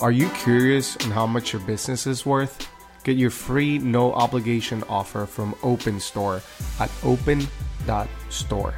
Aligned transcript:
Are 0.00 0.12
you 0.12 0.28
curious 0.28 0.96
on 0.98 1.10
how 1.10 1.26
much 1.26 1.52
your 1.52 1.60
business 1.62 2.06
is 2.06 2.24
worth? 2.24 2.70
Get 3.02 3.16
your 3.16 3.30
free 3.30 3.78
no 3.78 4.12
obligation 4.12 4.84
offer 4.88 5.26
from 5.26 5.54
OpenStore 5.54 6.40
at 6.80 6.88
open.store. 7.02 8.74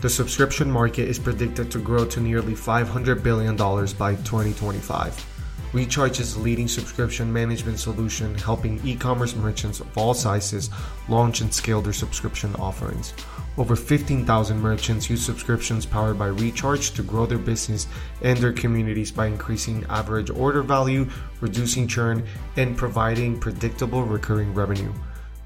The 0.00 0.08
subscription 0.08 0.70
market 0.70 1.08
is 1.08 1.18
predicted 1.18 1.70
to 1.72 1.78
grow 1.78 2.06
to 2.06 2.20
nearly 2.22 2.54
$500 2.54 3.22
billion 3.22 3.54
by 3.54 4.14
2025. 4.14 5.36
Recharge 5.74 6.20
is 6.20 6.36
a 6.36 6.40
leading 6.40 6.68
subscription 6.68 7.30
management 7.30 7.78
solution 7.78 8.34
helping 8.36 8.80
e 8.82 8.96
commerce 8.96 9.36
merchants 9.36 9.80
of 9.80 9.98
all 9.98 10.14
sizes 10.14 10.70
launch 11.10 11.42
and 11.42 11.52
scale 11.52 11.82
their 11.82 11.92
subscription 11.92 12.54
offerings. 12.56 13.12
Over 13.58 13.74
15,000 13.74 14.60
merchants 14.60 15.08
use 15.08 15.24
subscriptions 15.24 15.86
powered 15.86 16.18
by 16.18 16.26
Recharge 16.26 16.90
to 16.92 17.02
grow 17.02 17.24
their 17.24 17.38
business 17.38 17.86
and 18.22 18.38
their 18.38 18.52
communities 18.52 19.10
by 19.10 19.26
increasing 19.26 19.84
average 19.88 20.28
order 20.28 20.62
value, 20.62 21.08
reducing 21.40 21.88
churn, 21.88 22.26
and 22.56 22.76
providing 22.76 23.40
predictable 23.40 24.02
recurring 24.02 24.52
revenue. 24.52 24.92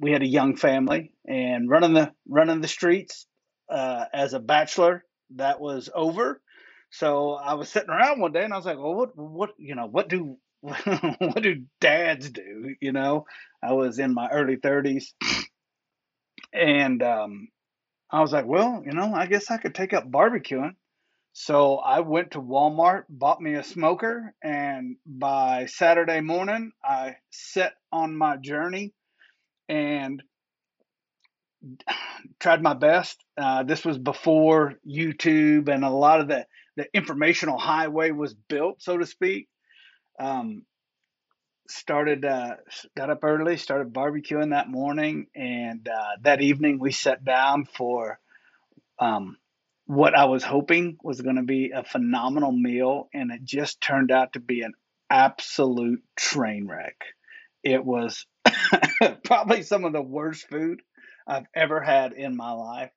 we 0.00 0.12
had 0.12 0.22
a 0.22 0.26
young 0.26 0.56
family 0.56 1.12
and 1.26 1.68
running 1.68 1.94
the 1.94 2.12
running 2.28 2.60
the 2.60 2.68
streets 2.68 3.26
uh, 3.70 4.04
as 4.12 4.34
a 4.34 4.40
bachelor 4.40 5.04
that 5.36 5.60
was 5.60 5.88
over. 5.94 6.40
So 6.90 7.34
I 7.34 7.54
was 7.54 7.68
sitting 7.68 7.90
around 7.90 8.20
one 8.20 8.32
day 8.32 8.44
and 8.44 8.52
I 8.52 8.56
was 8.56 8.66
like, 8.66 8.78
well, 8.78 8.94
what 8.94 9.16
what 9.16 9.50
you 9.58 9.74
know 9.74 9.86
what 9.86 10.08
do 10.08 10.38
what 10.60 11.42
do 11.42 11.64
dads 11.80 12.30
do? 12.30 12.74
You 12.80 12.92
know, 12.92 13.26
I 13.62 13.72
was 13.72 13.98
in 13.98 14.14
my 14.14 14.28
early 14.28 14.56
30s 14.56 15.12
and 16.52 17.02
um, 17.02 17.48
I 18.10 18.20
was 18.20 18.32
like, 18.32 18.46
well, 18.46 18.82
you 18.84 18.92
know, 18.92 19.14
I 19.14 19.26
guess 19.26 19.50
I 19.50 19.58
could 19.58 19.74
take 19.74 19.92
up 19.92 20.10
barbecuing. 20.10 20.74
So 21.34 21.76
I 21.76 22.00
went 22.00 22.32
to 22.32 22.40
Walmart, 22.40 23.04
bought 23.08 23.40
me 23.40 23.54
a 23.54 23.62
smoker, 23.62 24.34
and 24.42 24.96
by 25.06 25.66
Saturday 25.66 26.20
morning, 26.20 26.72
I 26.82 27.16
set 27.30 27.74
on 27.92 28.16
my 28.16 28.36
journey 28.38 28.92
and 29.68 30.20
tried 32.40 32.62
my 32.62 32.74
best. 32.74 33.22
Uh, 33.36 33.62
this 33.62 33.84
was 33.84 33.98
before 33.98 34.74
YouTube 34.84 35.68
and 35.68 35.84
a 35.84 35.90
lot 35.90 36.20
of 36.20 36.26
the, 36.28 36.44
the 36.78 36.86
informational 36.94 37.58
highway 37.58 38.12
was 38.12 38.34
built, 38.34 38.80
so 38.80 38.96
to 38.96 39.04
speak. 39.04 39.48
Um, 40.20 40.62
started 41.68 42.24
uh, 42.24 42.54
got 42.96 43.10
up 43.10 43.24
early, 43.24 43.56
started 43.56 43.92
barbecuing 43.92 44.50
that 44.50 44.68
morning, 44.68 45.26
and 45.34 45.86
uh, 45.88 46.16
that 46.22 46.40
evening 46.40 46.78
we 46.78 46.92
sat 46.92 47.24
down 47.24 47.64
for 47.64 48.20
um, 49.00 49.36
what 49.86 50.16
I 50.16 50.26
was 50.26 50.44
hoping 50.44 50.98
was 51.02 51.20
going 51.20 51.36
to 51.36 51.42
be 51.42 51.72
a 51.74 51.82
phenomenal 51.82 52.52
meal, 52.52 53.08
and 53.12 53.32
it 53.32 53.42
just 53.42 53.80
turned 53.80 54.12
out 54.12 54.34
to 54.34 54.40
be 54.40 54.62
an 54.62 54.74
absolute 55.10 56.02
train 56.16 56.68
wreck. 56.68 56.96
It 57.64 57.84
was 57.84 58.24
probably 59.24 59.62
some 59.62 59.84
of 59.84 59.92
the 59.92 60.02
worst 60.02 60.48
food 60.48 60.80
I've 61.26 61.46
ever 61.56 61.80
had 61.80 62.12
in 62.12 62.36
my 62.36 62.52
life. 62.52 62.92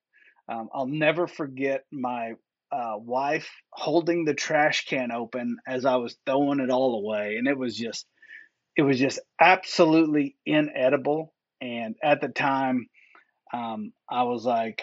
Um, 0.47 0.69
I'll 0.71 0.87
never 0.87 1.25
forget 1.25 1.85
my 1.91 2.33
uh, 2.71 2.93
wife 2.97 3.49
holding 3.71 4.25
the 4.25 4.33
trash 4.33 4.85
can 4.85 5.11
open 5.11 5.57
as 5.67 5.85
I 5.85 5.97
was 5.97 6.17
throwing 6.25 6.59
it 6.59 6.69
all 6.69 6.95
away, 6.95 7.35
and 7.37 7.47
it 7.47 7.57
was 7.57 7.75
just 7.75 8.05
it 8.75 8.83
was 8.83 8.99
just 8.99 9.19
absolutely 9.39 10.35
inedible. 10.45 11.33
And 11.61 11.95
at 12.03 12.21
the 12.21 12.29
time, 12.29 12.87
um, 13.53 13.93
I 14.09 14.23
was 14.23 14.45
like, 14.45 14.81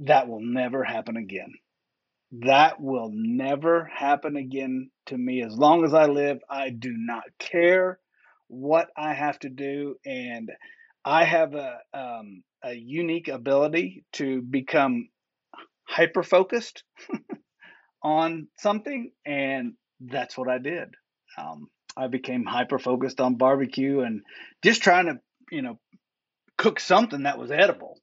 that 0.00 0.28
will 0.28 0.40
never 0.40 0.84
happen 0.84 1.16
again. 1.16 1.52
That 2.40 2.80
will 2.80 3.10
never 3.12 3.84
happen 3.84 4.36
again 4.36 4.90
to 5.06 5.18
me. 5.18 5.42
As 5.42 5.54
long 5.54 5.84
as 5.84 5.92
I 5.92 6.06
live, 6.06 6.38
I 6.48 6.70
do 6.70 6.94
not 6.96 7.24
care 7.38 7.98
what 8.48 8.88
I 8.96 9.12
have 9.12 9.38
to 9.40 9.50
do. 9.50 9.96
And 10.06 10.50
I 11.04 11.24
have 11.24 11.54
a, 11.54 11.78
um, 11.92 12.42
a 12.64 12.72
unique 12.72 13.28
ability 13.28 14.04
to 14.14 14.40
become 14.40 15.08
hyper 15.92 16.22
focused 16.22 16.82
on 18.02 18.48
something. 18.58 19.12
And 19.24 19.74
that's 20.00 20.36
what 20.36 20.48
I 20.48 20.58
did. 20.58 20.88
Um, 21.38 21.68
I 21.96 22.08
became 22.08 22.44
hyper 22.44 22.78
focused 22.78 23.20
on 23.20 23.36
barbecue 23.36 24.00
and 24.00 24.22
just 24.64 24.82
trying 24.82 25.06
to, 25.06 25.20
you 25.50 25.62
know, 25.62 25.78
cook 26.58 26.80
something 26.80 27.24
that 27.24 27.38
was 27.38 27.50
edible. 27.50 27.98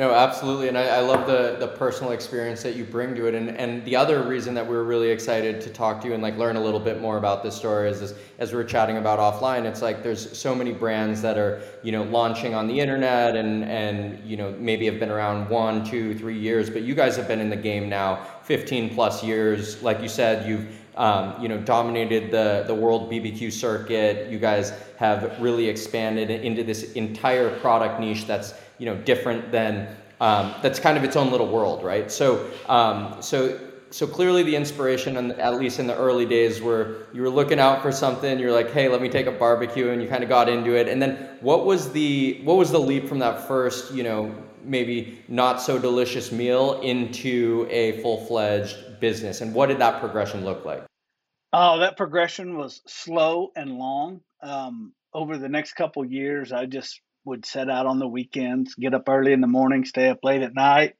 No, 0.00 0.14
absolutely, 0.14 0.68
and 0.68 0.78
I, 0.78 0.86
I, 0.86 1.00
love 1.00 1.26
the 1.26 1.56
the 1.60 1.68
personal 1.68 2.12
experience 2.12 2.62
that 2.62 2.74
you 2.74 2.84
bring 2.84 3.14
to 3.16 3.26
it. 3.26 3.34
And 3.34 3.50
and 3.58 3.84
the 3.84 3.96
other 3.96 4.22
reason 4.22 4.54
that 4.54 4.66
we 4.66 4.74
are 4.74 4.82
really 4.82 5.10
excited 5.10 5.60
to 5.60 5.68
talk 5.68 6.00
to 6.00 6.08
you 6.08 6.14
and 6.14 6.22
like 6.22 6.38
learn 6.38 6.56
a 6.56 6.60
little 6.60 6.80
bit 6.80 7.02
more 7.02 7.18
about 7.18 7.42
this 7.42 7.54
story 7.54 7.90
is, 7.90 8.00
is 8.00 8.14
as 8.38 8.50
we 8.50 8.58
are 8.60 8.64
chatting 8.64 8.96
about 8.96 9.18
offline. 9.18 9.66
It's 9.66 9.82
like 9.82 10.02
there's 10.02 10.38
so 10.38 10.54
many 10.54 10.72
brands 10.72 11.20
that 11.20 11.36
are 11.36 11.60
you 11.82 11.92
know 11.92 12.04
launching 12.04 12.54
on 12.54 12.66
the 12.66 12.80
internet 12.80 13.36
and 13.36 13.62
and 13.64 14.24
you 14.24 14.38
know 14.38 14.54
maybe 14.58 14.86
have 14.86 14.98
been 14.98 15.10
around 15.10 15.50
one, 15.50 15.84
two, 15.84 16.16
three 16.16 16.38
years, 16.38 16.70
but 16.70 16.80
you 16.80 16.94
guys 16.94 17.14
have 17.16 17.28
been 17.28 17.42
in 17.42 17.50
the 17.50 17.62
game 17.70 17.90
now 17.90 18.24
15 18.44 18.94
plus 18.94 19.22
years. 19.22 19.82
Like 19.82 20.00
you 20.00 20.08
said, 20.08 20.48
you've 20.48 20.66
um, 20.96 21.40
you 21.40 21.48
know, 21.48 21.58
dominated 21.58 22.30
the, 22.30 22.64
the 22.66 22.74
world 22.74 23.10
BBQ 23.10 23.52
circuit. 23.52 24.30
You 24.30 24.38
guys 24.38 24.72
have 24.98 25.40
really 25.40 25.68
expanded 25.68 26.30
into 26.30 26.62
this 26.62 26.92
entire 26.92 27.58
product 27.60 28.00
niche 28.00 28.26
that's, 28.26 28.54
you 28.78 28.86
know, 28.86 28.96
different 28.96 29.50
than, 29.50 29.96
um, 30.20 30.54
that's 30.62 30.78
kind 30.78 30.96
of 30.98 31.04
its 31.04 31.16
own 31.16 31.30
little 31.30 31.48
world, 31.48 31.82
right? 31.82 32.10
So, 32.10 32.48
um, 32.68 33.16
so, 33.20 33.58
so 33.90 34.06
clearly 34.06 34.42
the 34.42 34.54
inspiration, 34.54 35.16
and 35.16 35.32
at 35.32 35.58
least 35.58 35.78
in 35.78 35.86
the 35.86 35.96
early 35.96 36.26
days, 36.26 36.60
where 36.60 37.06
you 37.12 37.22
were 37.22 37.30
looking 37.30 37.58
out 37.58 37.82
for 37.82 37.90
something, 37.90 38.38
you're 38.38 38.52
like, 38.52 38.70
hey, 38.70 38.88
let 38.88 39.00
me 39.00 39.08
take 39.08 39.26
a 39.26 39.32
barbecue, 39.32 39.90
and 39.90 40.02
you 40.02 40.08
kind 40.08 40.22
of 40.22 40.28
got 40.28 40.48
into 40.48 40.76
it. 40.76 40.88
And 40.88 41.00
then 41.02 41.38
what 41.40 41.64
was 41.64 41.90
the 41.92 42.40
what 42.44 42.56
was 42.56 42.70
the 42.70 42.78
leap 42.78 43.08
from 43.08 43.18
that 43.20 43.48
first, 43.48 43.92
you 43.92 44.02
know, 44.02 44.34
maybe 44.62 45.24
not 45.26 45.60
so 45.60 45.78
delicious 45.78 46.30
meal 46.30 46.80
into 46.82 47.66
a 47.70 48.00
full 48.02 48.24
fledged 48.26 49.00
business? 49.00 49.40
And 49.40 49.54
what 49.54 49.66
did 49.66 49.78
that 49.78 50.00
progression 50.00 50.44
look 50.44 50.64
like? 50.64 50.84
Oh, 51.52 51.80
that 51.80 51.96
progression 51.96 52.56
was 52.56 52.82
slow 52.86 53.50
and 53.56 53.72
long. 53.72 54.20
Um, 54.42 54.92
over 55.12 55.36
the 55.36 55.48
next 55.48 55.72
couple 55.72 56.04
years, 56.04 56.52
I 56.52 56.66
just 56.66 57.00
would 57.30 57.46
set 57.46 57.70
out 57.70 57.86
on 57.86 57.98
the 57.98 58.08
weekends, 58.08 58.74
get 58.74 58.94
up 58.94 59.08
early 59.08 59.32
in 59.32 59.40
the 59.40 59.46
morning, 59.46 59.84
stay 59.84 60.08
up 60.08 60.18
late 60.22 60.42
at 60.42 60.54
night, 60.54 60.94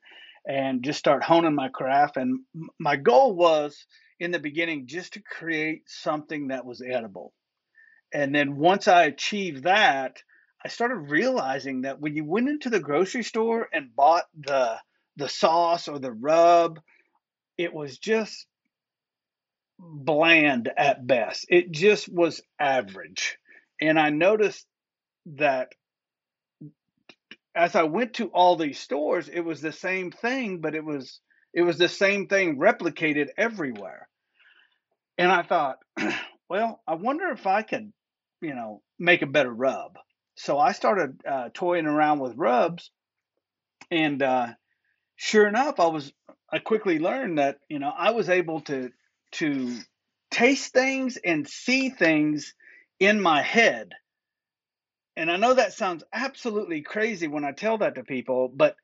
and 0.46 0.82
just 0.82 0.98
start 0.98 1.22
honing 1.22 1.54
my 1.54 1.68
craft. 1.68 2.16
And 2.16 2.40
my 2.78 2.96
goal 2.96 3.34
was 3.34 3.86
in 4.18 4.30
the 4.30 4.38
beginning 4.38 4.86
just 4.86 5.14
to 5.14 5.22
create 5.22 5.82
something 5.86 6.48
that 6.48 6.64
was 6.64 6.82
edible. 6.82 7.32
And 8.12 8.34
then 8.34 8.56
once 8.56 8.88
I 8.88 9.04
achieved 9.04 9.64
that, 9.64 10.22
I 10.64 10.68
started 10.68 11.10
realizing 11.10 11.82
that 11.82 12.00
when 12.00 12.14
you 12.14 12.24
went 12.24 12.48
into 12.48 12.70
the 12.70 12.80
grocery 12.80 13.22
store 13.22 13.68
and 13.72 13.94
bought 13.94 14.24
the 14.38 14.78
the 15.16 15.28
sauce 15.28 15.88
or 15.88 15.98
the 15.98 16.12
rub, 16.12 16.80
it 17.58 17.74
was 17.74 17.98
just 17.98 18.46
bland 19.78 20.70
at 20.76 21.06
best. 21.06 21.46
It 21.48 21.70
just 21.72 22.08
was 22.08 22.40
average. 22.58 23.36
And 23.80 23.98
I 23.98 24.10
noticed 24.10 24.66
that 25.36 25.72
as 27.54 27.74
I 27.74 27.84
went 27.84 28.14
to 28.14 28.28
all 28.28 28.56
these 28.56 28.78
stores, 28.78 29.28
it 29.28 29.40
was 29.40 29.60
the 29.60 29.72
same 29.72 30.10
thing, 30.10 30.60
but 30.60 30.74
it 30.74 30.84
was 30.84 31.20
it 31.52 31.62
was 31.62 31.78
the 31.78 31.88
same 31.88 32.28
thing 32.28 32.58
replicated 32.58 33.28
everywhere. 33.36 34.08
And 35.18 35.30
I 35.32 35.42
thought, 35.42 35.78
well, 36.48 36.80
I 36.86 36.94
wonder 36.94 37.28
if 37.30 37.46
I 37.46 37.62
could, 37.62 37.92
you 38.40 38.54
know, 38.54 38.82
make 38.98 39.22
a 39.22 39.26
better 39.26 39.52
rub. 39.52 39.96
So 40.36 40.58
I 40.58 40.72
started 40.72 41.20
uh, 41.28 41.48
toying 41.52 41.86
around 41.86 42.20
with 42.20 42.36
rubs, 42.36 42.90
and 43.90 44.22
uh, 44.22 44.46
sure 45.16 45.46
enough, 45.46 45.80
I 45.80 45.86
was 45.88 46.12
I 46.52 46.58
quickly 46.58 46.98
learned 46.98 47.38
that 47.38 47.58
you 47.68 47.78
know 47.78 47.92
I 47.94 48.12
was 48.12 48.28
able 48.28 48.60
to 48.62 48.90
to 49.32 49.76
taste 50.30 50.72
things 50.72 51.18
and 51.22 51.46
see 51.48 51.90
things 51.90 52.54
in 52.98 53.20
my 53.20 53.42
head. 53.42 53.90
And 55.20 55.30
I 55.30 55.36
know 55.36 55.52
that 55.52 55.74
sounds 55.74 56.02
absolutely 56.14 56.80
crazy 56.80 57.28
when 57.28 57.44
I 57.44 57.52
tell 57.52 57.76
that 57.78 57.96
to 57.96 58.04
people, 58.04 58.48
but 58.48 58.74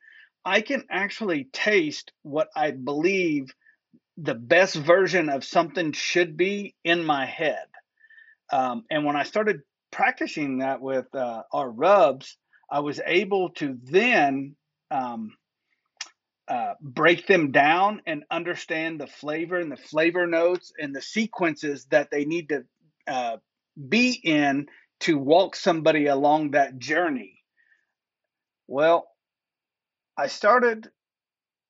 I 0.44 0.60
can 0.60 0.84
actually 0.90 1.44
taste 1.44 2.12
what 2.24 2.48
I 2.54 2.72
believe 2.72 3.54
the 4.18 4.34
best 4.34 4.76
version 4.76 5.30
of 5.30 5.44
something 5.44 5.92
should 5.92 6.36
be 6.36 6.74
in 6.84 7.02
my 7.02 7.24
head. 7.24 7.64
Um, 8.52 8.84
and 8.90 9.06
when 9.06 9.16
I 9.16 9.22
started 9.22 9.62
practicing 9.90 10.58
that 10.58 10.82
with 10.82 11.06
uh, 11.14 11.44
our 11.54 11.70
rubs, 11.70 12.36
I 12.70 12.80
was 12.80 13.00
able 13.06 13.48
to 13.52 13.78
then 13.84 14.56
um, 14.90 15.38
uh, 16.48 16.74
break 16.82 17.26
them 17.26 17.50
down 17.50 18.02
and 18.06 18.24
understand 18.30 19.00
the 19.00 19.06
flavor 19.06 19.56
and 19.56 19.72
the 19.72 19.78
flavor 19.78 20.26
notes 20.26 20.70
and 20.78 20.94
the 20.94 21.00
sequences 21.00 21.86
that 21.86 22.10
they 22.10 22.26
need 22.26 22.50
to 22.50 22.64
uh, 23.06 23.38
be 23.88 24.20
in 24.22 24.66
to 25.00 25.18
walk 25.18 25.56
somebody 25.56 26.06
along 26.06 26.52
that 26.52 26.78
journey. 26.78 27.42
Well, 28.66 29.06
I 30.16 30.28
started 30.28 30.90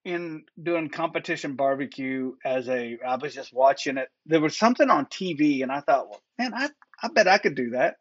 in 0.04 0.44
doing 0.62 0.88
competition 0.88 1.56
barbecue 1.56 2.32
as 2.44 2.68
a 2.68 2.96
I 3.04 3.16
was 3.16 3.34
just 3.34 3.52
watching 3.52 3.98
it. 3.98 4.08
There 4.24 4.40
was 4.40 4.56
something 4.56 4.88
on 4.88 5.06
TV 5.06 5.62
and 5.62 5.72
I 5.72 5.80
thought, 5.80 6.08
well, 6.08 6.22
man, 6.38 6.54
I, 6.54 6.68
I 7.02 7.08
bet 7.08 7.26
I 7.26 7.38
could 7.38 7.56
do 7.56 7.70
that. 7.70 7.96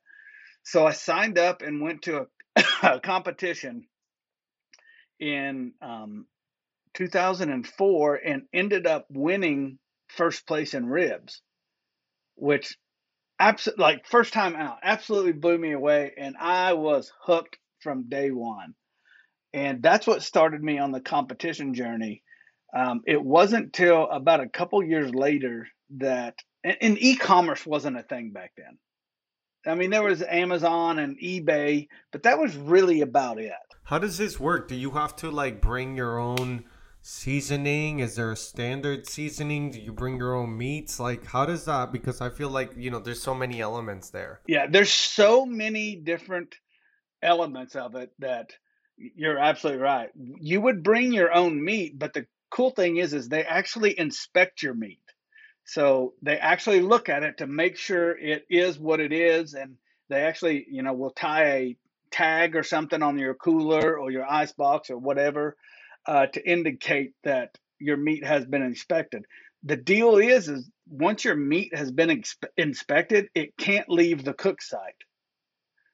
So 0.63 0.85
I 0.85 0.91
signed 0.91 1.39
up 1.39 1.63
and 1.63 1.81
went 1.81 2.03
to 2.03 2.27
a, 2.55 2.63
a 2.83 2.99
competition 2.99 3.87
in 5.19 5.73
um, 5.81 6.27
2004 6.93 8.15
and 8.15 8.43
ended 8.53 8.85
up 8.85 9.07
winning 9.09 9.79
first 10.09 10.45
place 10.47 10.73
in 10.73 10.85
ribs, 10.85 11.41
which 12.35 12.77
absolutely 13.39 13.81
like 13.83 14.07
first 14.07 14.33
time 14.33 14.55
out 14.55 14.77
absolutely 14.83 15.33
blew 15.33 15.57
me 15.57 15.73
away 15.73 16.13
and 16.17 16.35
I 16.39 16.73
was 16.73 17.11
hooked 17.21 17.57
from 17.79 18.09
day 18.09 18.31
one. 18.31 18.73
And 19.53 19.81
that's 19.81 20.07
what 20.07 20.21
started 20.21 20.61
me 20.61 20.79
on 20.79 20.91
the 20.91 20.99
competition 20.99 21.73
journey. 21.73 22.23
Um, 22.75 23.01
it 23.05 23.21
wasn't 23.21 23.71
till 23.73 24.09
about 24.09 24.41
a 24.41 24.49
couple 24.49 24.83
years 24.83 25.13
later 25.13 25.67
that 25.97 26.35
and, 26.63 26.77
and 26.81 26.97
e-commerce 26.99 27.65
wasn't 27.65 27.97
a 27.97 28.03
thing 28.03 28.31
back 28.31 28.51
then. 28.57 28.77
I 29.67 29.75
mean, 29.75 29.89
there 29.89 30.03
was 30.03 30.21
Amazon 30.21 30.99
and 30.99 31.17
eBay, 31.19 31.87
but 32.11 32.23
that 32.23 32.37
was 32.37 32.55
really 32.55 33.01
about 33.01 33.39
it. 33.39 33.53
How 33.83 33.97
does 33.97 34.17
this 34.17 34.39
work? 34.39 34.67
Do 34.67 34.75
you 34.75 34.91
have 34.91 35.15
to 35.17 35.31
like 35.31 35.61
bring 35.61 35.95
your 35.95 36.19
own 36.19 36.65
seasoning? 37.07 37.99
Is 37.99 38.15
there 38.15 38.31
a 38.31 38.35
standard 38.35 39.07
seasoning? 39.07 39.69
Do 39.69 39.79
you 39.79 39.93
bring 39.93 40.17
your 40.17 40.33
own 40.33 40.57
meats? 40.57 40.99
Like, 40.99 41.23
how 41.23 41.45
does 41.45 41.65
that? 41.65 41.91
Because 41.91 42.19
I 42.19 42.31
feel 42.31 42.49
like, 42.49 42.71
you 42.75 42.89
know, 42.89 42.97
there's 42.97 43.21
so 43.21 43.35
many 43.35 43.61
elements 43.61 44.09
there. 44.09 44.41
Yeah, 44.47 44.65
there's 44.67 44.91
so 44.91 45.45
many 45.45 45.95
different 45.97 46.55
elements 47.21 47.75
of 47.75 47.93
it 47.93 48.11
that 48.19 48.53
you're 48.97 49.37
absolutely 49.37 49.83
right. 49.83 50.09
You 50.15 50.61
would 50.61 50.81
bring 50.81 51.13
your 51.13 51.31
own 51.31 51.63
meat, 51.63 51.99
but 51.99 52.13
the 52.13 52.25
cool 52.49 52.71
thing 52.71 52.97
is, 52.97 53.13
is 53.13 53.29
they 53.29 53.43
actually 53.43 53.97
inspect 53.99 54.63
your 54.63 54.73
meat. 54.73 54.99
So 55.63 56.15
they 56.23 56.37
actually 56.37 56.81
look 56.81 57.07
at 57.07 57.21
it 57.21 57.37
to 57.37 57.45
make 57.45 57.77
sure 57.77 58.17
it 58.17 58.47
is 58.49 58.79
what 58.79 58.99
it 58.99 59.13
is, 59.13 59.53
and 59.53 59.75
they 60.09 60.21
actually, 60.21 60.65
you 60.71 60.81
know, 60.81 60.93
will 60.93 61.11
tie 61.11 61.51
a 61.51 61.77
tag 62.09 62.55
or 62.55 62.63
something 62.63 63.03
on 63.03 63.19
your 63.19 63.35
cooler 63.35 63.95
or 63.95 64.09
your 64.09 64.25
ice 64.25 64.53
box 64.53 64.89
or 64.89 64.97
whatever 64.97 65.55
uh, 66.07 66.27
to 66.27 66.49
indicate 66.49 67.13
that 67.23 67.57
your 67.79 67.97
meat 67.97 68.25
has 68.25 68.45
been 68.45 68.61
inspected. 68.61 69.25
The 69.63 69.77
deal 69.77 70.17
is, 70.17 70.47
is 70.47 70.69
once 70.87 71.25
your 71.25 71.35
meat 71.35 71.75
has 71.75 71.91
been 71.91 72.23
inspected, 72.57 73.29
it 73.33 73.57
can't 73.57 73.89
leave 73.89 74.23
the 74.23 74.33
cook 74.33 74.61
site. 74.61 74.93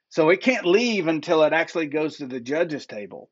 So 0.10 0.30
it 0.30 0.42
can't 0.42 0.66
leave 0.66 1.08
until 1.08 1.44
it 1.44 1.54
actually 1.54 1.88
goes 1.88 2.18
to 2.18 2.28
the 2.28 2.42
judge's 2.42 2.86
table. 2.86 3.30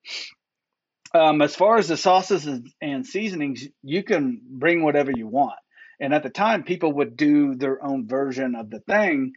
Um, 1.13 1.41
as 1.41 1.55
far 1.55 1.77
as 1.77 1.87
the 1.87 1.97
sauces 1.97 2.47
and 2.81 3.05
seasonings, 3.05 3.67
you 3.83 4.03
can 4.03 4.41
bring 4.49 4.83
whatever 4.83 5.11
you 5.13 5.27
want. 5.27 5.59
And 5.99 6.13
at 6.13 6.23
the 6.23 6.29
time, 6.29 6.63
people 6.63 6.93
would 6.93 7.17
do 7.17 7.55
their 7.55 7.83
own 7.83 8.07
version 8.07 8.55
of 8.55 8.69
the 8.69 8.79
thing. 8.79 9.33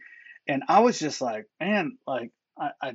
And 0.47 0.63
I 0.69 0.79
was 0.79 0.97
just 0.99 1.19
like, 1.19 1.45
man, 1.59 1.97
like, 2.07 2.31
I, 2.57 2.69
I 2.81 2.93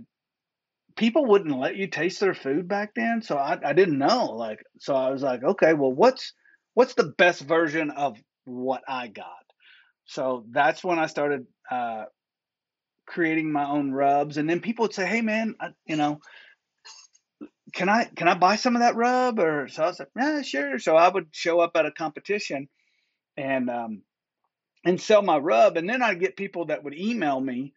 people 0.98 1.24
wouldn't 1.24 1.58
let 1.58 1.76
you 1.76 1.86
taste 1.86 2.20
their 2.20 2.34
food 2.34 2.68
back 2.68 2.90
then, 2.94 3.22
so 3.22 3.36
I, 3.38 3.56
I 3.64 3.72
didn't 3.72 3.98
know. 3.98 4.32
Like, 4.32 4.58
so 4.80 4.94
I 4.94 5.10
was 5.10 5.22
like, 5.22 5.42
okay, 5.42 5.72
well, 5.72 5.92
what's 5.92 6.34
what's 6.74 6.94
the 6.94 7.14
best 7.16 7.40
version 7.40 7.90
of 7.90 8.18
what 8.44 8.82
I 8.86 9.06
got? 9.06 9.26
So 10.04 10.44
that's 10.50 10.84
when 10.84 10.98
I 10.98 11.06
started 11.06 11.46
uh, 11.70 12.04
creating 13.06 13.50
my 13.50 13.64
own 13.64 13.92
rubs, 13.92 14.36
and 14.36 14.50
then 14.50 14.60
people 14.60 14.84
would 14.84 14.94
say, 14.94 15.06
hey, 15.06 15.22
man, 15.22 15.54
I, 15.60 15.68
you 15.86 15.96
know, 15.96 16.20
can 17.72 17.88
I 17.88 18.04
can 18.04 18.28
I 18.28 18.34
buy 18.34 18.56
some 18.56 18.74
of 18.74 18.82
that 18.82 18.96
rub? 18.96 19.38
Or 19.38 19.68
so 19.68 19.84
I 19.84 19.86
was 19.86 20.00
like, 20.00 20.08
yeah, 20.16 20.42
sure. 20.42 20.78
So 20.78 20.96
I 20.96 21.08
would 21.08 21.28
show 21.30 21.60
up 21.60 21.72
at 21.76 21.86
a 21.86 21.92
competition 21.92 22.68
and 23.36 23.70
um, 23.70 24.02
and 24.84 25.00
sell 25.00 25.22
my 25.22 25.38
rub, 25.38 25.76
and 25.76 25.88
then 25.88 26.02
I'd 26.02 26.20
get 26.20 26.36
people 26.36 26.66
that 26.66 26.82
would 26.82 26.94
email 26.94 27.40
me 27.40 27.72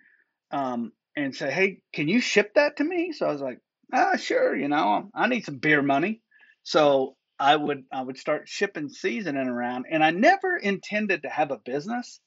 um, 0.51 0.91
and 1.15 1.35
say, 1.35 1.51
"Hey, 1.51 1.81
can 1.93 2.07
you 2.07 2.21
ship 2.21 2.53
that 2.55 2.77
to 2.77 2.83
me?" 2.83 3.11
So 3.11 3.25
I 3.27 3.31
was 3.31 3.41
like, 3.41 3.59
"Ah, 3.93 4.15
sure. 4.15 4.55
You 4.55 4.67
know, 4.67 5.09
I 5.13 5.27
need 5.27 5.45
some 5.45 5.57
beer 5.57 5.81
money." 5.81 6.21
So 6.63 7.15
I 7.39 7.55
would 7.55 7.85
I 7.91 8.01
would 8.01 8.17
start 8.17 8.47
shipping 8.47 8.89
seasoning 8.89 9.47
around, 9.47 9.85
and 9.89 10.03
I 10.03 10.11
never 10.11 10.55
intended 10.55 11.23
to 11.23 11.29
have 11.29 11.51
a 11.51 11.57
business. 11.57 12.19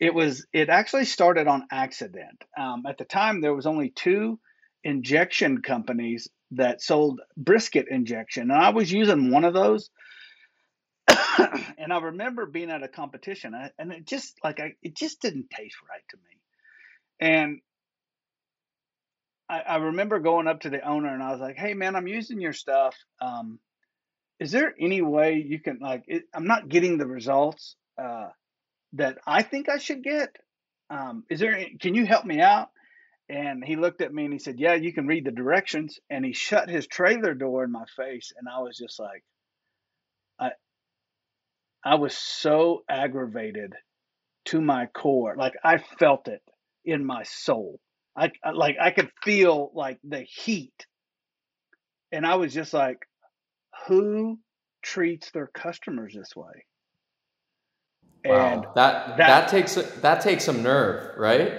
It 0.00 0.12
was 0.12 0.44
it 0.52 0.68
actually 0.68 1.04
started 1.04 1.46
on 1.46 1.68
accident. 1.70 2.42
Um, 2.58 2.84
at 2.86 2.98
the 2.98 3.04
time, 3.04 3.40
there 3.40 3.54
was 3.54 3.66
only 3.66 3.90
two 3.90 4.40
injection 4.82 5.62
companies 5.62 6.28
that 6.52 6.82
sold 6.82 7.20
brisket 7.36 7.86
injection, 7.88 8.50
and 8.50 8.60
I 8.60 8.70
was 8.70 8.92
using 8.92 9.30
one 9.30 9.44
of 9.44 9.54
those. 9.54 9.88
and 11.78 11.92
I 11.92 11.98
remember 12.00 12.46
being 12.46 12.70
at 12.70 12.82
a 12.82 12.88
competition, 12.88 13.54
and 13.78 13.92
it 13.92 14.04
just 14.04 14.36
like 14.42 14.58
I, 14.58 14.74
it 14.82 14.96
just 14.96 15.22
didn't 15.22 15.48
taste 15.50 15.76
right 15.88 16.02
to 16.10 16.16
me. 16.16 16.40
And 17.20 17.60
I, 19.48 19.60
I, 19.60 19.76
remember 19.76 20.18
going 20.18 20.48
up 20.48 20.60
to 20.60 20.70
the 20.70 20.80
owner 20.86 21.12
and 21.12 21.22
I 21.22 21.32
was 21.32 21.40
like, 21.40 21.56
"Hey, 21.56 21.74
man, 21.74 21.96
I'm 21.96 22.08
using 22.08 22.40
your 22.40 22.52
stuff. 22.52 22.96
Um, 23.20 23.58
is 24.40 24.50
there 24.50 24.74
any 24.78 25.02
way 25.02 25.44
you 25.46 25.60
can 25.60 25.78
like? 25.80 26.04
It, 26.06 26.24
I'm 26.34 26.46
not 26.46 26.68
getting 26.68 26.98
the 26.98 27.06
results 27.06 27.76
uh, 28.00 28.28
that 28.94 29.18
I 29.26 29.42
think 29.42 29.68
I 29.68 29.78
should 29.78 30.02
get. 30.02 30.36
Um, 30.90 31.24
is 31.30 31.40
there? 31.40 31.58
Can 31.80 31.94
you 31.94 32.06
help 32.06 32.24
me 32.24 32.40
out?" 32.40 32.68
And 33.28 33.64
he 33.64 33.76
looked 33.76 34.02
at 34.02 34.12
me 34.12 34.24
and 34.24 34.32
he 34.32 34.38
said, 34.38 34.58
"Yeah, 34.58 34.74
you 34.74 34.92
can 34.92 35.06
read 35.06 35.24
the 35.24 35.30
directions." 35.30 35.98
And 36.10 36.24
he 36.24 36.32
shut 36.32 36.68
his 36.68 36.86
trailer 36.86 37.34
door 37.34 37.64
in 37.64 37.72
my 37.72 37.84
face, 37.96 38.32
and 38.36 38.48
I 38.48 38.60
was 38.60 38.76
just 38.76 38.98
like, 38.98 39.22
I, 40.38 40.50
I 41.84 41.94
was 41.96 42.16
so 42.16 42.82
aggravated 42.88 43.74
to 44.46 44.60
my 44.60 44.86
core, 44.86 45.34
like 45.36 45.54
I 45.62 45.78
felt 45.78 46.28
it 46.28 46.42
in 46.84 47.04
my 47.04 47.24
soul 47.24 47.80
I, 48.16 48.32
I 48.42 48.50
like 48.52 48.76
I 48.80 48.90
could 48.90 49.10
feel 49.22 49.70
like 49.74 49.98
the 50.02 50.20
heat, 50.22 50.86
and 52.12 52.26
I 52.26 52.36
was 52.36 52.54
just 52.54 52.72
like, 52.72 53.06
who 53.86 54.38
treats 54.82 55.30
their 55.32 55.48
customers 55.48 56.14
this 56.14 56.34
way? 56.34 56.64
Wow. 58.24 58.52
And 58.52 58.64
that, 58.74 59.16
that 59.16 59.16
that 59.16 59.48
takes 59.48 59.74
that 59.74 60.20
takes 60.20 60.44
some 60.44 60.62
nerve, 60.62 61.16
right? 61.16 61.52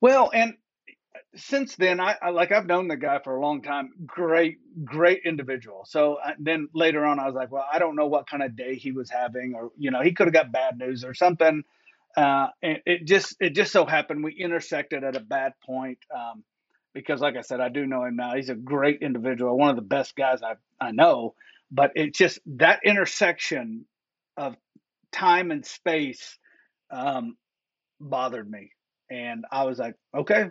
Well, 0.00 0.30
and 0.32 0.54
uh, 0.88 1.18
since 1.36 1.76
then, 1.76 2.00
I, 2.00 2.16
I, 2.22 2.30
like 2.30 2.52
I've 2.52 2.66
known 2.66 2.88
the 2.88 2.96
guy 2.96 3.18
for 3.22 3.36
a 3.36 3.42
long 3.42 3.62
time. 3.62 3.90
Great, 4.06 4.58
great 4.84 5.22
individual. 5.24 5.84
So 5.86 6.18
I, 6.24 6.34
then 6.38 6.68
later 6.74 7.04
on, 7.04 7.18
I 7.18 7.26
was 7.26 7.34
like, 7.34 7.50
well, 7.50 7.66
I 7.70 7.78
don't 7.78 7.96
know 7.96 8.06
what 8.06 8.28
kind 8.28 8.42
of 8.42 8.56
day 8.56 8.76
he 8.76 8.92
was 8.92 9.10
having, 9.10 9.54
or 9.54 9.72
you 9.76 9.90
know, 9.90 10.00
he 10.00 10.12
could 10.12 10.28
have 10.28 10.34
got 10.34 10.52
bad 10.52 10.78
news 10.78 11.04
or 11.04 11.12
something. 11.12 11.64
Uh, 12.16 12.48
and 12.62 12.78
it 12.86 13.04
just 13.06 13.36
it 13.40 13.54
just 13.54 13.72
so 13.72 13.86
happened 13.86 14.24
we 14.24 14.32
intersected 14.32 15.04
at 15.04 15.16
a 15.16 15.20
bad 15.20 15.52
point. 15.64 15.98
Um, 16.14 16.44
because, 16.92 17.20
like 17.20 17.36
I 17.36 17.42
said, 17.42 17.60
I 17.60 17.68
do 17.68 17.86
know 17.86 18.04
him 18.04 18.16
now. 18.16 18.34
He's 18.34 18.50
a 18.50 18.54
great 18.54 19.00
individual, 19.00 19.56
one 19.56 19.70
of 19.70 19.76
the 19.76 19.82
best 19.82 20.16
guys 20.16 20.42
I 20.42 20.54
I 20.80 20.90
know. 20.90 21.34
But 21.70 21.92
it's 21.94 22.18
just 22.18 22.40
that 22.46 22.80
intersection 22.84 23.84
of 24.36 24.56
time 25.12 25.52
and 25.52 25.64
space 25.64 26.36
um, 26.90 27.36
bothered 28.00 28.50
me, 28.50 28.72
and 29.08 29.44
I 29.52 29.64
was 29.64 29.78
like, 29.78 29.94
okay, 30.14 30.50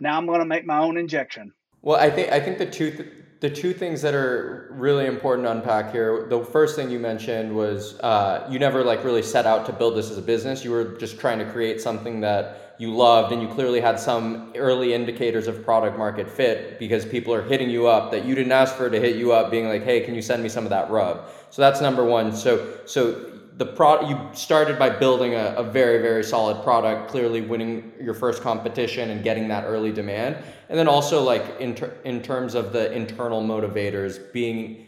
now 0.00 0.16
I'm 0.16 0.26
going 0.26 0.40
to 0.40 0.46
make 0.46 0.64
my 0.64 0.78
own 0.78 0.96
injection. 0.96 1.52
Well, 1.80 1.98
I 1.98 2.10
think 2.10 2.30
I 2.30 2.38
think 2.38 2.58
the 2.58 2.66
two 2.66 2.92
th- 2.92 3.08
the 3.42 3.50
two 3.50 3.74
things 3.74 4.00
that 4.02 4.14
are 4.14 4.68
really 4.70 5.06
important 5.06 5.44
to 5.44 5.50
unpack 5.50 5.90
here. 5.90 6.28
The 6.28 6.44
first 6.44 6.76
thing 6.76 6.92
you 6.92 7.00
mentioned 7.00 7.52
was 7.52 7.98
uh, 7.98 8.46
you 8.48 8.60
never 8.60 8.84
like 8.84 9.02
really 9.02 9.24
set 9.24 9.46
out 9.46 9.66
to 9.66 9.72
build 9.72 9.96
this 9.96 10.12
as 10.12 10.16
a 10.16 10.22
business. 10.22 10.64
You 10.64 10.70
were 10.70 10.96
just 10.96 11.18
trying 11.18 11.40
to 11.40 11.44
create 11.50 11.80
something 11.80 12.20
that 12.20 12.76
you 12.78 12.94
loved, 12.94 13.32
and 13.32 13.42
you 13.42 13.48
clearly 13.48 13.80
had 13.80 13.98
some 13.98 14.52
early 14.54 14.94
indicators 14.94 15.48
of 15.48 15.64
product 15.64 15.98
market 15.98 16.30
fit 16.30 16.78
because 16.78 17.04
people 17.04 17.34
are 17.34 17.42
hitting 17.42 17.68
you 17.68 17.88
up 17.88 18.12
that 18.12 18.24
you 18.24 18.36
didn't 18.36 18.52
ask 18.52 18.76
for 18.76 18.88
to 18.88 19.00
hit 19.00 19.16
you 19.16 19.32
up, 19.32 19.50
being 19.50 19.66
like, 19.66 19.82
"Hey, 19.82 20.02
can 20.02 20.14
you 20.14 20.22
send 20.22 20.40
me 20.40 20.48
some 20.48 20.62
of 20.62 20.70
that 20.70 20.88
rub?" 20.88 21.28
So 21.50 21.62
that's 21.62 21.80
number 21.80 22.04
one. 22.04 22.32
So 22.32 22.78
so 22.86 23.31
the 23.56 23.66
pro 23.66 24.08
you 24.08 24.18
started 24.32 24.78
by 24.78 24.88
building 24.88 25.34
a, 25.34 25.54
a, 25.56 25.62
very 25.62 26.00
very 26.00 26.24
solid 26.24 26.62
product 26.62 27.10
clearly 27.10 27.40
winning 27.40 27.92
your 28.00 28.14
first 28.14 28.42
competition 28.42 29.10
and 29.10 29.22
getting 29.22 29.48
that 29.48 29.64
early 29.64 29.92
demand. 29.92 30.36
And 30.68 30.78
then 30.78 30.88
also 30.88 31.22
like 31.22 31.60
in, 31.60 31.74
ter- 31.74 31.96
in 32.04 32.22
terms 32.22 32.54
of 32.54 32.72
the 32.72 32.90
internal 32.92 33.42
motivators 33.42 34.32
being 34.32 34.86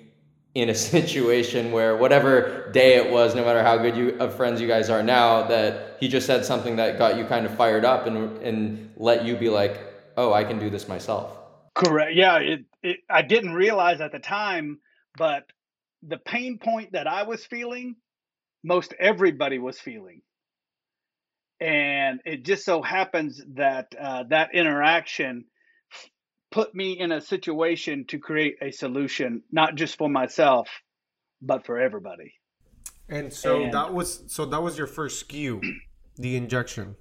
in 0.54 0.70
a 0.70 0.74
situation 0.94 1.72
where 1.72 1.96
whatever 1.96 2.70
day 2.72 2.96
it 2.96 3.10
was 3.10 3.34
no 3.34 3.44
matter 3.44 3.62
how 3.62 3.76
good 3.76 3.96
you 3.96 4.10
of 4.18 4.34
friends 4.34 4.60
you 4.60 4.68
guys 4.68 4.88
are 4.88 5.02
now 5.02 5.46
that 5.46 5.96
he 6.00 6.08
just 6.08 6.26
said 6.26 6.44
something 6.44 6.76
that 6.76 6.98
got 6.98 7.18
you 7.18 7.24
kind 7.24 7.44
of 7.44 7.54
fired 7.56 7.84
up 7.84 8.06
and 8.06 8.38
and 8.38 8.90
let 8.96 9.24
you 9.24 9.36
be 9.36 9.48
like 9.48 9.80
oh 10.16 10.32
i 10.32 10.42
can 10.44 10.58
do 10.58 10.70
this 10.70 10.88
myself. 10.88 11.36
Correct. 11.74 12.14
Yeah 12.14 12.38
it, 12.38 12.64
it 12.82 12.98
i 13.10 13.20
didn't 13.20 13.52
realize 13.52 14.00
at 14.00 14.12
the 14.12 14.18
time 14.18 14.78
but 15.18 15.50
the 16.02 16.18
pain 16.18 16.58
point 16.58 16.92
that 16.92 17.06
i 17.06 17.24
was 17.24 17.44
feeling 17.44 17.96
most 18.64 18.94
everybody 18.98 19.58
was 19.58 19.78
feeling. 19.78 20.22
And 21.60 22.20
it 22.24 22.44
just 22.44 22.64
so 22.64 22.82
happens 22.82 23.40
that 23.54 23.94
uh, 24.00 24.24
that 24.30 24.54
interaction 24.54 25.44
put 26.50 26.74
me 26.74 26.98
in 26.98 27.12
a 27.12 27.20
situation 27.20 28.06
to 28.08 28.18
create 28.18 28.56
a 28.60 28.72
solution, 28.72 29.42
not 29.52 29.76
just 29.76 29.96
for 29.96 30.08
myself, 30.08 30.68
but 31.40 31.64
for 31.64 31.78
everybody. 31.78 32.34
And 33.08 33.32
so 33.32 33.62
and 33.62 33.74
that 33.74 33.92
was 33.92 34.24
so 34.26 34.46
that 34.46 34.62
was 34.62 34.78
your 34.78 34.86
first 34.86 35.28
SKU, 35.28 35.62
the 36.16 36.36
injection. 36.36 36.96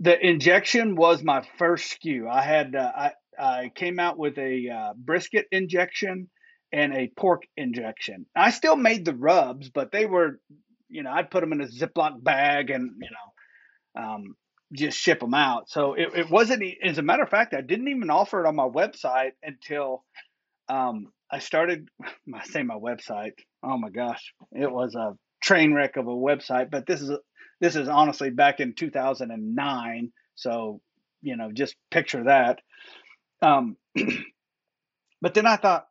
The 0.00 0.18
injection 0.26 0.96
was 0.96 1.22
my 1.22 1.46
first 1.58 1.98
SKU. 2.00 2.28
I 2.28 2.42
had 2.42 2.74
uh, 2.74 2.92
I 2.96 3.12
I 3.38 3.72
came 3.74 4.00
out 4.00 4.18
with 4.18 4.38
a 4.38 4.68
uh, 4.68 4.92
brisket 4.96 5.46
injection 5.52 6.30
and 6.72 6.92
a 6.92 7.10
pork 7.16 7.42
injection. 7.56 8.26
I 8.34 8.50
still 8.50 8.76
made 8.76 9.04
the 9.04 9.14
rubs, 9.14 9.70
but 9.70 9.92
they 9.92 10.06
were 10.06 10.40
you 10.88 11.02
know, 11.02 11.10
I'd 11.10 11.30
put 11.30 11.40
them 11.40 11.52
in 11.52 11.60
a 11.60 11.66
Ziploc 11.66 12.22
bag 12.22 12.70
and, 12.70 12.92
you 13.00 13.08
know, 13.10 14.02
um, 14.02 14.36
just 14.72 14.98
ship 14.98 15.20
them 15.20 15.34
out. 15.34 15.68
So 15.70 15.94
it, 15.94 16.08
it 16.14 16.30
wasn't, 16.30 16.62
as 16.82 16.98
a 16.98 17.02
matter 17.02 17.22
of 17.22 17.30
fact, 17.30 17.54
I 17.54 17.60
didn't 17.60 17.88
even 17.88 18.10
offer 18.10 18.44
it 18.44 18.48
on 18.48 18.56
my 18.56 18.68
website 18.68 19.32
until 19.42 20.04
um, 20.68 21.12
I 21.30 21.38
started, 21.38 21.88
I 22.34 22.44
say 22.44 22.62
my 22.62 22.76
website. 22.76 23.34
Oh 23.62 23.78
my 23.78 23.90
gosh, 23.90 24.34
it 24.52 24.70
was 24.70 24.94
a 24.94 25.16
train 25.42 25.74
wreck 25.74 25.96
of 25.96 26.06
a 26.06 26.10
website, 26.10 26.70
but 26.70 26.86
this 26.86 27.00
is, 27.00 27.10
this 27.60 27.76
is 27.76 27.88
honestly 27.88 28.30
back 28.30 28.60
in 28.60 28.74
2009. 28.74 30.12
So, 30.34 30.80
you 31.22 31.36
know, 31.36 31.50
just 31.52 31.76
picture 31.90 32.24
that. 32.24 32.60
Um, 33.42 33.76
but 35.20 35.34
then 35.34 35.46
I 35.46 35.56
thought, 35.56 35.86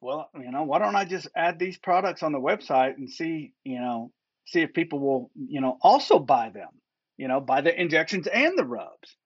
well, 0.00 0.30
you 0.34 0.50
know, 0.50 0.62
why 0.62 0.78
don't 0.78 0.96
I 0.96 1.04
just 1.04 1.28
add 1.36 1.58
these 1.58 1.76
products 1.78 2.22
on 2.22 2.32
the 2.32 2.40
website 2.40 2.96
and 2.96 3.10
see, 3.10 3.52
you 3.64 3.80
know, 3.80 4.10
see 4.46 4.60
if 4.60 4.72
people 4.72 4.98
will, 4.98 5.30
you 5.34 5.60
know, 5.60 5.78
also 5.82 6.18
buy 6.18 6.50
them, 6.50 6.70
you 7.16 7.28
know, 7.28 7.40
buy 7.40 7.60
the 7.60 7.78
injections 7.78 8.26
and 8.26 8.58
the 8.58 8.64
rubs. 8.64 9.16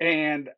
And 0.00 0.50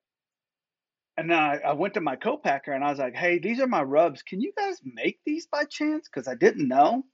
and 1.16 1.30
then 1.30 1.38
I, 1.38 1.58
I 1.58 1.72
went 1.74 1.94
to 1.94 2.00
my 2.00 2.16
co-packer 2.16 2.72
and 2.72 2.82
I 2.82 2.90
was 2.90 2.98
like, 2.98 3.14
hey, 3.14 3.38
these 3.38 3.60
are 3.60 3.66
my 3.66 3.82
rubs. 3.82 4.22
Can 4.22 4.40
you 4.40 4.52
guys 4.56 4.80
make 4.82 5.18
these 5.26 5.46
by 5.46 5.64
chance? 5.64 6.08
Because 6.08 6.26
I 6.26 6.34
didn't 6.34 6.66
know. 6.66 7.04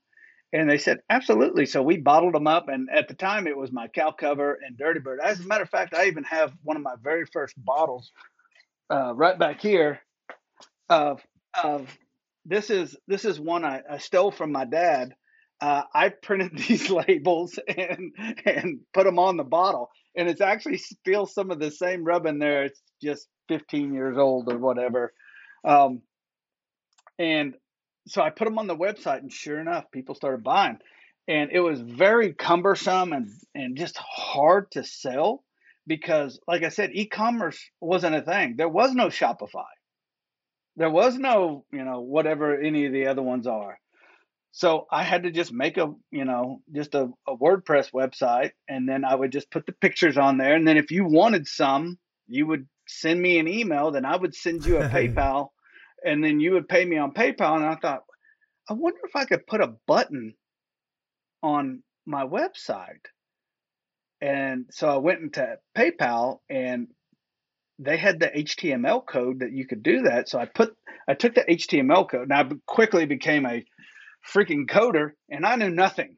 And 0.52 0.70
they 0.70 0.78
said, 0.78 1.00
absolutely. 1.10 1.66
So 1.66 1.82
we 1.82 1.96
bottled 1.96 2.34
them 2.34 2.46
up. 2.46 2.68
And 2.68 2.88
at 2.88 3.08
the 3.08 3.14
time, 3.14 3.48
it 3.48 3.56
was 3.56 3.72
my 3.72 3.88
cow 3.88 4.12
cover 4.12 4.60
and 4.64 4.78
Dirty 4.78 5.00
Bird. 5.00 5.18
As 5.20 5.40
a 5.40 5.46
matter 5.46 5.64
of 5.64 5.70
fact, 5.70 5.92
I 5.92 6.06
even 6.06 6.22
have 6.22 6.52
one 6.62 6.76
of 6.76 6.84
my 6.84 6.94
very 7.02 7.26
first 7.26 7.54
bottles 7.56 8.12
uh, 8.90 9.12
right 9.12 9.36
back 9.36 9.60
here 9.60 9.98
of, 10.88 11.20
of 11.64 11.88
this 12.46 12.70
is 12.70 12.96
this 13.08 13.24
is 13.24 13.40
one 13.40 13.64
I, 13.64 13.82
I 13.90 13.98
stole 13.98 14.30
from 14.30 14.52
my 14.52 14.64
dad. 14.64 15.14
Uh, 15.60 15.82
I 15.92 16.10
printed 16.10 16.56
these 16.68 16.90
labels 16.90 17.58
and 17.68 18.12
and 18.44 18.80
put 18.94 19.04
them 19.04 19.18
on 19.18 19.36
the 19.36 19.44
bottle, 19.44 19.90
and 20.16 20.28
it's 20.28 20.40
actually 20.40 20.78
still 20.78 21.26
some 21.26 21.50
of 21.50 21.58
the 21.58 21.70
same 21.70 22.04
rub 22.04 22.26
in 22.26 22.38
there. 22.38 22.64
It's 22.64 22.80
just 23.02 23.26
15 23.48 23.92
years 23.92 24.16
old 24.16 24.52
or 24.52 24.58
whatever. 24.58 25.12
Um, 25.64 26.02
and 27.18 27.54
so 28.06 28.22
I 28.22 28.30
put 28.30 28.44
them 28.44 28.58
on 28.58 28.66
the 28.68 28.76
website, 28.76 29.18
and 29.18 29.32
sure 29.32 29.60
enough, 29.60 29.90
people 29.90 30.14
started 30.14 30.44
buying. 30.44 30.78
And 31.28 31.50
it 31.52 31.60
was 31.60 31.80
very 31.80 32.32
cumbersome 32.34 33.12
and 33.12 33.30
and 33.54 33.76
just 33.76 33.96
hard 33.98 34.70
to 34.72 34.84
sell 34.84 35.42
because, 35.86 36.38
like 36.46 36.62
I 36.62 36.68
said, 36.68 36.90
e-commerce 36.92 37.58
wasn't 37.80 38.14
a 38.16 38.22
thing. 38.22 38.54
There 38.56 38.68
was 38.68 38.92
no 38.92 39.06
Shopify. 39.08 39.64
There 40.76 40.90
was 40.90 41.16
no, 41.16 41.64
you 41.72 41.84
know, 41.84 42.00
whatever 42.00 42.60
any 42.60 42.86
of 42.86 42.92
the 42.92 43.06
other 43.06 43.22
ones 43.22 43.46
are. 43.46 43.78
So 44.52 44.86
I 44.90 45.02
had 45.02 45.24
to 45.24 45.30
just 45.30 45.52
make 45.52 45.76
a, 45.76 45.92
you 46.10 46.24
know, 46.24 46.62
just 46.72 46.94
a, 46.94 47.10
a 47.28 47.36
WordPress 47.36 47.92
website 47.92 48.52
and 48.68 48.88
then 48.88 49.04
I 49.04 49.14
would 49.14 49.32
just 49.32 49.50
put 49.50 49.66
the 49.66 49.72
pictures 49.72 50.16
on 50.16 50.38
there. 50.38 50.54
And 50.54 50.66
then 50.66 50.78
if 50.78 50.90
you 50.90 51.04
wanted 51.04 51.46
some, 51.46 51.98
you 52.26 52.46
would 52.46 52.66
send 52.88 53.20
me 53.20 53.38
an 53.38 53.48
email, 53.48 53.90
then 53.90 54.04
I 54.04 54.16
would 54.16 54.34
send 54.34 54.64
you 54.64 54.78
a 54.78 54.84
PayPal 54.88 55.48
and 56.04 56.24
then 56.24 56.40
you 56.40 56.52
would 56.52 56.68
pay 56.68 56.84
me 56.84 56.96
on 56.96 57.12
PayPal. 57.12 57.56
And 57.56 57.66
I 57.66 57.76
thought, 57.76 58.04
I 58.68 58.72
wonder 58.72 59.00
if 59.04 59.14
I 59.14 59.26
could 59.26 59.46
put 59.46 59.60
a 59.60 59.74
button 59.86 60.34
on 61.42 61.82
my 62.06 62.24
website. 62.24 63.04
And 64.20 64.66
so 64.70 64.88
I 64.88 64.96
went 64.96 65.20
into 65.20 65.58
PayPal 65.76 66.38
and 66.48 66.88
they 67.78 67.96
had 67.96 68.20
the 68.20 68.28
HTML 68.28 69.04
code 69.06 69.40
that 69.40 69.52
you 69.52 69.66
could 69.66 69.82
do 69.82 70.02
that. 70.02 70.28
So 70.28 70.38
I 70.38 70.46
put 70.46 70.74
I 71.08 71.14
took 71.14 71.34
the 71.34 71.44
HTML 71.44 72.08
code. 72.08 72.28
Now 72.28 72.40
I 72.40 72.50
quickly 72.66 73.06
became 73.06 73.46
a 73.46 73.64
freaking 74.34 74.66
coder, 74.68 75.10
and 75.30 75.46
I 75.46 75.56
knew 75.56 75.70
nothing, 75.70 76.16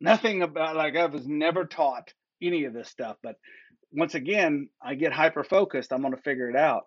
nothing 0.00 0.42
about 0.42 0.76
like 0.76 0.96
I 0.96 1.06
was 1.06 1.26
never 1.26 1.66
taught 1.66 2.12
any 2.40 2.64
of 2.64 2.72
this 2.72 2.88
stuff. 2.88 3.16
But 3.22 3.36
once 3.92 4.14
again, 4.14 4.68
I 4.82 4.94
get 4.94 5.12
hyper 5.12 5.44
focused. 5.44 5.92
I'm 5.92 6.02
to 6.02 6.16
figure 6.16 6.48
it 6.48 6.56
out. 6.56 6.84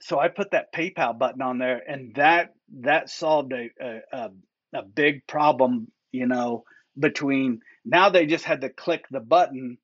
So 0.00 0.18
I 0.18 0.28
put 0.28 0.52
that 0.52 0.72
PayPal 0.72 1.18
button 1.18 1.42
on 1.42 1.58
there, 1.58 1.80
and 1.86 2.14
that 2.14 2.54
that 2.80 3.10
solved 3.10 3.52
a 3.52 3.70
a, 4.12 4.28
a 4.74 4.82
big 4.82 5.26
problem. 5.26 5.88
You 6.12 6.28
know, 6.28 6.64
between 6.98 7.60
now 7.84 8.10
they 8.10 8.26
just 8.26 8.44
had 8.44 8.60
to 8.60 8.68
click 8.68 9.04
the 9.10 9.20
button 9.20 9.78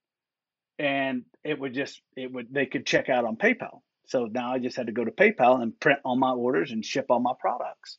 and 0.78 1.24
it 1.44 1.59
would 1.59 1.75
just 1.75 2.00
it 2.16 2.32
would 2.32 2.52
they 2.52 2.66
could 2.66 2.87
check 2.87 3.09
out 3.09 3.25
on 3.25 3.37
PayPal. 3.37 3.80
So 4.06 4.26
now 4.26 4.52
I 4.52 4.59
just 4.59 4.76
had 4.76 4.87
to 4.87 4.92
go 4.92 5.04
to 5.04 5.11
PayPal 5.11 5.62
and 5.62 5.78
print 5.78 6.00
all 6.04 6.16
my 6.16 6.32
orders 6.32 6.73
and 6.73 6.85
ship 6.85 7.06
all 7.11 7.20
my 7.20 7.32
products. 7.38 7.99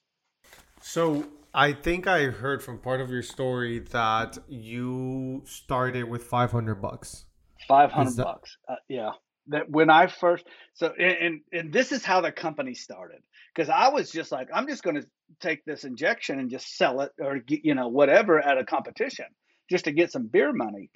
So 0.81 1.25
I 1.53 1.73
think 1.73 2.07
I 2.07 2.25
heard 2.25 2.63
from 2.63 2.79
part 2.79 3.01
of 3.01 3.09
your 3.09 3.23
story 3.23 3.79
that 3.79 4.37
you 4.47 5.43
started 5.45 6.03
with 6.03 6.23
500 6.23 6.75
bucks. 6.75 7.25
500 7.67 8.15
that- 8.15 8.23
bucks. 8.23 8.57
Uh, 8.67 8.75
yeah. 8.87 9.11
That 9.47 9.69
when 9.69 9.89
I 9.89 10.05
first 10.05 10.45
so 10.73 10.93
and 10.99 11.41
and 11.51 11.73
this 11.73 11.91
is 11.91 12.05
how 12.05 12.21
the 12.21 12.31
company 12.31 12.75
started 12.75 13.21
because 13.53 13.69
I 13.69 13.89
was 13.89 14.11
just 14.11 14.31
like 14.31 14.49
I'm 14.53 14.67
just 14.67 14.83
going 14.83 14.97
to 14.97 15.07
take 15.39 15.65
this 15.65 15.83
injection 15.83 16.39
and 16.39 16.51
just 16.51 16.77
sell 16.77 17.01
it 17.01 17.11
or 17.19 17.41
you 17.47 17.73
know 17.73 17.87
whatever 17.87 18.39
at 18.39 18.59
a 18.59 18.63
competition 18.63 19.25
just 19.69 19.85
to 19.85 19.91
get 19.91 20.11
some 20.11 20.27
beer 20.27 20.53
money. 20.53 20.91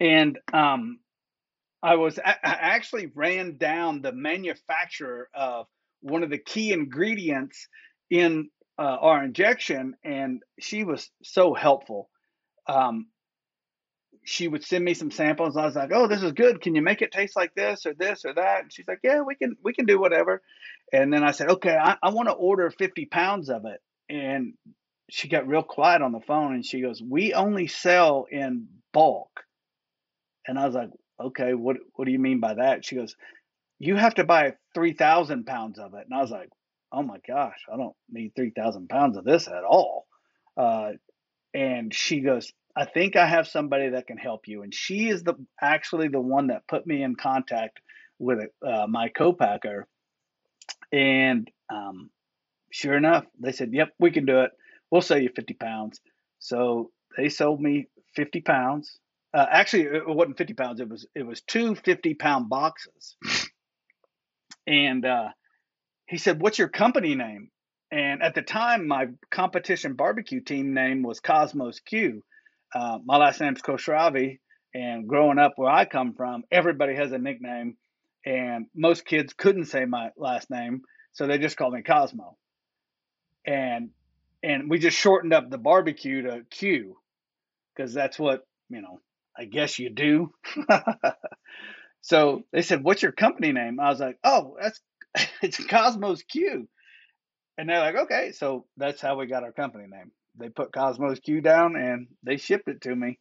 And 0.00 0.38
um, 0.52 0.98
I 1.84 1.96
was 1.96 2.18
I 2.18 2.36
actually 2.42 3.12
ran 3.14 3.58
down 3.58 4.00
the 4.00 4.10
manufacturer 4.10 5.28
of 5.34 5.66
one 6.00 6.22
of 6.22 6.30
the 6.30 6.38
key 6.38 6.72
ingredients 6.72 7.68
in 8.10 8.48
uh, 8.78 8.96
our 9.00 9.22
injection, 9.22 9.94
and 10.02 10.42
she 10.58 10.84
was 10.84 11.10
so 11.22 11.52
helpful. 11.52 12.08
Um, 12.66 13.08
she 14.24 14.48
would 14.48 14.64
send 14.64 14.82
me 14.82 14.94
some 14.94 15.10
samples. 15.10 15.58
I 15.58 15.66
was 15.66 15.76
like, 15.76 15.90
"Oh, 15.92 16.06
this 16.06 16.22
is 16.22 16.32
good. 16.32 16.62
Can 16.62 16.74
you 16.74 16.80
make 16.80 17.02
it 17.02 17.12
taste 17.12 17.36
like 17.36 17.54
this 17.54 17.84
or 17.84 17.92
this 17.92 18.24
or 18.24 18.32
that?" 18.32 18.62
And 18.62 18.72
she's 18.72 18.88
like, 18.88 19.00
"Yeah, 19.04 19.20
we 19.20 19.34
can 19.34 19.54
we 19.62 19.74
can 19.74 19.84
do 19.84 20.00
whatever." 20.00 20.40
And 20.90 21.12
then 21.12 21.22
I 21.22 21.32
said, 21.32 21.50
"Okay, 21.50 21.76
I, 21.76 21.98
I 22.02 22.10
want 22.10 22.30
to 22.30 22.34
order 22.34 22.70
50 22.70 23.04
pounds 23.06 23.50
of 23.50 23.66
it." 23.66 23.80
And 24.08 24.54
she 25.10 25.28
got 25.28 25.46
real 25.46 25.62
quiet 25.62 26.00
on 26.00 26.12
the 26.12 26.20
phone, 26.20 26.54
and 26.54 26.64
she 26.64 26.80
goes, 26.80 27.02
"We 27.02 27.34
only 27.34 27.66
sell 27.66 28.26
in 28.30 28.68
bulk." 28.94 29.28
And 30.46 30.58
I 30.58 30.66
was 30.66 30.74
like, 30.74 30.90
"Okay, 31.20 31.54
what 31.54 31.76
what 31.94 32.06
do 32.06 32.12
you 32.12 32.18
mean 32.18 32.40
by 32.40 32.54
that?" 32.54 32.84
She 32.84 32.96
goes, 32.96 33.16
"You 33.78 33.96
have 33.96 34.14
to 34.14 34.24
buy 34.24 34.54
3,000 34.74 35.44
pounds 35.46 35.78
of 35.78 35.94
it." 35.94 36.04
And 36.04 36.14
I 36.14 36.20
was 36.20 36.30
like, 36.30 36.50
"Oh 36.92 37.02
my 37.02 37.18
gosh, 37.26 37.64
I 37.72 37.76
don't 37.76 37.96
need 38.10 38.32
3,000 38.36 38.88
pounds 38.88 39.16
of 39.16 39.24
this 39.24 39.48
at 39.48 39.64
all." 39.64 40.06
Uh, 40.56 40.92
and 41.52 41.94
she 41.94 42.20
goes, 42.20 42.52
I 42.76 42.84
think 42.84 43.14
I 43.16 43.26
have 43.26 43.46
somebody 43.46 43.90
that 43.90 44.06
can 44.06 44.18
help 44.18 44.48
you. 44.48 44.62
And 44.62 44.74
she 44.74 45.08
is 45.08 45.22
the 45.22 45.34
actually 45.60 46.08
the 46.08 46.20
one 46.20 46.48
that 46.48 46.66
put 46.66 46.86
me 46.86 47.02
in 47.02 47.14
contact 47.14 47.80
with 48.18 48.40
uh, 48.66 48.86
my 48.88 49.08
co-packer. 49.08 49.86
And 50.92 51.48
um, 51.70 52.10
sure 52.72 52.96
enough, 52.96 53.24
they 53.38 53.52
said, 53.52 53.72
"Yep, 53.72 53.90
we 53.98 54.10
can 54.10 54.26
do 54.26 54.40
it. 54.40 54.50
We'll 54.90 55.02
sell 55.02 55.18
you 55.18 55.30
50 55.34 55.54
pounds." 55.54 56.00
So 56.40 56.90
they 57.16 57.28
sold 57.28 57.60
me 57.60 57.86
50 58.16 58.40
pounds. 58.40 58.98
Uh, 59.34 59.46
actually, 59.50 59.82
it 59.82 60.06
wasn't 60.06 60.38
50 60.38 60.54
pounds. 60.54 60.80
It 60.80 60.88
was 60.88 61.06
it 61.14 61.26
was 61.26 61.40
two 61.40 61.74
50 61.74 62.14
pound 62.14 62.48
boxes. 62.48 63.16
And 64.66 65.04
uh, 65.04 65.28
he 66.06 66.18
said, 66.18 66.40
"What's 66.40 66.58
your 66.58 66.68
company 66.68 67.14
name?" 67.14 67.50
And 67.90 68.22
at 68.22 68.34
the 68.34 68.42
time, 68.42 68.86
my 68.86 69.08
competition 69.30 69.94
barbecue 69.94 70.40
team 70.40 70.72
name 70.72 71.02
was 71.02 71.20
Kosmos 71.20 71.84
Q 71.84 72.22
uh, 72.74 72.98
my 73.04 73.16
last 73.16 73.40
name's 73.40 73.62
Khosravi, 73.62 74.40
and 74.74 75.06
growing 75.06 75.38
up 75.38 75.52
where 75.56 75.70
I 75.70 75.84
come 75.84 76.14
from, 76.14 76.42
everybody 76.50 76.96
has 76.96 77.12
a 77.12 77.18
nickname, 77.18 77.76
and 78.26 78.66
most 78.74 79.06
kids 79.06 79.32
couldn't 79.32 79.66
say 79.66 79.84
my 79.84 80.10
last 80.16 80.50
name, 80.50 80.82
so 81.12 81.26
they 81.26 81.38
just 81.38 81.56
called 81.56 81.74
me 81.74 81.82
Kosmo. 81.82 82.34
And 83.46 83.90
and 84.42 84.68
we 84.68 84.78
just 84.78 84.98
shortened 84.98 85.32
up 85.32 85.48
the 85.48 85.58
barbecue 85.58 86.22
to 86.22 86.42
Q, 86.50 86.98
because 87.74 87.94
that's 87.94 88.18
what 88.18 88.46
you 88.68 88.82
know. 88.82 89.00
I 89.36 89.44
guess 89.44 89.78
you 89.78 89.90
do. 89.90 90.32
so 92.02 92.42
they 92.52 92.62
said, 92.62 92.84
"What's 92.84 93.02
your 93.02 93.12
company 93.12 93.52
name?" 93.52 93.80
I 93.80 93.90
was 93.90 94.00
like, 94.00 94.18
"Oh, 94.24 94.56
that's 94.60 94.80
it's 95.42 95.58
Kosmos 95.58 96.22
Q." 96.26 96.68
And 97.58 97.68
they're 97.68 97.80
like, 97.80 97.96
"Okay." 97.96 98.32
So 98.32 98.66
that's 98.76 99.00
how 99.00 99.16
we 99.16 99.26
got 99.26 99.44
our 99.44 99.52
company 99.52 99.86
name 99.88 100.12
they 100.36 100.48
put 100.48 100.72
Kosmos 100.72 101.22
Q 101.22 101.40
down 101.40 101.76
and 101.76 102.08
they 102.22 102.36
shipped 102.36 102.68
it 102.68 102.82
to 102.82 102.94
me. 102.94 103.18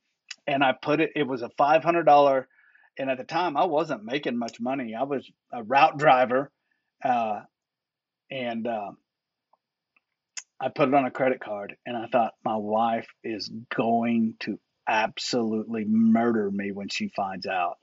And 0.47 0.63
I 0.63 0.73
put 0.73 0.99
it, 0.99 1.11
it 1.15 1.27
was 1.27 1.41
a 1.41 1.49
$500. 1.59 2.45
And 2.97 3.09
at 3.09 3.17
the 3.17 3.23
time, 3.23 3.57
I 3.57 3.65
wasn't 3.65 4.03
making 4.03 4.37
much 4.37 4.59
money. 4.59 4.95
I 4.95 5.03
was 5.03 5.29
a 5.51 5.63
route 5.63 5.97
driver. 5.97 6.51
Uh, 7.03 7.41
and 8.29 8.67
uh, 8.67 8.91
I 10.59 10.69
put 10.69 10.89
it 10.89 10.93
on 10.93 11.05
a 11.05 11.11
credit 11.11 11.39
card. 11.39 11.75
And 11.85 11.95
I 11.95 12.07
thought, 12.07 12.33
my 12.43 12.55
wife 12.55 13.07
is 13.23 13.51
going 13.75 14.35
to 14.41 14.59
absolutely 14.87 15.85
murder 15.85 16.49
me 16.51 16.71
when 16.71 16.89
she 16.89 17.09
finds 17.15 17.45
out. 17.45 17.77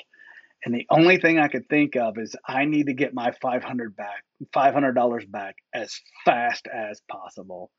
And 0.65 0.75
the 0.75 0.87
only 0.91 1.17
thing 1.17 1.39
I 1.39 1.49
could 1.49 1.69
think 1.69 1.97
of 1.97 2.19
is 2.19 2.37
I 2.47 2.67
need 2.67 2.87
to 2.87 2.93
get 2.93 3.15
my 3.15 3.33
500 3.41 3.97
back, 3.97 4.25
$500 4.55 5.31
back 5.31 5.57
as 5.73 5.99
fast 6.25 6.67
as 6.67 7.01
possible. 7.11 7.71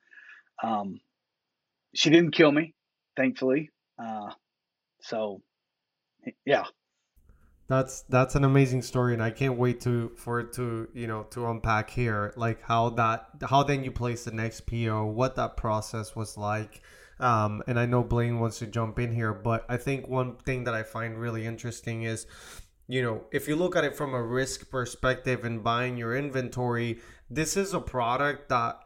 Um, 0.63 0.99
she 1.93 2.09
didn't 2.09 2.31
kill 2.31 2.51
me, 2.51 2.73
thankfully. 3.15 3.69
Uh, 3.99 4.31
so, 5.01 5.41
yeah. 6.45 6.63
That's 7.67 8.01
that's 8.09 8.35
an 8.35 8.43
amazing 8.43 8.81
story, 8.81 9.13
and 9.13 9.23
I 9.23 9.31
can't 9.31 9.57
wait 9.57 9.79
to 9.81 10.11
for 10.17 10.41
it 10.41 10.51
to 10.53 10.89
you 10.93 11.07
know 11.07 11.23
to 11.31 11.47
unpack 11.47 11.89
here, 11.89 12.33
like 12.35 12.61
how 12.61 12.89
that 12.89 13.29
how 13.49 13.63
then 13.63 13.85
you 13.85 13.91
place 13.91 14.25
the 14.25 14.31
next 14.31 14.67
PO, 14.67 15.05
what 15.05 15.37
that 15.37 15.55
process 15.55 16.13
was 16.13 16.35
like. 16.35 16.81
Um, 17.21 17.61
and 17.67 17.79
I 17.79 17.85
know 17.85 18.03
Blaine 18.03 18.39
wants 18.39 18.59
to 18.59 18.65
jump 18.65 18.97
in 18.97 19.13
here, 19.13 19.31
but 19.31 19.63
I 19.69 19.77
think 19.77 20.07
one 20.07 20.37
thing 20.37 20.63
that 20.63 20.73
I 20.73 20.81
find 20.81 21.17
really 21.17 21.45
interesting 21.45 22.01
is, 22.03 22.25
you 22.87 23.03
know, 23.03 23.25
if 23.31 23.47
you 23.47 23.55
look 23.55 23.75
at 23.75 23.83
it 23.83 23.95
from 23.95 24.15
a 24.15 24.21
risk 24.21 24.69
perspective 24.71 25.45
and 25.45 25.63
buying 25.63 25.97
your 25.97 26.17
inventory, 26.17 26.99
this 27.29 27.55
is 27.55 27.73
a 27.73 27.79
product 27.79 28.49
that 28.49 28.79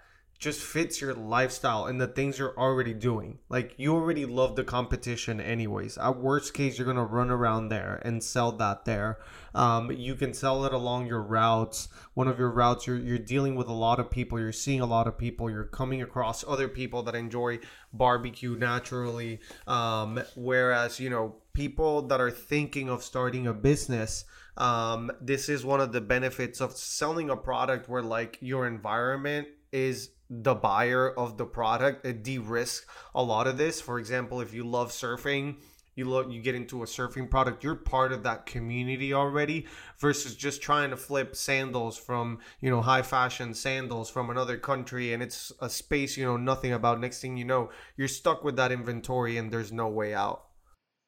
just 0.46 0.62
fits 0.62 1.02
your 1.02 1.16
lifestyle 1.16 1.88
and 1.88 2.00
the 2.00 2.06
things 2.06 2.38
you're 2.38 2.56
already 2.56 2.94
doing. 2.94 3.40
Like 3.50 3.74
you 3.78 3.96
already 3.96 4.28
love 4.28 4.56
the 4.56 4.64
competition 4.64 5.42
anyways. 5.42 5.98
At 5.98 6.20
worst 6.20 6.54
case, 6.54 6.78
you're 6.78 6.86
gonna 6.86 7.04
run 7.04 7.32
around 7.32 7.70
there 7.70 8.00
and 8.06 8.24
sell 8.24 8.52
that 8.54 8.86
there. 8.86 9.18
Um, 9.56 9.92
you 9.92 10.14
can 10.14 10.36
sell 10.36 10.64
it 10.66 10.72
along 10.72 11.08
your 11.08 11.24
routes. 11.24 11.88
One 12.14 12.28
of 12.28 12.38
your 12.38 12.52
routes, 12.52 12.86
you're 12.86 13.00
you're 13.00 13.18
dealing 13.18 13.56
with 13.56 13.68
a 13.68 13.74
lot 13.74 14.00
of 14.00 14.12
people. 14.12 14.40
You're 14.40 14.52
seeing 14.52 14.82
a 14.82 14.86
lot 14.86 15.08
of 15.08 15.18
people. 15.18 15.50
You're 15.50 15.64
coming 15.64 16.04
across 16.04 16.48
other 16.48 16.68
people 16.68 17.02
that 17.04 17.16
enjoy 17.16 17.58
barbecue 17.92 18.56
naturally. 18.56 19.40
Um, 19.66 20.22
whereas 20.36 21.00
you 21.00 21.10
know 21.10 21.38
people 21.54 22.04
that 22.04 22.22
are 22.22 22.30
thinking 22.30 22.88
of 22.88 23.04
starting 23.04 23.48
a 23.48 23.54
business. 23.54 24.26
Um, 24.58 25.12
this 25.20 25.50
is 25.50 25.66
one 25.66 25.82
of 25.82 25.92
the 25.92 26.02
benefits 26.02 26.62
of 26.62 26.72
selling 26.74 27.32
a 27.32 27.36
product 27.36 27.90
where 27.90 28.04
like 28.04 28.38
your 28.42 28.68
environment 28.68 29.48
is 29.72 30.12
the 30.30 30.56
buyer 30.56 31.10
of 31.10 31.38
the 31.38 31.46
product 31.46 32.06
it 32.06 32.24
de-risk 32.24 32.88
a 33.14 33.24
lot 33.24 33.48
of 33.48 33.58
this. 33.58 33.82
For 33.82 34.00
example 34.00 34.42
if 34.42 34.54
you 34.54 34.64
love 34.64 34.92
surfing 34.92 35.58
you 35.96 36.06
look 36.06 36.30
you 36.30 36.42
get 36.42 36.56
into 36.56 36.84
a 36.84 36.86
surfing 36.86 37.30
product 37.30 37.64
you're 37.64 37.76
part 37.76 38.12
of 38.12 38.24
that 38.24 38.46
community 38.46 39.14
already 39.14 39.66
versus 40.00 40.36
just 40.36 40.62
trying 40.62 40.90
to 40.90 40.98
flip 40.98 41.36
sandals 41.36 41.98
from 41.98 42.40
you 42.60 42.70
know 42.70 42.82
high 42.82 43.02
fashion 43.02 43.54
sandals 43.54 44.10
from 44.10 44.30
another 44.30 44.58
country 44.58 45.14
and 45.14 45.24
it's 45.24 45.52
a 45.62 45.70
space 45.70 46.18
you 46.18 46.26
know 46.26 46.38
nothing 46.38 46.74
about. 46.74 47.00
Next 47.00 47.22
thing 47.22 47.38
you 47.38 47.46
know 47.46 47.70
you're 47.98 48.08
stuck 48.08 48.44
with 48.44 48.56
that 48.58 48.72
inventory 48.72 49.38
and 49.38 49.52
there's 49.52 49.72
no 49.72 49.88
way 49.88 50.14
out. 50.14 50.44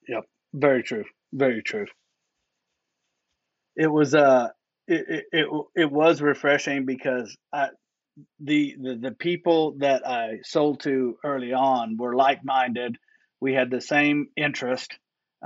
Yep. 0.08 0.24
Very 0.54 0.84
true. 0.84 1.04
Very 1.34 1.62
true. 1.62 1.86
It 3.76 3.88
was 3.92 4.16
uh 4.16 4.50
it, 4.88 5.06
it, 5.10 5.26
it, 5.34 5.66
it 5.76 5.92
was 5.92 6.22
refreshing 6.22 6.86
because 6.86 7.36
I, 7.52 7.68
the, 8.40 8.76
the 8.82 8.96
the 8.96 9.12
people 9.12 9.76
that 9.80 10.08
I 10.08 10.40
sold 10.44 10.82
to 10.82 11.18
early 11.24 11.54
on 11.54 11.98
were 11.98 12.16
like 12.16 12.44
minded. 12.44 12.98
We 13.40 13.54
had 13.54 13.70
the 13.70 13.82
same 13.82 14.28
interest. 14.36 14.98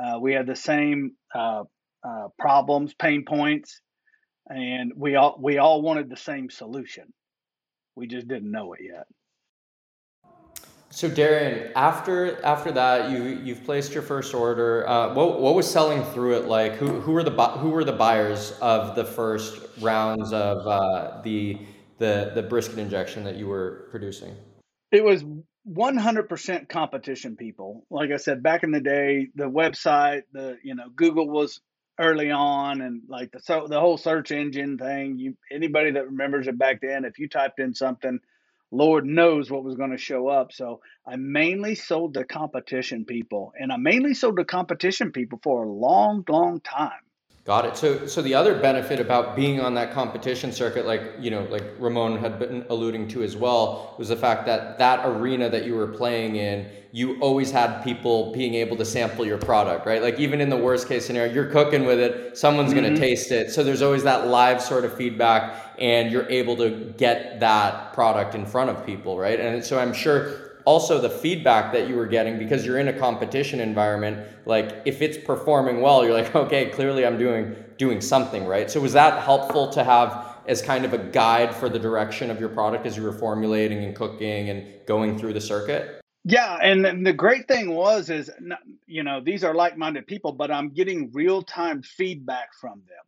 Uh, 0.01 0.19
we 0.19 0.33
had 0.33 0.47
the 0.47 0.55
same 0.55 1.13
uh, 1.35 1.63
uh, 2.03 2.27
problems, 2.39 2.93
pain 2.93 3.25
points, 3.25 3.81
and 4.49 4.93
we 4.95 5.15
all 5.15 5.37
we 5.41 5.57
all 5.57 5.81
wanted 5.81 6.09
the 6.09 6.17
same 6.17 6.49
solution. 6.49 7.13
We 7.95 8.07
just 8.07 8.27
didn't 8.27 8.51
know 8.51 8.73
it 8.73 8.81
yet. 8.83 9.05
So 10.93 11.09
Darian, 11.09 11.71
after 11.75 12.43
after 12.43 12.71
that, 12.73 13.11
you 13.11 13.23
you've 13.23 13.63
placed 13.63 13.93
your 13.93 14.03
first 14.03 14.33
order. 14.33 14.87
Uh, 14.87 15.13
what 15.13 15.39
what 15.39 15.55
was 15.55 15.69
selling 15.69 16.03
through 16.03 16.37
it 16.37 16.45
like? 16.47 16.73
Who 16.73 16.99
who 16.99 17.13
were 17.13 17.23
the 17.23 17.31
who 17.31 17.69
were 17.69 17.85
the 17.85 17.93
buyers 17.93 18.51
of 18.61 18.95
the 18.95 19.05
first 19.05 19.61
rounds 19.79 20.33
of 20.33 20.67
uh, 20.67 21.21
the 21.21 21.57
the 22.01 22.31
the 22.35 22.43
brisket 22.43 22.79
injection 22.79 23.23
that 23.23 23.35
you 23.35 23.47
were 23.47 23.87
producing? 23.91 24.35
It 24.91 25.05
was 25.05 25.23
100% 25.69 26.67
competition 26.67 27.37
people. 27.37 27.85
Like 27.89 28.11
I 28.11 28.17
said, 28.17 28.43
back 28.43 28.63
in 28.63 28.71
the 28.71 28.81
day, 28.81 29.27
the 29.35 29.49
website, 29.49 30.23
the 30.33 30.57
you 30.63 30.75
know, 30.75 30.89
Google 30.93 31.29
was 31.29 31.61
early 31.99 32.31
on 32.31 32.81
and 32.81 33.03
like 33.07 33.31
the 33.31 33.39
so 33.39 33.67
the 33.69 33.79
whole 33.79 33.97
search 33.97 34.31
engine 34.31 34.77
thing, 34.77 35.19
you 35.19 35.37
anybody 35.51 35.91
that 35.91 36.07
remembers 36.07 36.47
it 36.47 36.57
back 36.57 36.81
then, 36.81 37.05
if 37.05 37.19
you 37.19 37.29
typed 37.29 37.59
in 37.59 37.75
something, 37.75 38.19
Lord 38.71 39.05
knows 39.05 39.51
what 39.51 39.63
was 39.63 39.75
going 39.75 39.91
to 39.91 39.97
show 39.97 40.27
up. 40.27 40.51
So 40.51 40.81
I 41.05 41.17
mainly 41.17 41.75
sold 41.75 42.15
to 42.15 42.23
competition 42.23 43.05
people 43.05 43.53
and 43.57 43.71
I 43.71 43.77
mainly 43.77 44.15
sold 44.15 44.37
to 44.37 44.45
competition 44.45 45.11
people 45.11 45.39
for 45.43 45.63
a 45.63 45.71
long, 45.71 46.23
long 46.27 46.61
time. 46.61 47.05
Got 47.43 47.65
it. 47.65 47.75
So, 47.75 48.05
so 48.05 48.21
the 48.21 48.35
other 48.35 48.59
benefit 48.59 48.99
about 48.99 49.35
being 49.35 49.59
on 49.59 49.73
that 49.73 49.93
competition 49.93 50.51
circuit, 50.51 50.85
like 50.85 51.01
you 51.19 51.31
know, 51.31 51.41
like 51.49 51.63
Ramon 51.79 52.19
had 52.19 52.37
been 52.37 52.63
alluding 52.69 53.07
to 53.09 53.23
as 53.23 53.35
well, 53.35 53.95
was 53.97 54.09
the 54.09 54.15
fact 54.15 54.45
that 54.45 54.77
that 54.77 55.03
arena 55.07 55.49
that 55.49 55.65
you 55.65 55.73
were 55.73 55.87
playing 55.87 56.35
in, 56.35 56.69
you 56.91 57.19
always 57.19 57.49
had 57.49 57.83
people 57.83 58.31
being 58.31 58.53
able 58.53 58.77
to 58.77 58.85
sample 58.85 59.25
your 59.25 59.39
product, 59.39 59.87
right? 59.87 60.03
Like 60.03 60.19
even 60.19 60.39
in 60.39 60.49
the 60.49 60.57
worst 60.57 60.87
case 60.87 61.03
scenario, 61.03 61.33
you're 61.33 61.49
cooking 61.49 61.85
with 61.85 61.99
it, 61.99 62.37
someone's 62.37 62.73
mm-hmm. 62.73 62.81
going 62.81 62.93
to 62.93 62.99
taste 62.99 63.31
it, 63.31 63.49
so 63.49 63.63
there's 63.63 63.81
always 63.81 64.03
that 64.03 64.27
live 64.27 64.61
sort 64.61 64.85
of 64.85 64.95
feedback, 64.95 65.73
and 65.79 66.11
you're 66.11 66.29
able 66.29 66.55
to 66.57 66.93
get 66.97 67.39
that 67.39 67.91
product 67.93 68.35
in 68.35 68.45
front 68.45 68.69
of 68.69 68.85
people, 68.85 69.17
right? 69.17 69.39
And 69.39 69.65
so 69.65 69.79
I'm 69.79 69.93
sure 69.93 70.50
also 70.65 70.99
the 70.99 71.09
feedback 71.09 71.73
that 71.73 71.87
you 71.87 71.95
were 71.95 72.05
getting 72.05 72.37
because 72.37 72.65
you're 72.65 72.79
in 72.79 72.87
a 72.87 72.93
competition 72.93 73.59
environment 73.59 74.27
like 74.45 74.81
if 74.85 75.01
it's 75.01 75.17
performing 75.17 75.81
well 75.81 76.03
you're 76.03 76.13
like 76.13 76.35
okay 76.43 76.69
clearly 76.69 77.05
i'm 77.05 77.17
doing 77.17 77.55
doing 77.77 78.01
something 78.01 78.45
right 78.45 78.69
so 78.69 78.79
was 78.79 78.93
that 78.93 79.23
helpful 79.23 79.69
to 79.69 79.83
have 79.83 80.27
as 80.47 80.61
kind 80.61 80.85
of 80.85 80.93
a 80.93 80.97
guide 80.97 81.53
for 81.55 81.69
the 81.69 81.79
direction 81.79 82.31
of 82.31 82.39
your 82.39 82.49
product 82.49 82.85
as 82.85 82.97
you 82.97 83.03
were 83.03 83.13
formulating 83.13 83.83
and 83.83 83.95
cooking 83.95 84.49
and 84.49 84.67
going 84.87 85.17
through 85.17 85.33
the 85.33 85.41
circuit 85.41 86.01
Yeah, 86.23 86.57
and 86.61 87.05
the 87.05 87.13
great 87.13 87.47
thing 87.47 87.73
was 87.73 88.09
is 88.09 88.29
you 88.85 89.03
know 89.03 89.21
these 89.21 89.43
are 89.43 89.55
like-minded 89.55 90.05
people, 90.05 90.31
but 90.31 90.51
I'm 90.51 90.69
getting 90.69 91.11
real-time 91.11 91.81
feedback 91.81 92.53
from 92.53 92.83
them. 92.87 93.05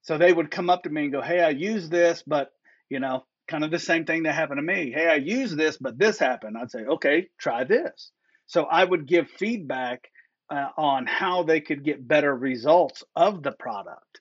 So 0.00 0.16
they 0.16 0.32
would 0.32 0.50
come 0.50 0.70
up 0.70 0.84
to 0.84 0.90
me 0.90 1.02
and 1.02 1.12
go, 1.12 1.20
"Hey, 1.20 1.40
I 1.40 1.50
use 1.50 1.90
this, 1.90 2.22
but 2.26 2.52
you 2.88 3.00
know, 3.00 3.26
kind 3.48 3.64
of 3.64 3.70
the 3.70 3.78
same 3.78 4.04
thing 4.04 4.24
that 4.24 4.34
happened 4.34 4.58
to 4.58 4.62
me. 4.62 4.92
Hey, 4.92 5.08
I 5.08 5.16
use 5.16 5.54
this, 5.54 5.76
but 5.76 5.98
this 5.98 6.18
happened." 6.18 6.56
I'd 6.58 6.70
say, 6.70 6.84
"Okay, 6.84 7.28
try 7.38 7.64
this." 7.64 8.10
So 8.46 8.64
I 8.64 8.84
would 8.84 9.06
give 9.06 9.28
feedback 9.28 10.08
uh, 10.50 10.68
on 10.76 11.06
how 11.06 11.42
they 11.42 11.60
could 11.60 11.84
get 11.84 12.06
better 12.06 12.34
results 12.34 13.02
of 13.14 13.42
the 13.42 13.52
product, 13.52 14.20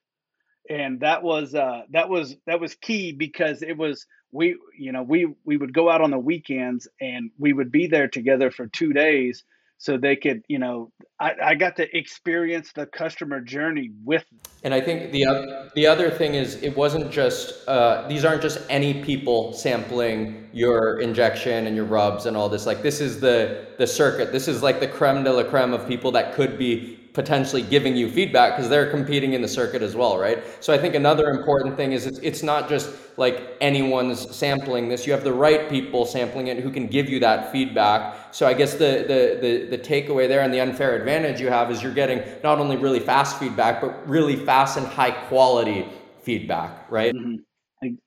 and 0.69 0.99
that 1.01 1.23
was 1.23 1.53
uh, 1.55 1.83
that 1.91 2.09
was 2.09 2.35
that 2.45 2.59
was 2.59 2.75
key 2.75 3.11
because 3.11 3.61
it 3.61 3.77
was 3.77 4.05
we 4.31 4.57
you 4.77 4.91
know 4.91 5.03
we 5.03 5.33
we 5.45 5.57
would 5.57 5.73
go 5.73 5.89
out 5.89 6.01
on 6.01 6.11
the 6.11 6.19
weekends 6.19 6.88
and 6.99 7.31
we 7.38 7.53
would 7.53 7.71
be 7.71 7.88
there 7.88 8.07
together 8.07 8.51
for 8.51 8.67
two 8.67 8.93
days 8.93 9.43
so 9.77 9.97
they 9.97 10.15
could 10.15 10.43
you 10.47 10.59
know 10.59 10.91
I, 11.19 11.33
I 11.43 11.55
got 11.55 11.75
to 11.77 11.97
experience 11.97 12.71
the 12.73 12.85
customer 12.85 13.41
journey 13.41 13.91
with 14.03 14.25
and 14.63 14.73
i 14.73 14.81
think 14.81 15.11
the 15.11 15.25
other 15.25 15.69
the 15.75 15.88
other 15.88 16.09
thing 16.09 16.35
is 16.35 16.61
it 16.63 16.75
wasn't 16.75 17.11
just 17.11 17.67
uh, 17.67 18.07
these 18.07 18.25
aren't 18.25 18.41
just 18.41 18.59
any 18.69 19.03
people 19.03 19.53
sampling 19.53 20.45
your 20.55 21.01
injection 21.01 21.67
and 21.67 21.75
your 21.75 21.85
rubs 21.85 22.25
and 22.25 22.38
all 22.38 22.47
this. 22.47 22.65
Like 22.65 22.81
this 22.81 23.01
is 23.01 23.19
the 23.19 23.67
the 23.77 23.85
circuit. 23.85 24.31
This 24.31 24.47
is 24.47 24.63
like 24.63 24.79
the 24.79 24.88
creme 24.88 25.23
de 25.23 25.31
la 25.31 25.43
creme 25.43 25.73
of 25.73 25.85
people 25.85 26.11
that 26.13 26.33
could 26.33 26.57
be 26.57 26.94
potentially 27.15 27.63
giving 27.63 27.95
you 27.95 28.12
feedback 28.12 28.56
because 28.56 28.69
they're 28.69 28.91
competing 28.91 29.34
in 29.34 29.41
the 29.41 29.47
circuit 29.47 29.82
as 29.82 29.95
well, 29.95 30.17
right? 30.19 30.43
So 30.60 30.73
I 30.73 30.78
think 30.78 30.93
another 30.93 31.30
important 31.30 31.75
thing 31.75 31.93
is 31.93 32.06
it's, 32.06 32.19
it's 32.19 32.43
not 32.43 32.69
just 32.69 32.91
like 33.17 33.56
anyone's 33.62 34.36
sampling 34.36 34.89
this. 34.89 35.08
You 35.08 35.13
have 35.13 35.23
the 35.23 35.34
right 35.34 35.67
people 35.69 36.06
sampling 36.06 36.47
it 36.47 36.60
who 36.60 36.71
can 36.71 36.88
give 36.88 37.10
you 37.10 37.19
that 37.21 37.51
feedback. 37.51 38.34
So 38.36 38.45
I 38.45 38.54
guess 38.54 38.73
the, 38.73 39.06
the, 39.08 39.39
the, 39.41 39.78
the 39.78 39.78
takeaway 39.78 40.28
there 40.28 40.41
and 40.41 40.54
the 40.54 40.60
unfair 40.60 40.95
advantage 40.95 41.39
you 41.39 41.47
have 41.47 41.71
is 41.71 41.82
you're 41.82 41.93
getting 41.93 42.21
not 42.43 42.60
only 42.60 42.78
really 42.78 42.99
fast 42.99 43.39
feedback, 43.39 43.82
but 43.82 44.08
really 44.08 44.36
fast 44.36 44.78
and 44.78 44.86
high 44.86 45.12
quality 45.12 45.88
feedback, 46.21 46.91
right? 46.91 47.15
Mm-hmm. 47.15 47.36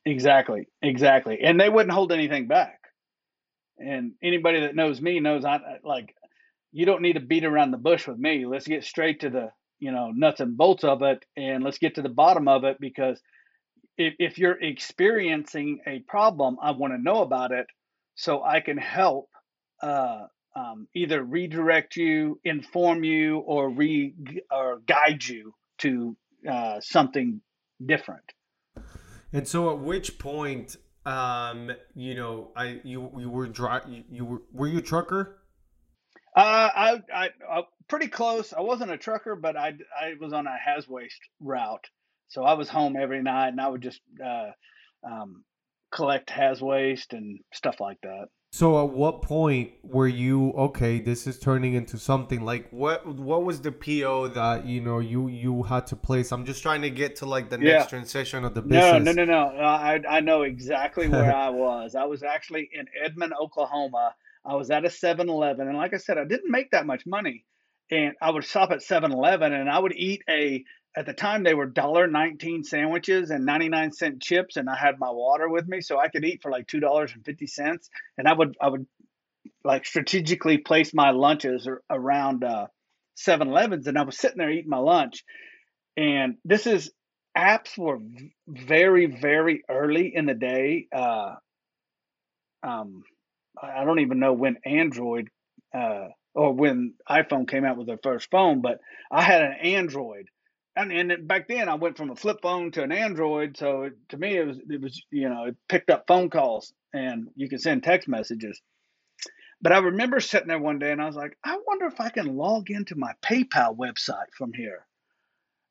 Exactly, 0.04 0.68
exactly. 0.82 1.38
And 1.40 1.60
they 1.60 1.68
wouldn't 1.68 1.92
hold 1.92 2.10
anything 2.10 2.48
back. 2.48 2.80
And 3.78 4.12
anybody 4.22 4.60
that 4.60 4.74
knows 4.74 5.00
me 5.00 5.20
knows 5.20 5.44
I 5.44 5.60
like 5.84 6.14
you 6.72 6.86
don't 6.86 7.02
need 7.02 7.14
to 7.14 7.20
beat 7.20 7.44
around 7.44 7.70
the 7.70 7.78
bush 7.78 8.06
with 8.06 8.18
me. 8.18 8.46
Let's 8.46 8.66
get 8.66 8.84
straight 8.84 9.20
to 9.20 9.30
the 9.30 9.50
you 9.78 9.92
know 9.92 10.10
nuts 10.14 10.40
and 10.40 10.56
bolts 10.56 10.84
of 10.84 11.02
it, 11.02 11.24
and 11.36 11.62
let's 11.64 11.78
get 11.78 11.96
to 11.96 12.02
the 12.02 12.08
bottom 12.08 12.48
of 12.48 12.64
it 12.64 12.78
because 12.80 13.20
if, 13.96 14.14
if 14.18 14.38
you're 14.38 14.60
experiencing 14.62 15.80
a 15.86 16.00
problem, 16.00 16.56
I 16.62 16.70
want 16.70 16.94
to 16.94 17.02
know 17.02 17.22
about 17.22 17.52
it 17.52 17.66
so 18.14 18.42
I 18.42 18.60
can 18.60 18.78
help 18.78 19.28
uh, 19.82 20.26
um, 20.56 20.88
either 20.94 21.22
redirect 21.22 21.96
you, 21.96 22.40
inform 22.44 23.04
you, 23.04 23.38
or 23.38 23.70
re 23.70 24.14
or 24.50 24.80
guide 24.86 25.24
you 25.24 25.54
to 25.78 26.16
uh, 26.48 26.80
something 26.80 27.40
different. 27.84 28.24
And 29.32 29.46
so, 29.46 29.70
at 29.70 29.78
which 29.80 30.18
point, 30.18 30.76
um, 31.04 31.70
you 31.94 32.14
know, 32.14 32.50
I 32.56 32.80
you 32.84 33.10
you 33.18 33.30
were 33.30 33.46
dry, 33.46 33.80
you, 33.88 34.04
you 34.10 34.24
were 34.24 34.42
were 34.52 34.68
you 34.68 34.78
a 34.78 34.82
trucker? 34.82 35.38
Uh, 36.38 36.70
I, 36.72 37.02
I, 37.12 37.30
I, 37.50 37.62
pretty 37.88 38.06
close. 38.06 38.52
I 38.52 38.60
wasn't 38.60 38.92
a 38.92 38.96
trucker, 38.96 39.34
but 39.34 39.56
I, 39.56 39.74
I 40.00 40.14
was 40.20 40.32
on 40.32 40.46
a 40.46 40.56
has 40.56 40.86
waste 40.88 41.20
route. 41.40 41.86
So 42.28 42.44
I 42.44 42.54
was 42.54 42.68
home 42.68 42.96
every 42.96 43.22
night, 43.22 43.48
and 43.48 43.60
I 43.60 43.68
would 43.68 43.82
just 43.82 44.00
uh, 44.24 44.50
um, 45.02 45.42
collect 45.90 46.30
has 46.30 46.62
waste 46.62 47.12
and 47.12 47.40
stuff 47.52 47.80
like 47.80 47.98
that. 48.02 48.26
So 48.52 48.82
at 48.82 48.90
what 48.90 49.22
point 49.22 49.72
were 49.82 50.06
you 50.06 50.52
okay? 50.52 51.00
This 51.00 51.26
is 51.26 51.40
turning 51.40 51.74
into 51.74 51.98
something 51.98 52.44
like 52.44 52.70
what? 52.70 53.04
What 53.06 53.44
was 53.44 53.60
the 53.60 53.72
PO 53.72 54.28
that 54.28 54.64
you 54.64 54.80
know 54.80 55.00
you 55.00 55.26
you 55.26 55.64
had 55.64 55.88
to 55.88 55.96
place? 55.96 56.30
I'm 56.30 56.46
just 56.46 56.62
trying 56.62 56.82
to 56.82 56.90
get 56.90 57.16
to 57.16 57.26
like 57.26 57.50
the 57.50 57.58
yeah. 57.58 57.78
next 57.78 57.90
transition 57.90 58.44
of 58.44 58.54
the 58.54 58.62
business. 58.62 59.04
No, 59.04 59.12
no, 59.12 59.24
no, 59.24 59.50
no. 59.50 59.64
I 59.64 60.00
I 60.08 60.20
know 60.20 60.42
exactly 60.42 61.08
where 61.08 61.34
I 61.34 61.50
was. 61.50 61.96
I 61.96 62.04
was 62.04 62.22
actually 62.22 62.70
in 62.72 62.86
Edmond, 63.02 63.34
Oklahoma 63.38 64.14
I 64.44 64.54
was 64.54 64.70
at 64.70 64.84
a 64.84 64.90
7 64.90 65.28
Eleven. 65.28 65.68
And 65.68 65.76
like 65.76 65.94
I 65.94 65.98
said, 65.98 66.18
I 66.18 66.24
didn't 66.24 66.50
make 66.50 66.70
that 66.70 66.86
much 66.86 67.06
money. 67.06 67.44
And 67.90 68.14
I 68.20 68.30
would 68.30 68.44
shop 68.44 68.70
at 68.70 68.82
7 68.82 69.12
Eleven 69.12 69.52
and 69.52 69.68
I 69.68 69.78
would 69.78 69.94
eat 69.94 70.22
a, 70.28 70.64
at 70.96 71.06
the 71.06 71.12
time 71.12 71.42
they 71.42 71.54
were 71.54 71.68
$1.19 71.68 72.64
sandwiches 72.64 73.30
and 73.30 73.44
99 73.44 73.92
cent 73.92 74.22
chips. 74.22 74.56
And 74.56 74.68
I 74.68 74.76
had 74.76 74.98
my 74.98 75.10
water 75.10 75.48
with 75.48 75.66
me. 75.68 75.80
So 75.80 75.98
I 75.98 76.08
could 76.08 76.24
eat 76.24 76.42
for 76.42 76.50
like 76.50 76.66
$2.50. 76.66 77.78
And 78.18 78.28
I 78.28 78.32
would, 78.32 78.56
I 78.60 78.68
would 78.68 78.86
like 79.64 79.86
strategically 79.86 80.58
place 80.58 80.92
my 80.94 81.10
lunches 81.10 81.68
around 81.90 82.44
uh, 82.44 82.66
7 83.16 83.48
Elevens. 83.48 83.86
And 83.86 83.98
I 83.98 84.02
was 84.02 84.18
sitting 84.18 84.38
there 84.38 84.50
eating 84.50 84.70
my 84.70 84.78
lunch. 84.78 85.24
And 85.96 86.36
this 86.44 86.66
is, 86.66 86.90
apps 87.36 87.78
were 87.78 87.98
very, 88.46 89.06
very 89.06 89.62
early 89.68 90.14
in 90.14 90.26
the 90.26 90.34
day. 90.34 90.88
Uh, 90.92 91.34
um, 92.62 93.04
I 93.62 93.84
don't 93.84 94.00
even 94.00 94.18
know 94.18 94.32
when 94.32 94.56
Android 94.64 95.28
uh, 95.74 96.08
or 96.34 96.52
when 96.52 96.94
iPhone 97.08 97.48
came 97.48 97.64
out 97.64 97.76
with 97.76 97.86
their 97.86 97.98
first 98.02 98.30
phone, 98.30 98.60
but 98.60 98.78
I 99.10 99.22
had 99.22 99.42
an 99.42 99.56
Android. 99.62 100.26
And, 100.76 100.92
and 100.92 101.26
back 101.26 101.48
then 101.48 101.68
I 101.68 101.74
went 101.74 101.96
from 101.96 102.10
a 102.10 102.16
flip 102.16 102.38
phone 102.42 102.70
to 102.72 102.82
an 102.82 102.92
Android. 102.92 103.56
So 103.56 103.82
it, 103.82 103.94
to 104.10 104.16
me, 104.16 104.36
it 104.36 104.46
was, 104.46 104.58
it 104.68 104.80
was, 104.80 105.02
you 105.10 105.28
know, 105.28 105.44
it 105.44 105.56
picked 105.68 105.90
up 105.90 106.04
phone 106.06 106.30
calls 106.30 106.72
and 106.92 107.28
you 107.34 107.48
could 107.48 107.60
send 107.60 107.82
text 107.82 108.06
messages. 108.06 108.60
But 109.60 109.72
I 109.72 109.78
remember 109.78 110.20
sitting 110.20 110.46
there 110.46 110.60
one 110.60 110.78
day 110.78 110.92
and 110.92 111.02
I 111.02 111.06
was 111.06 111.16
like, 111.16 111.36
I 111.42 111.58
wonder 111.66 111.86
if 111.86 112.00
I 112.00 112.10
can 112.10 112.36
log 112.36 112.70
into 112.70 112.94
my 112.94 113.12
PayPal 113.24 113.76
website 113.76 114.30
from 114.36 114.52
here. 114.52 114.86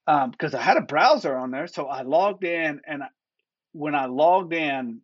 Because 0.05 0.53
um, 0.53 0.59
I 0.59 0.63
had 0.63 0.77
a 0.77 0.81
browser 0.81 1.35
on 1.35 1.51
there. 1.51 1.67
So 1.67 1.87
I 1.87 2.01
logged 2.01 2.43
in 2.43 2.81
and 2.85 3.03
when 3.71 3.95
I 3.95 4.07
logged 4.07 4.53
in, 4.53 5.01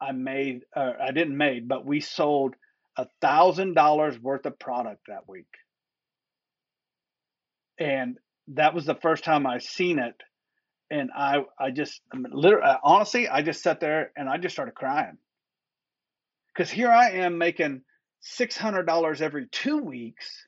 I 0.00 0.12
made, 0.12 0.62
uh, 0.74 0.92
I 1.00 1.12
didn't 1.12 1.36
made, 1.36 1.68
but 1.68 1.84
we 1.86 2.00
sold 2.00 2.54
a 2.96 3.06
thousand 3.20 3.74
dollars 3.74 4.18
worth 4.18 4.46
of 4.46 4.58
product 4.58 5.06
that 5.08 5.28
week. 5.28 5.46
And 7.78 8.18
that 8.48 8.74
was 8.74 8.86
the 8.86 8.94
first 8.94 9.24
time 9.24 9.46
I 9.46 9.58
seen 9.58 9.98
it. 9.98 10.14
And 10.90 11.10
I, 11.14 11.38
I 11.58 11.70
just 11.70 12.00
I 12.12 12.16
mean, 12.16 12.32
literally, 12.32 12.64
uh, 12.64 12.76
honestly, 12.82 13.28
I 13.28 13.42
just 13.42 13.62
sat 13.62 13.80
there 13.80 14.12
and 14.16 14.28
I 14.28 14.38
just 14.38 14.54
started 14.54 14.74
crying. 14.74 15.18
Cause 16.56 16.70
here 16.70 16.90
I 16.90 17.10
am 17.10 17.38
making 17.38 17.82
$600 18.38 19.20
every 19.20 19.46
two 19.46 19.78
weeks. 19.78 20.46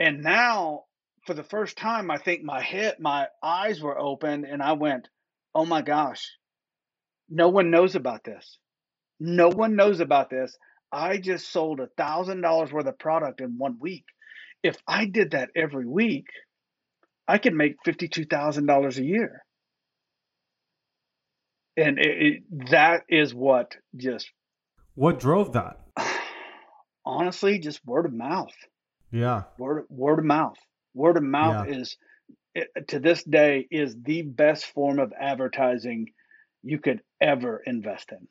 And 0.00 0.22
now 0.22 0.84
for 1.26 1.34
the 1.34 1.44
first 1.44 1.76
time, 1.76 2.10
I 2.10 2.18
think 2.18 2.42
my 2.42 2.60
head, 2.60 2.96
my 2.98 3.28
eyes 3.42 3.80
were 3.80 3.98
open 3.98 4.44
and 4.44 4.62
I 4.62 4.72
went, 4.72 5.08
oh 5.54 5.64
my 5.64 5.82
gosh, 5.82 6.28
no 7.28 7.48
one 7.48 7.70
knows 7.70 7.94
about 7.94 8.24
this. 8.24 8.58
No 9.20 9.48
one 9.48 9.76
knows 9.76 10.00
about 10.00 10.30
this. 10.30 10.56
I 10.92 11.18
just 11.18 11.50
sold 11.50 11.80
a 11.80 11.88
thousand 11.96 12.40
dollars 12.40 12.72
worth 12.72 12.86
of 12.86 12.98
product 12.98 13.40
in 13.40 13.58
one 13.58 13.78
week. 13.80 14.04
If 14.62 14.76
I 14.86 15.06
did 15.06 15.32
that 15.32 15.50
every 15.56 15.86
week, 15.86 16.26
I 17.26 17.38
could 17.38 17.54
make 17.54 17.76
fifty-two 17.84 18.26
thousand 18.26 18.66
dollars 18.66 18.98
a 18.98 19.04
year. 19.04 19.44
And 21.76 21.98
it, 21.98 22.22
it, 22.22 22.70
that 22.70 23.02
is 23.08 23.34
what 23.34 23.76
just. 23.96 24.30
What 24.94 25.18
drove 25.18 25.52
that? 25.54 25.80
Honestly, 27.04 27.58
just 27.58 27.84
word 27.84 28.06
of 28.06 28.12
mouth. 28.12 28.54
Yeah. 29.10 29.44
Word 29.58 29.86
word 29.88 30.20
of 30.20 30.24
mouth. 30.24 30.58
Word 30.94 31.16
of 31.16 31.24
mouth 31.24 31.68
yeah. 31.68 31.76
is 31.78 31.96
eh, 32.56 32.64
to 32.88 33.00
this 33.00 33.24
day 33.24 33.66
is 33.70 33.96
the 34.00 34.22
best 34.22 34.66
form 34.66 34.98
of 34.98 35.12
advertising 35.18 36.12
you 36.64 36.78
could 36.78 37.02
ever 37.20 37.62
invest 37.66 38.12
in. 38.12 38.26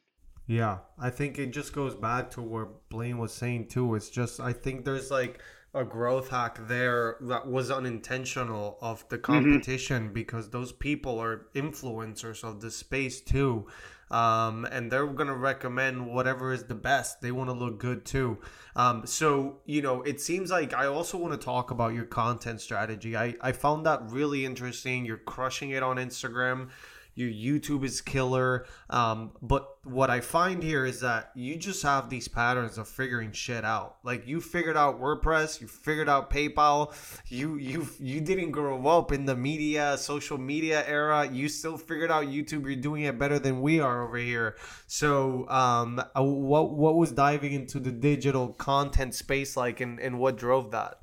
Yeah, 0.46 0.80
I 1.00 1.10
think 1.10 1.39
it 1.39 1.52
just 1.52 1.74
goes 1.74 1.96
back 1.96 2.32
to 2.32 2.41
what 2.41 2.89
Blaine 2.89 3.17
was 3.17 3.34
saying 3.34 3.67
too. 3.69 3.96
It's 3.96 4.10
just 4.10 4.39
I 4.39 4.52
think 4.52 4.84
there's 4.84 5.10
like 5.10 5.41
a 5.74 5.84
growth 5.84 6.30
hack 6.30 6.60
there 6.67 7.17
that 7.22 7.48
was 7.48 7.72
unintentional 7.72 8.78
of 8.82 9.08
the 9.10 9.17
mm-hmm. 9.17 9.34
competition 9.34 10.04
mm-hmm. 10.06 10.13
because 10.13 10.50
those 10.50 10.72
people 10.72 11.19
are 11.19 11.48
influencers 11.56 12.43
of 12.43 12.62
the 12.62 12.69
space 12.69 13.22
too. 13.22 13.67
Um, 14.12 14.65
and 14.65 14.91
they're 14.91 15.08
going 15.08 15.30
to 15.30 15.36
recommend 15.36 16.06
whatever 16.06 16.54
is 16.54 16.65
the 16.65 16.76
best. 16.76 17.22
They 17.22 17.32
want 17.32 17.50
to 17.50 17.54
look 17.54 17.80
good 17.80 18.06
too. 18.06 18.38
Um, 18.76 19.08
so, 19.08 19.62
you 19.65 19.82
know, 19.82 20.04
it 20.04 20.22
seems 20.22 20.52
like 20.52 20.72
I 20.72 20.86
also 20.86 21.17
want 21.17 21.34
to 21.34 21.43
talk 21.43 21.72
about 21.72 21.96
your 21.96 22.06
content 22.06 22.62
strategy. 22.62 23.17
I, 23.17 23.34
I 23.41 23.54
found 23.54 23.88
that 23.88 24.12
really 24.12 24.46
interesting. 24.46 25.04
You're 25.04 25.17
crushing 25.17 25.72
it 25.72 25.82
on 25.82 25.98
Instagram 25.98 26.69
your 27.15 27.30
YouTube 27.30 27.84
is 27.84 28.02
killer. 28.02 28.65
Um, 28.89 29.32
but 29.41 29.67
what 29.84 30.10
I 30.10 30.21
find 30.21 30.63
here 30.63 30.86
is 30.86 31.02
that 31.02 31.32
you 31.36 31.58
just 31.58 31.84
have 31.84 32.10
these 32.10 32.28
patterns 32.28 32.78
of 32.78 32.88
figuring 32.88 33.32
shit 33.32 33.63
out. 33.63 33.97
Like 34.04 34.28
you 34.28 34.41
figured 34.41 34.78
out 34.78 34.99
WordPress, 34.99 35.62
you 35.62 35.67
figured 35.67 36.10
out 36.10 36.30
PayPal. 36.30 36.93
You 37.28 37.56
you 37.58 37.88
you 37.99 38.21
didn't 38.21 38.52
grow 38.52 38.86
up 38.88 39.12
in 39.12 39.26
the 39.26 39.36
media, 39.36 39.97
social 39.97 40.38
media 40.38 40.84
era. 40.88 41.28
You 41.30 41.49
still 41.49 41.78
figured 41.78 42.12
out 42.12 42.26
YouTube. 42.26 42.65
You're 42.65 42.76
doing 42.76 43.04
it 43.04 43.19
better 43.19 43.39
than 43.39 43.62
we 43.62 43.80
are 43.80 44.04
over 44.08 44.17
here. 44.17 44.56
So, 44.88 45.47
um, 45.49 45.99
uh, 45.99 46.23
what 46.23 46.71
what 46.71 46.95
was 46.95 47.12
diving 47.12 47.54
into 47.54 47.80
the 47.80 47.91
digital 47.91 48.49
content 48.49 49.13
space 49.13 49.56
like, 49.58 49.82
and 49.82 49.99
and 49.99 50.19
what 50.19 50.38
drove 50.38 50.71
that? 50.71 50.99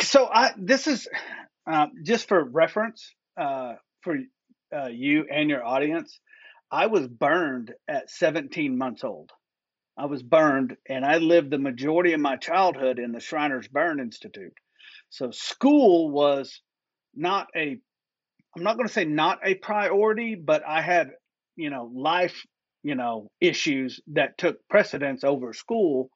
So 0.00 0.28
I 0.32 0.52
this 0.56 0.86
is 0.86 1.08
uh, 1.70 1.86
just 2.02 2.28
for 2.28 2.44
reference 2.44 3.14
uh, 3.36 3.74
for 4.02 4.16
uh, 4.76 4.88
you 4.88 5.26
and 5.30 5.48
your 5.48 5.64
audience. 5.64 6.20
I 6.70 6.86
was 6.86 7.06
burned 7.06 7.72
at 7.88 8.10
17 8.10 8.76
months 8.76 9.04
old. 9.04 9.30
I 9.96 10.06
was 10.06 10.22
burned, 10.22 10.76
and 10.88 11.04
I 11.04 11.18
lived 11.18 11.50
the 11.50 11.58
majority 11.58 12.12
of 12.12 12.20
my 12.20 12.36
childhood 12.36 12.98
in 12.98 13.12
the 13.12 13.20
Shriners 13.20 13.68
Burn 13.68 13.98
Institute. 14.00 14.52
So 15.08 15.30
school 15.30 16.10
was 16.10 16.60
not 17.14 17.46
a, 17.56 17.78
I'm 18.56 18.62
not 18.62 18.76
going 18.76 18.88
to 18.88 18.92
say 18.92 19.04
not 19.04 19.38
a 19.42 19.54
priority, 19.54 20.34
but 20.34 20.62
I 20.66 20.82
had, 20.82 21.10
you 21.54 21.70
know, 21.70 21.90
life, 21.94 22.44
you 22.82 22.94
know, 22.94 23.30
issues 23.40 24.00
that 24.08 24.36
took 24.36 24.58
precedence 24.68 25.24
over 25.24 25.54
school. 25.54 26.10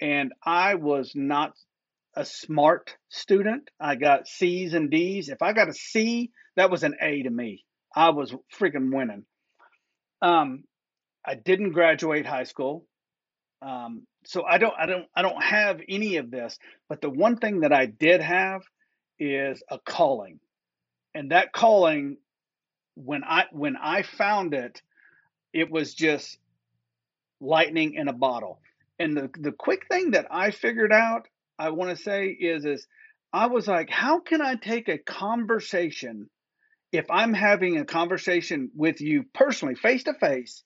And 0.00 0.32
I 0.44 0.74
was 0.74 1.12
not 1.14 1.52
a 2.16 2.24
smart 2.24 2.96
student. 3.10 3.70
I 3.78 3.94
got 3.94 4.26
C's 4.26 4.74
and 4.74 4.90
D's. 4.90 5.28
If 5.28 5.42
I 5.42 5.52
got 5.52 5.68
a 5.68 5.74
C, 5.74 6.30
that 6.56 6.70
was 6.70 6.82
an 6.82 6.96
A 7.00 7.22
to 7.22 7.30
me. 7.30 7.63
I 7.94 8.10
was 8.10 8.34
freaking 8.58 8.92
winning. 8.94 9.24
Um, 10.20 10.64
I 11.24 11.34
didn't 11.34 11.72
graduate 11.72 12.26
high 12.26 12.44
school. 12.44 12.86
Um, 13.62 14.06
so 14.26 14.44
I 14.44 14.58
don't 14.58 14.74
I 14.78 14.86
don't 14.86 15.06
I 15.14 15.22
don't 15.22 15.42
have 15.42 15.80
any 15.88 16.16
of 16.16 16.30
this, 16.30 16.58
but 16.88 17.00
the 17.00 17.10
one 17.10 17.36
thing 17.36 17.60
that 17.60 17.72
I 17.72 17.86
did 17.86 18.20
have 18.20 18.62
is 19.18 19.62
a 19.70 19.78
calling. 19.78 20.40
And 21.14 21.30
that 21.30 21.52
calling 21.52 22.16
when 22.94 23.22
I 23.24 23.44
when 23.52 23.76
I 23.76 24.02
found 24.02 24.54
it, 24.54 24.82
it 25.52 25.70
was 25.70 25.94
just 25.94 26.38
lightning 27.40 27.94
in 27.94 28.08
a 28.08 28.12
bottle. 28.12 28.60
And 28.98 29.16
the 29.16 29.30
the 29.38 29.52
quick 29.52 29.86
thing 29.90 30.12
that 30.12 30.26
I 30.30 30.50
figured 30.50 30.92
out, 30.92 31.28
I 31.58 31.70
want 31.70 31.96
to 31.96 32.02
say 32.02 32.28
is 32.28 32.64
is 32.64 32.86
I 33.32 33.46
was 33.46 33.66
like, 33.66 33.90
how 33.90 34.20
can 34.20 34.40
I 34.40 34.56
take 34.56 34.88
a 34.88 34.98
conversation 34.98 36.28
if 36.94 37.10
I'm 37.10 37.34
having 37.34 37.76
a 37.78 37.84
conversation 37.84 38.70
with 38.76 39.00
you 39.00 39.24
personally, 39.34 39.74
face 39.74 40.04
to 40.04 40.14
face, 40.14 40.62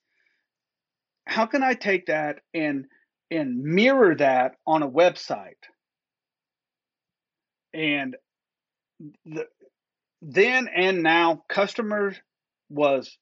how 1.27 1.47
can 1.47 1.63
I 1.63 1.73
take 1.73 2.07
that 2.07 2.41
and 2.53 2.85
and 3.31 3.63
mirror 3.63 4.15
that 4.15 4.57
on 4.67 4.83
a 4.83 4.89
website? 4.89 5.63
And 7.73 8.15
the, 9.25 9.47
then 10.21 10.69
and 10.69 11.03
now, 11.03 11.45
customers 11.49 12.17
was 12.69 13.17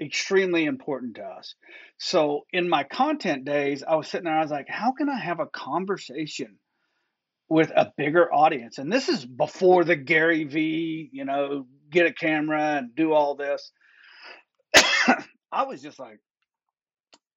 extremely 0.00 0.64
important 0.64 1.16
to 1.16 1.22
us. 1.22 1.54
So 1.98 2.46
in 2.52 2.68
my 2.68 2.82
content 2.82 3.44
days, 3.44 3.84
I 3.86 3.94
was 3.94 4.08
sitting 4.08 4.24
there, 4.24 4.36
I 4.36 4.42
was 4.42 4.50
like, 4.50 4.68
how 4.68 4.90
can 4.90 5.08
I 5.08 5.18
have 5.18 5.38
a 5.38 5.46
conversation 5.46 6.58
with 7.48 7.70
a 7.70 7.92
bigger 7.96 8.32
audience? 8.32 8.78
And 8.78 8.92
this 8.92 9.08
is 9.08 9.24
before 9.24 9.84
the 9.84 9.94
Gary 9.94 10.44
V, 10.44 11.10
you 11.12 11.24
know, 11.24 11.66
get 11.94 12.06
a 12.06 12.12
camera 12.12 12.76
and 12.76 12.94
do 12.94 13.12
all 13.12 13.36
this. 13.36 13.72
I 15.52 15.64
was 15.64 15.80
just 15.80 15.98
like, 15.98 16.18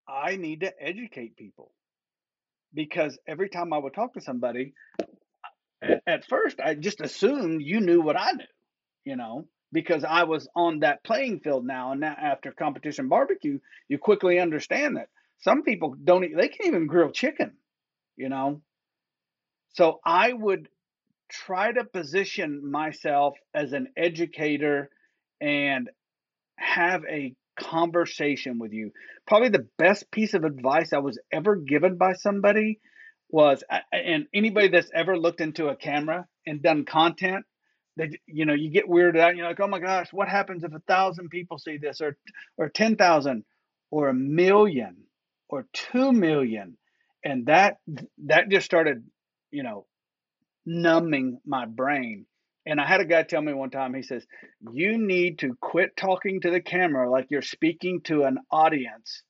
I 0.09 0.35
need 0.35 0.61
to 0.61 0.73
educate 0.81 1.37
people 1.37 1.71
because 2.73 3.17
every 3.27 3.49
time 3.49 3.71
I 3.71 3.77
would 3.77 3.93
talk 3.93 4.15
to 4.15 4.21
somebody, 4.21 4.73
at, 6.07 6.25
first 6.25 6.59
I 6.59 6.73
just 6.73 7.01
assumed 7.01 7.61
you 7.61 7.79
knew 7.79 8.01
what 8.01 8.19
I 8.19 8.31
knew, 8.31 8.45
you 9.05 9.15
know, 9.15 9.47
because 9.71 10.03
I 10.03 10.23
was 10.23 10.47
on 10.55 10.79
that 10.79 11.03
playing 11.03 11.41
field 11.41 11.65
now. 11.65 11.91
And 11.91 12.01
now 12.01 12.15
after 12.19 12.51
competition 12.51 13.09
barbecue, 13.09 13.59
you 13.87 13.99
quickly 13.99 14.39
understand 14.39 14.97
that 14.97 15.09
some 15.39 15.61
people 15.63 15.95
don't, 16.03 16.21
they 16.35 16.47
can't 16.47 16.67
even 16.67 16.87
grill 16.87 17.11
chicken, 17.11 17.53
you 18.15 18.29
know. 18.29 18.61
So 19.73 19.99
I 20.03 20.33
would 20.33 20.67
try 21.29 21.71
to 21.71 21.83
position 21.83 22.69
myself 22.69 23.35
as 23.53 23.73
an 23.73 23.87
educator 23.97 24.89
and 25.41 25.89
have 26.57 27.03
a 27.09 27.33
conversation 27.59 28.59
with 28.59 28.71
you. 28.71 28.91
Probably 29.25 29.49
the 29.49 29.67
best 29.77 30.09
piece 30.11 30.33
of 30.33 30.43
advice 30.43 30.93
I 30.93 30.99
was 30.99 31.19
ever 31.31 31.55
given 31.55 31.97
by 31.97 32.13
somebody 32.13 32.79
was 33.29 33.63
and 33.91 34.27
anybody 34.33 34.69
that's 34.69 34.89
ever 34.93 35.17
looked 35.17 35.41
into 35.41 35.67
a 35.67 35.75
camera 35.75 36.25
and 36.45 36.61
done 36.61 36.85
content 36.85 37.45
they 37.97 38.09
you 38.25 38.45
know 38.45 38.53
you 38.53 38.69
get 38.69 38.87
weirded 38.87 39.19
out 39.19 39.35
you're 39.35 39.47
like 39.47 39.59
oh 39.59 39.67
my 39.67 39.79
gosh 39.79 40.13
what 40.13 40.29
happens 40.29 40.63
if 40.63 40.73
a 40.73 40.79
thousand 40.87 41.29
people 41.29 41.57
see 41.57 41.77
this 41.77 41.99
or 41.99 42.15
or 42.57 42.69
10,000 42.69 43.43
or 43.91 44.09
a 44.09 44.13
million 44.13 44.95
or 45.49 45.65
2 45.73 46.13
million 46.13 46.77
and 47.23 47.47
that 47.47 47.77
that 48.25 48.49
just 48.49 48.65
started 48.65 49.03
you 49.51 49.63
know 49.63 49.85
numbing 50.67 51.39
my 51.45 51.65
brain. 51.65 52.25
And 52.65 52.81
I 52.81 52.85
had 52.85 52.99
a 52.99 53.05
guy 53.05 53.23
tell 53.23 53.41
me 53.41 53.53
one 53.53 53.69
time, 53.69 53.93
he 53.93 54.03
says, 54.03 54.27
You 54.73 54.97
need 54.97 55.39
to 55.39 55.55
quit 55.61 55.95
talking 55.95 56.41
to 56.41 56.51
the 56.51 56.59
camera 56.59 57.09
like 57.09 57.27
you're 57.29 57.41
speaking 57.41 58.01
to 58.03 58.23
an 58.23 58.37
audience 58.51 59.23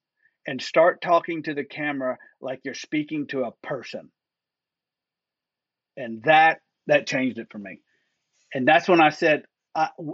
and 0.47 0.59
start 0.59 1.01
talking 1.01 1.43
to 1.43 1.53
the 1.53 1.63
camera 1.63 2.17
like 2.41 2.61
you're 2.65 2.73
speaking 2.73 3.27
to 3.27 3.43
a 3.43 3.51
person. 3.61 4.09
And 5.95 6.23
that 6.23 6.59
that 6.87 7.05
changed 7.05 7.37
it 7.37 7.47
for 7.51 7.59
me. 7.59 7.81
And 8.53 8.67
that's 8.67 8.87
when 8.87 9.01
I 9.01 9.09
said, 9.09 9.43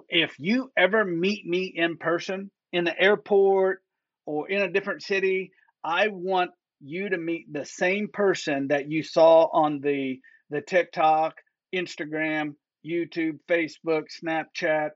if 0.10 0.36
you 0.40 0.72
ever 0.78 1.06
meet 1.06 1.46
me 1.46 1.72
in 1.74 1.98
person 1.98 2.52
in 2.74 2.84
the 2.84 3.00
airport 3.00 3.82
or 4.26 4.50
in 4.50 4.62
a 4.62 4.72
different 4.72 5.04
city, 5.04 5.52
I 5.84 6.08
want 6.08 6.52
you 6.82 7.10
to 7.10 7.18
meet 7.18 7.52
the 7.52 7.66
same 7.66 8.10
person 8.12 8.68
that 8.68 8.92
you 8.92 9.04
saw 9.04 9.46
on 9.46 9.80
the 9.80 10.20
the 10.50 10.62
TikTok, 10.62 11.36
Instagram, 11.74 12.56
YouTube, 12.86 13.40
Facebook, 13.50 14.06
Snapchat. 14.24 14.92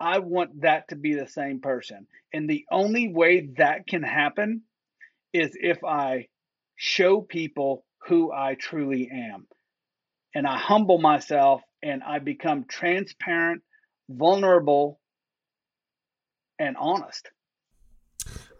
I 0.00 0.18
want 0.20 0.62
that 0.62 0.88
to 0.88 0.96
be 0.96 1.14
the 1.14 1.28
same 1.28 1.60
person. 1.60 2.06
And 2.32 2.48
the 2.48 2.64
only 2.70 3.08
way 3.08 3.48
that 3.56 3.86
can 3.86 4.02
happen 4.02 4.62
is 5.32 5.50
if 5.54 5.82
I 5.84 6.28
show 6.76 7.20
people 7.20 7.84
who 8.06 8.32
I 8.32 8.54
truly 8.54 9.10
am. 9.12 9.46
And 10.34 10.46
I 10.46 10.56
humble 10.56 10.98
myself 10.98 11.62
and 11.82 12.02
I 12.02 12.18
become 12.18 12.64
transparent, 12.68 13.62
vulnerable, 14.08 15.00
and 16.58 16.76
honest. 16.78 17.28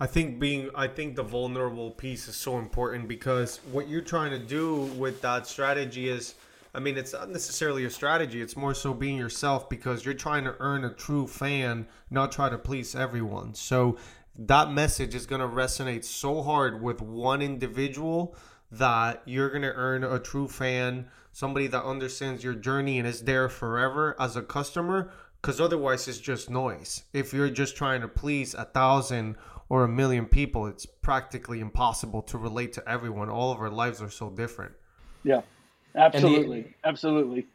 I 0.01 0.07
think 0.07 0.39
being 0.39 0.71
I 0.77 0.87
think 0.87 1.17
the 1.17 1.25
vulnerable 1.25 1.91
piece 1.91 2.29
is 2.29 2.37
so 2.37 2.59
important 2.59 3.09
because 3.09 3.59
what 3.73 3.89
you're 3.89 4.01
trying 4.01 4.31
to 4.31 4.39
do 4.39 4.83
with 4.97 5.21
that 5.23 5.47
strategy 5.47 6.09
is 6.09 6.35
I 6.73 6.79
mean 6.79 6.97
it's 6.97 7.13
not 7.13 7.31
necessarily 7.31 7.85
a 7.85 7.91
strategy, 7.91 8.41
it's 8.41 8.57
more 8.57 8.75
so 8.75 8.95
being 8.95 9.17
yourself 9.17 9.69
because 9.69 10.05
you're 10.05 10.15
trying 10.15 10.45
to 10.45 10.55
earn 10.61 10.85
a 10.85 10.93
true 10.93 11.27
fan, 11.27 11.89
not 12.11 12.31
try 12.31 12.49
to 12.49 12.59
please 12.59 12.95
everyone. 12.95 13.55
So 13.55 13.99
that 14.37 14.71
message 14.71 15.17
is 15.17 15.27
going 15.27 15.41
to 15.41 15.49
resonate 15.49 16.05
so 16.05 16.43
hard 16.43 16.81
with 16.81 17.03
one 17.03 17.43
individual 17.43 18.37
that 18.71 19.23
you're 19.25 19.51
going 19.51 19.63
to 19.63 19.73
earn 19.73 20.05
a 20.05 20.21
true 20.21 20.47
fan, 20.47 21.09
somebody 21.33 21.67
that 21.67 21.83
understands 21.83 22.45
your 22.45 22.55
journey 22.55 23.01
and 23.01 23.09
is 23.09 23.23
there 23.23 23.49
forever 23.49 24.15
as 24.21 24.37
a 24.37 24.43
customer 24.43 25.11
because 25.41 25.61
otherwise 25.61 26.07
it's 26.07 26.19
just 26.19 26.51
noise. 26.51 27.03
If 27.13 27.33
you're 27.33 27.51
just 27.51 27.77
trying 27.77 28.01
to 28.03 28.09
please 28.09 28.55
a 28.55 28.65
thousand 28.65 29.37
or 29.69 29.85
a 29.85 29.89
million 29.89 30.27
people, 30.27 30.67
it's 30.67 30.87
practically 30.87 31.61
impossible 31.61 32.23
to 32.23 32.39
relate 32.39 32.73
to 32.75 32.89
everyone. 32.89 33.29
All 33.29 33.53
of 33.53 33.61
our 33.61 33.71
lives 33.71 34.01
are 34.01 34.11
so 34.11 34.31
different. 34.31 34.73
Yeah, 35.25 35.43
absolutely, 35.95 36.63
the, 36.63 36.89
absolutely. 36.89 37.47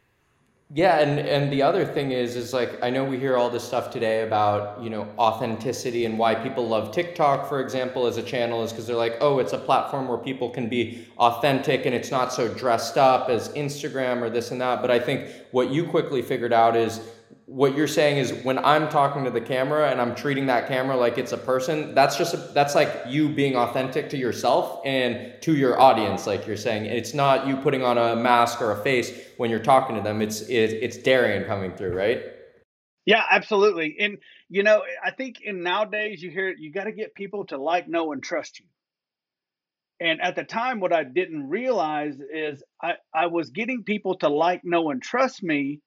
Yeah, 0.72 0.98
and 1.00 1.20
and 1.20 1.52
the 1.52 1.62
other 1.62 1.84
thing 1.84 2.12
is 2.12 2.36
is 2.36 2.52
like 2.52 2.82
I 2.82 2.88
know 2.88 3.04
we 3.04 3.18
hear 3.18 3.36
all 3.36 3.50
this 3.50 3.62
stuff 3.62 3.90
today 3.90 4.22
about 4.22 4.82
you 4.82 4.90
know 4.90 5.06
authenticity 5.18 6.04
and 6.04 6.18
why 6.18 6.34
people 6.34 6.66
love 6.66 6.90
TikTok, 6.90 7.48
for 7.48 7.60
example, 7.60 8.06
as 8.06 8.16
a 8.16 8.22
channel 8.22 8.64
is 8.64 8.72
because 8.72 8.86
they're 8.86 8.96
like, 8.96 9.16
oh, 9.20 9.40
it's 9.40 9.52
a 9.52 9.58
platform 9.58 10.08
where 10.08 10.18
people 10.18 10.48
can 10.48 10.68
be 10.68 11.06
authentic 11.18 11.84
and 11.84 11.94
it's 11.94 12.10
not 12.10 12.32
so 12.32 12.48
dressed 12.48 12.96
up 12.96 13.28
as 13.28 13.50
Instagram 13.50 14.22
or 14.22 14.30
this 14.30 14.52
and 14.52 14.60
that. 14.62 14.80
But 14.80 14.90
I 14.90 14.98
think 14.98 15.28
what 15.50 15.70
you 15.70 15.84
quickly 15.84 16.22
figured 16.22 16.52
out 16.52 16.76
is 16.76 17.00
what 17.46 17.76
you're 17.76 17.86
saying 17.86 18.16
is 18.16 18.32
when 18.44 18.58
I'm 18.58 18.88
talking 18.88 19.24
to 19.24 19.30
the 19.30 19.40
camera 19.40 19.90
and 19.90 20.00
I'm 20.00 20.14
treating 20.14 20.46
that 20.46 20.66
camera 20.66 20.96
like 20.96 21.18
it's 21.18 21.32
a 21.32 21.36
person, 21.36 21.94
that's 21.94 22.16
just 22.16 22.32
a, 22.32 22.38
that's 22.38 22.74
like 22.74 22.90
you 23.06 23.28
being 23.28 23.54
authentic 23.54 24.08
to 24.10 24.16
yourself 24.16 24.80
and 24.84 25.34
to 25.42 25.54
your 25.54 25.78
audience, 25.78 26.26
like 26.26 26.46
you're 26.46 26.56
saying. 26.56 26.86
It's 26.86 27.12
not 27.12 27.46
you 27.46 27.56
putting 27.56 27.82
on 27.82 27.98
a 27.98 28.16
mask 28.16 28.62
or 28.62 28.72
a 28.72 28.82
face 28.82 29.12
when 29.36 29.50
you're 29.50 29.58
talking 29.58 29.94
to 29.96 30.02
them. 30.02 30.22
It's 30.22 30.42
it, 30.42 30.72
it's 30.72 30.96
Darian 30.96 31.44
coming 31.44 31.74
through, 31.76 31.94
right? 31.94 32.22
Yeah, 33.04 33.22
absolutely. 33.30 33.96
And 34.00 34.18
you 34.48 34.62
know, 34.62 34.82
I 35.04 35.10
think 35.10 35.42
in 35.42 35.62
nowadays 35.62 36.22
you 36.22 36.30
hear 36.30 36.54
you 36.58 36.72
got 36.72 36.84
to 36.84 36.92
get 36.92 37.14
people 37.14 37.44
to 37.46 37.58
like, 37.58 37.88
know, 37.88 38.12
and 38.12 38.22
trust 38.22 38.60
you. 38.60 38.66
And 40.00 40.20
at 40.20 40.34
the 40.34 40.44
time, 40.44 40.80
what 40.80 40.92
I 40.92 41.04
didn't 41.04 41.48
realize 41.48 42.14
is 42.32 42.62
I, 42.82 42.94
I 43.14 43.26
was 43.26 43.50
getting 43.50 43.84
people 43.84 44.16
to 44.18 44.28
like, 44.28 44.62
know, 44.64 44.90
and 44.90 45.02
trust 45.02 45.42
me, 45.42 45.80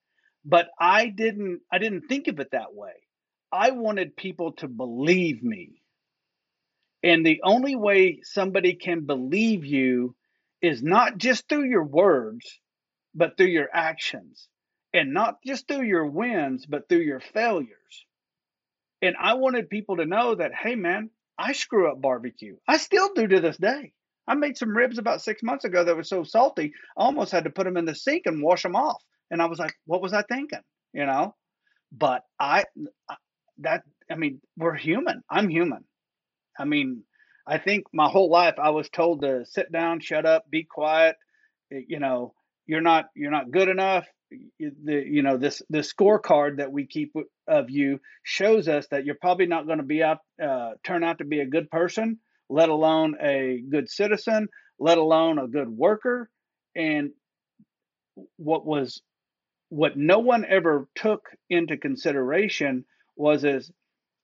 but 0.48 0.70
I 0.80 1.10
didn't 1.10 1.62
I 1.72 1.78
didn't 1.78 2.08
think 2.08 2.28
of 2.30 2.40
it 2.40 2.52
that 2.52 2.74
way. 2.74 2.94
I 3.52 3.72
wanted 3.72 4.16
people 4.16 4.54
to 4.54 4.68
believe 4.68 5.44
me. 5.44 5.82
And 7.04 7.26
the 7.26 7.42
only 7.44 7.76
way 7.76 8.22
somebody 8.24 8.74
can 8.74 9.06
believe 9.06 9.66
you 9.66 10.16
is 10.62 10.82
not 10.82 11.18
just 11.18 11.48
through 11.48 11.66
your 11.66 11.84
words, 11.84 12.60
but 13.14 13.38
through 13.38 13.48
your 13.48 13.70
actions. 13.74 14.48
And 14.94 15.14
not 15.14 15.44
just 15.46 15.68
through 15.68 15.86
your 15.86 16.06
wins, 16.08 16.66
but 16.66 16.88
through 16.90 17.02
your 17.02 17.20
failures. 17.20 18.06
And 19.02 19.16
I 19.20 19.36
wanted 19.36 19.70
people 19.70 19.98
to 19.98 20.06
know 20.06 20.36
that, 20.36 20.56
hey, 20.56 20.76
man, 20.76 21.12
I 21.38 21.54
screw 21.54 21.92
up 21.92 22.02
barbecue. 22.02 22.56
I 22.68 22.78
still 22.78 23.14
do 23.14 23.28
to 23.28 23.40
this 23.42 23.58
day. 23.58 23.94
I 24.28 24.36
made 24.36 24.58
some 24.58 24.76
ribs 24.76 24.98
about 24.98 25.22
six 25.22 25.44
months 25.44 25.66
ago 25.66 25.84
that 25.84 25.96
were 25.96 26.04
so 26.04 26.24
salty, 26.24 26.74
I 26.98 27.04
almost 27.04 27.32
had 27.32 27.44
to 27.44 27.50
put 27.50 27.66
them 27.66 27.78
in 27.78 27.86
the 27.86 27.96
sink 27.96 28.24
and 28.26 28.42
wash 28.42 28.64
them 28.64 28.76
off. 28.76 29.04
And 29.32 29.42
I 29.42 29.46
was 29.46 29.60
like, 29.60 29.74
what 29.86 30.02
was 30.02 30.14
I 30.14 30.22
thinking? 30.24 30.62
You 30.94 31.06
know? 31.06 31.36
But 31.92 32.24
I, 32.40 32.66
that, 33.60 33.84
I 34.12 34.16
mean, 34.16 34.42
we're 34.58 34.76
human. 34.76 35.24
I'm 35.30 35.50
human. 35.50 35.84
I 36.58 36.66
mean, 36.66 37.04
I 37.48 37.58
think 37.60 37.86
my 37.94 38.10
whole 38.10 38.30
life 38.30 38.56
I 38.62 38.72
was 38.72 38.90
told 38.90 39.22
to 39.22 39.46
sit 39.46 39.72
down, 39.72 40.02
shut 40.02 40.26
up, 40.26 40.50
be 40.50 40.64
quiet. 40.64 41.16
You 41.72 42.00
know, 42.00 42.34
you're 42.66 42.82
not 42.82 43.06
you're 43.16 43.32
not 43.32 43.52
good 43.52 43.70
enough. 43.70 44.06
The 44.30 45.04
you 45.08 45.22
know 45.22 45.38
this 45.38 45.62
this 45.70 45.94
scorecard 45.94 46.58
that 46.58 46.72
we 46.72 46.86
keep 46.86 47.14
of 47.48 47.70
you 47.70 48.02
shows 48.24 48.68
us 48.68 48.88
that 48.92 49.06
you're 49.06 49.16
probably 49.16 49.46
not 49.46 49.66
going 49.66 49.78
to 49.78 49.86
be 49.86 50.04
out 50.04 50.18
uh, 50.44 50.72
turn 50.84 51.04
out 51.04 51.20
to 51.20 51.26
be 51.26 51.40
a 51.40 51.46
good 51.46 51.72
person, 51.72 52.20
let 52.50 52.68
alone 52.68 53.16
a 53.22 53.64
good 53.70 53.90
citizen, 53.90 54.50
let 54.78 54.98
alone 54.98 55.40
a 55.40 55.48
good 55.48 55.70
worker. 55.70 56.30
And 56.76 57.12
what 58.36 58.66
was 58.66 59.02
what 59.70 59.98
no 59.98 60.20
one 60.20 60.46
ever 60.48 60.88
took 60.96 61.30
into 61.50 61.78
consideration 61.78 62.86
was 63.16 63.44
as 63.44 63.72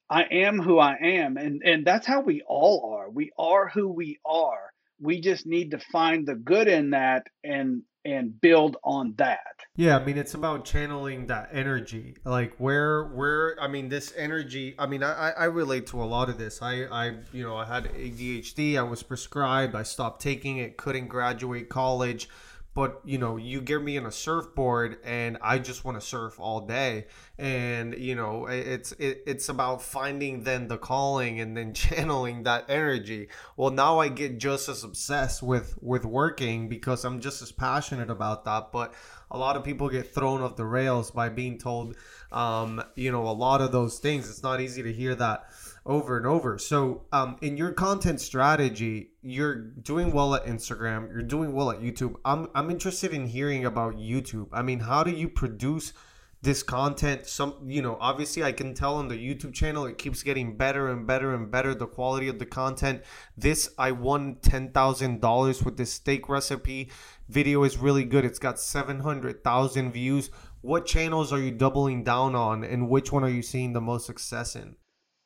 I 0.09 0.23
am 0.23 0.59
who 0.59 0.79
I 0.79 0.95
am. 1.01 1.37
And, 1.37 1.61
and 1.63 1.85
that's 1.85 2.05
how 2.05 2.21
we 2.21 2.43
all 2.47 2.93
are. 2.95 3.09
We 3.09 3.31
are 3.37 3.69
who 3.69 3.89
we 3.89 4.19
are. 4.25 4.71
We 5.01 5.21
just 5.21 5.45
need 5.45 5.71
to 5.71 5.79
find 5.79 6.27
the 6.27 6.35
good 6.35 6.67
in 6.67 6.91
that 6.91 7.27
and 7.43 7.83
and 8.05 8.39
build 8.41 8.75
on 8.83 9.13
that. 9.17 9.39
Yeah, 9.75 9.97
I 9.97 10.03
mean 10.03 10.17
it's 10.17 10.33
about 10.33 10.65
channeling 10.65 11.27
that 11.27 11.49
energy. 11.51 12.15
Like 12.25 12.53
where 12.57 13.05
where 13.05 13.55
I 13.59 13.67
mean 13.67 13.89
this 13.89 14.13
energy 14.15 14.75
I 14.77 14.87
mean 14.87 15.03
I, 15.03 15.31
I 15.31 15.45
relate 15.45 15.87
to 15.87 16.03
a 16.03 16.05
lot 16.05 16.29
of 16.29 16.37
this. 16.37 16.61
I, 16.61 16.83
I 16.83 17.15
you 17.31 17.43
know 17.43 17.55
I 17.55 17.65
had 17.65 17.85
ADHD, 17.85 18.77
I 18.77 18.83
was 18.83 19.03
prescribed, 19.03 19.73
I 19.73 19.83
stopped 19.83 20.21
taking 20.21 20.57
it, 20.57 20.77
couldn't 20.77 21.07
graduate 21.07 21.69
college 21.69 22.29
but 22.73 23.01
you 23.05 23.17
know 23.17 23.37
you 23.37 23.61
get 23.61 23.81
me 23.81 23.97
in 23.97 24.05
a 24.05 24.11
surfboard 24.11 24.97
and 25.03 25.37
i 25.41 25.59
just 25.59 25.85
want 25.85 25.99
to 25.99 26.05
surf 26.05 26.39
all 26.39 26.61
day. 26.61 27.05
And 27.37 27.95
you 27.97 28.15
know 28.15 28.47
it's 28.47 28.91
it, 28.93 29.23
it's 29.25 29.49
about 29.49 29.81
finding 29.81 30.43
then 30.43 30.67
the 30.67 30.77
calling 30.77 31.39
and 31.39 31.55
then 31.57 31.73
channeling 31.83 32.43
that 32.43 32.65
energy. 32.69 33.29
Well 33.57 33.71
now 33.71 33.99
i 33.99 34.07
get 34.07 34.37
just 34.37 34.69
as 34.69 34.83
obsessed 34.83 35.43
with 35.43 35.77
with 35.81 36.05
working 36.05 36.69
because 36.69 37.05
i'm 37.05 37.19
just 37.21 37.41
as 37.41 37.51
passionate 37.51 38.09
about 38.09 38.45
that. 38.45 38.71
But 38.71 38.93
a 39.31 39.37
lot 39.37 39.55
of 39.55 39.63
people 39.63 39.89
get 39.89 40.13
thrown 40.13 40.41
off 40.41 40.55
the 40.55 40.65
rails 40.65 41.11
by 41.11 41.29
being 41.29 41.57
told 41.57 41.95
um 42.31 42.83
you 42.95 43.11
know 43.11 43.27
a 43.27 43.33
lot 43.33 43.61
of 43.61 43.71
those 43.71 43.99
things. 43.99 44.29
It's 44.29 44.43
not 44.43 44.61
easy 44.61 44.83
to 44.83 44.93
hear 44.93 45.15
that 45.15 45.47
over 45.85 46.17
and 46.17 46.25
over. 46.25 46.57
So, 46.57 47.05
um, 47.11 47.37
in 47.41 47.57
your 47.57 47.71
content 47.71 48.21
strategy, 48.21 49.11
you're 49.21 49.55
doing 49.55 50.11
well 50.11 50.33
at 50.35 50.45
Instagram, 50.45 51.11
you're 51.11 51.21
doing 51.21 51.53
well 51.53 51.71
at 51.71 51.81
YouTube. 51.81 52.15
I'm 52.23 52.47
I'm 52.55 52.71
interested 52.71 53.13
in 53.13 53.27
hearing 53.27 53.65
about 53.65 53.95
YouTube. 53.95 54.47
I 54.53 54.61
mean, 54.61 54.79
how 54.79 55.03
do 55.03 55.11
you 55.11 55.27
produce 55.27 55.93
this 56.41 56.63
content? 56.63 57.25
Some, 57.25 57.55
you 57.65 57.81
know, 57.81 57.97
obviously, 57.99 58.43
I 58.43 58.53
can 58.53 58.73
tell 58.73 58.95
on 58.95 59.07
the 59.09 59.15
YouTube 59.15 59.53
channel 59.53 59.85
it 59.85 59.97
keeps 59.97 60.23
getting 60.23 60.55
better 60.55 60.89
and 60.89 61.05
better 61.05 61.33
and 61.33 61.51
better. 61.51 61.75
The 61.75 61.87
quality 61.87 62.29
of 62.29 62.39
the 62.39 62.45
content. 62.45 63.01
This 63.37 63.69
I 63.77 63.91
won 63.91 64.37
ten 64.41 64.71
thousand 64.71 65.19
dollars 65.19 65.63
with 65.63 65.75
this 65.75 65.91
steak 65.91 66.29
recipe 66.29 66.91
video 67.27 67.63
is 67.63 67.77
really 67.77 68.05
good. 68.05 68.23
It's 68.23 68.39
got 68.39 68.57
seven 68.57 69.01
hundred 69.01 69.43
thousand 69.43 69.91
views. 69.91 70.29
What 70.61 70.85
channels 70.85 71.33
are 71.33 71.39
you 71.39 71.51
doubling 71.51 72.05
down 72.05 72.35
on, 72.35 72.63
and 72.63 72.87
which 72.87 73.11
one 73.11 73.25
are 73.25 73.29
you 73.29 73.41
seeing 73.41 73.73
the 73.73 73.81
most 73.81 74.05
success 74.05 74.55
in? 74.55 74.77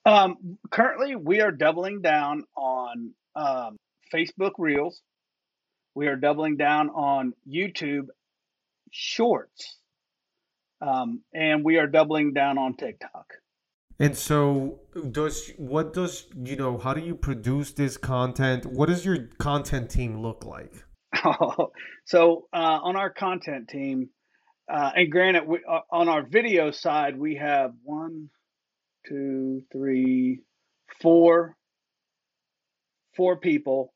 Um, 0.07 0.57
currently, 0.71 1.17
we 1.17 1.41
are 1.41 1.51
doubling 1.51 2.01
down 2.01 2.43
on 2.55 3.11
um, 3.35 3.75
Facebook 4.13 4.51
Reels. 4.57 5.01
We 5.95 6.07
are 6.07 6.15
doubling 6.15 6.55
down 6.55 6.89
on 6.91 7.33
YouTube 7.45 8.07
Shorts. 8.89 9.75
Um, 10.79 11.23
and 11.33 11.65
we 11.65 11.77
are 11.77 11.87
doubling 11.87 12.31
down 12.31 12.57
on 12.57 12.75
TikTok. 12.77 13.25
And 13.99 14.15
so, 14.15 14.79
does 15.11 15.51
what 15.57 15.91
does 15.93 16.27
you 16.41 16.55
know? 16.55 16.77
How 16.77 16.93
do 16.93 17.01
you 17.01 17.15
produce 17.15 17.71
this 17.71 17.97
content? 17.97 18.65
What 18.65 18.89
does 18.89 19.03
your 19.03 19.27
content 19.39 19.89
team 19.89 20.21
look 20.21 20.45
like? 20.45 20.85
so, 22.05 22.47
uh, 22.53 22.79
on 22.83 22.95
our 22.95 23.09
content 23.09 23.67
team, 23.67 24.09
uh, 24.71 24.91
and 24.95 25.11
granted, 25.11 25.47
we, 25.47 25.59
uh, 25.69 25.79
on 25.91 26.07
our 26.07 26.21
video 26.21 26.69
side, 26.69 27.17
we 27.17 27.35
have 27.37 27.73
one, 27.83 28.29
two, 29.07 29.63
three, 29.71 30.41
four, 31.01 31.55
four 33.15 33.37
people. 33.37 33.93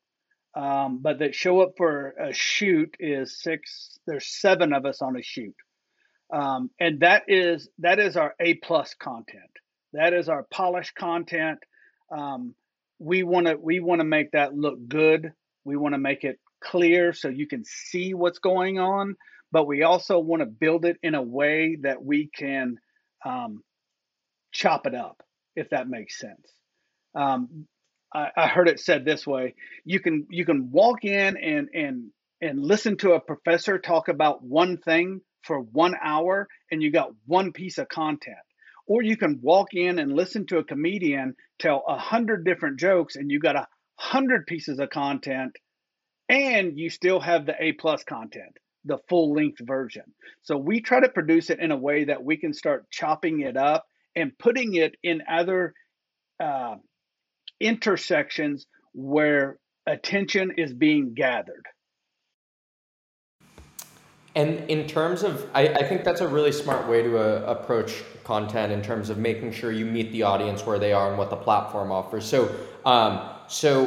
Um, 0.54 0.98
but 1.00 1.20
that 1.20 1.34
show 1.34 1.60
up 1.60 1.72
for 1.76 2.14
a 2.20 2.32
shoot 2.32 2.94
is 3.00 3.40
six. 3.40 3.98
There's 4.06 4.26
seven 4.26 4.72
of 4.74 4.84
us 4.84 5.00
on 5.00 5.16
a 5.16 5.22
shoot, 5.22 5.54
um, 6.32 6.68
and 6.78 7.00
that 7.00 7.22
is 7.26 7.70
that 7.78 7.98
is 7.98 8.18
our 8.18 8.34
A 8.38 8.54
plus 8.54 8.94
content. 8.94 9.50
That 9.94 10.12
is 10.12 10.28
our 10.28 10.46
polished 10.50 10.94
content. 10.94 11.58
Um, 12.14 12.54
we 12.98 13.22
want 13.22 13.46
to 13.46 13.56
we 13.56 13.80
want 13.80 14.00
to 14.00 14.04
make 14.04 14.32
that 14.32 14.54
look 14.54 14.76
good. 14.88 15.32
We 15.64 15.76
want 15.78 15.94
to 15.94 15.98
make 15.98 16.22
it 16.24 16.38
clear 16.62 17.14
so 17.14 17.28
you 17.28 17.46
can 17.46 17.64
see 17.64 18.12
what's 18.12 18.38
going 18.38 18.78
on. 18.78 19.16
But 19.52 19.66
we 19.66 19.82
also 19.82 20.18
want 20.18 20.40
to 20.40 20.46
build 20.46 20.84
it 20.84 20.98
in 21.02 21.14
a 21.14 21.22
way 21.22 21.78
that 21.82 22.02
we 22.02 22.30
can 22.34 22.76
um, 23.24 23.62
chop 24.52 24.86
it 24.86 24.94
up, 24.94 25.22
if 25.56 25.70
that 25.70 25.88
makes 25.88 26.18
sense. 26.18 26.52
Um, 27.14 27.66
I, 28.14 28.28
I 28.36 28.46
heard 28.46 28.68
it 28.68 28.80
said 28.80 29.04
this 29.04 29.26
way: 29.26 29.54
you 29.84 30.00
can 30.00 30.26
you 30.30 30.44
can 30.44 30.70
walk 30.70 31.04
in 31.04 31.36
and 31.36 31.68
and 31.74 32.10
and 32.40 32.60
listen 32.60 32.96
to 32.98 33.12
a 33.12 33.20
professor 33.20 33.78
talk 33.78 34.08
about 34.08 34.42
one 34.42 34.76
thing 34.76 35.20
for 35.42 35.60
one 35.60 35.94
hour, 36.02 36.48
and 36.70 36.82
you 36.82 36.90
got 36.90 37.12
one 37.26 37.52
piece 37.52 37.78
of 37.78 37.88
content. 37.88 38.36
Or 38.86 39.02
you 39.02 39.16
can 39.16 39.40
walk 39.42 39.74
in 39.74 39.98
and 39.98 40.12
listen 40.12 40.46
to 40.46 40.58
a 40.58 40.64
comedian 40.64 41.36
tell 41.58 41.84
a 41.86 41.96
hundred 41.96 42.44
different 42.44 42.80
jokes, 42.80 43.16
and 43.16 43.30
you 43.30 43.38
got 43.38 43.56
a 43.56 43.68
hundred 43.96 44.46
pieces 44.46 44.80
of 44.80 44.90
content, 44.90 45.56
and 46.28 46.78
you 46.78 46.90
still 46.90 47.20
have 47.20 47.46
the 47.46 47.54
A 47.60 47.72
plus 47.72 48.04
content 48.04 48.58
the 48.84 48.98
full 49.08 49.32
length 49.32 49.60
version. 49.62 50.02
So 50.42 50.56
we 50.56 50.80
try 50.80 51.00
to 51.00 51.08
produce 51.08 51.50
it 51.50 51.60
in 51.60 51.70
a 51.70 51.76
way 51.76 52.04
that 52.04 52.24
we 52.24 52.36
can 52.36 52.52
start 52.52 52.90
chopping 52.90 53.40
it 53.40 53.56
up 53.56 53.86
and 54.14 54.36
putting 54.38 54.74
it 54.74 54.94
in 55.02 55.22
other 55.30 55.74
uh, 56.40 56.76
intersections 57.60 58.66
where 58.92 59.58
attention 59.86 60.52
is 60.56 60.72
being 60.72 61.14
gathered. 61.14 61.66
And 64.34 64.70
in 64.70 64.86
terms 64.86 65.22
of, 65.22 65.46
I, 65.52 65.68
I 65.68 65.82
think 65.82 66.04
that's 66.04 66.22
a 66.22 66.28
really 66.28 66.52
smart 66.52 66.88
way 66.88 67.02
to 67.02 67.18
uh, 67.18 67.52
approach 67.52 68.02
content 68.24 68.72
in 68.72 68.80
terms 68.80 69.10
of 69.10 69.18
making 69.18 69.52
sure 69.52 69.70
you 69.70 69.84
meet 69.84 70.10
the 70.12 70.22
audience 70.22 70.64
where 70.64 70.78
they 70.78 70.92
are 70.92 71.08
and 71.10 71.18
what 71.18 71.28
the 71.28 71.36
platform 71.36 71.92
offers. 71.92 72.24
So, 72.24 72.54
um, 72.86 73.28
so 73.46 73.86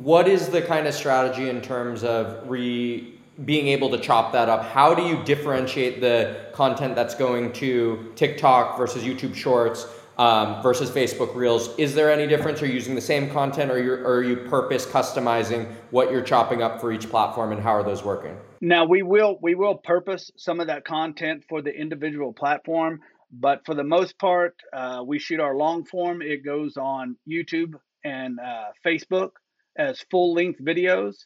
what 0.00 0.28
is 0.28 0.48
the 0.48 0.60
kind 0.60 0.86
of 0.86 0.92
strategy 0.92 1.48
in 1.48 1.62
terms 1.62 2.04
of 2.04 2.48
re 2.48 3.19
being 3.44 3.68
able 3.68 3.90
to 3.90 3.98
chop 3.98 4.32
that 4.32 4.48
up, 4.48 4.64
how 4.64 4.94
do 4.94 5.02
you 5.02 5.22
differentiate 5.24 6.00
the 6.00 6.46
content 6.52 6.94
that's 6.94 7.14
going 7.14 7.52
to 7.54 8.12
TikTok 8.16 8.76
versus 8.76 9.02
YouTube 9.02 9.34
Shorts 9.34 9.86
um, 10.18 10.62
versus 10.62 10.90
Facebook 10.90 11.34
Reels? 11.34 11.74
Is 11.78 11.94
there 11.94 12.12
any 12.12 12.26
difference? 12.26 12.60
Are 12.62 12.66
you 12.66 12.74
using 12.74 12.94
the 12.94 13.00
same 13.00 13.30
content, 13.30 13.70
or, 13.70 14.04
or 14.04 14.16
are 14.16 14.22
you 14.22 14.36
purpose 14.36 14.84
customizing 14.84 15.72
what 15.90 16.10
you're 16.10 16.22
chopping 16.22 16.62
up 16.62 16.80
for 16.80 16.92
each 16.92 17.08
platform, 17.08 17.52
and 17.52 17.62
how 17.62 17.70
are 17.70 17.82
those 17.82 18.04
working? 18.04 18.36
Now 18.60 18.84
we 18.84 19.02
will 19.02 19.38
we 19.40 19.54
will 19.54 19.76
purpose 19.76 20.30
some 20.36 20.60
of 20.60 20.66
that 20.66 20.84
content 20.84 21.44
for 21.48 21.62
the 21.62 21.70
individual 21.70 22.34
platform, 22.34 23.00
but 23.32 23.64
for 23.64 23.74
the 23.74 23.84
most 23.84 24.18
part, 24.18 24.54
uh, 24.74 25.02
we 25.06 25.18
shoot 25.18 25.40
our 25.40 25.56
long 25.56 25.86
form. 25.86 26.20
It 26.20 26.44
goes 26.44 26.76
on 26.76 27.16
YouTube 27.26 27.72
and 28.04 28.38
uh, 28.38 28.72
Facebook 28.84 29.30
as 29.78 30.04
full 30.10 30.34
length 30.34 30.60
videos 30.60 31.24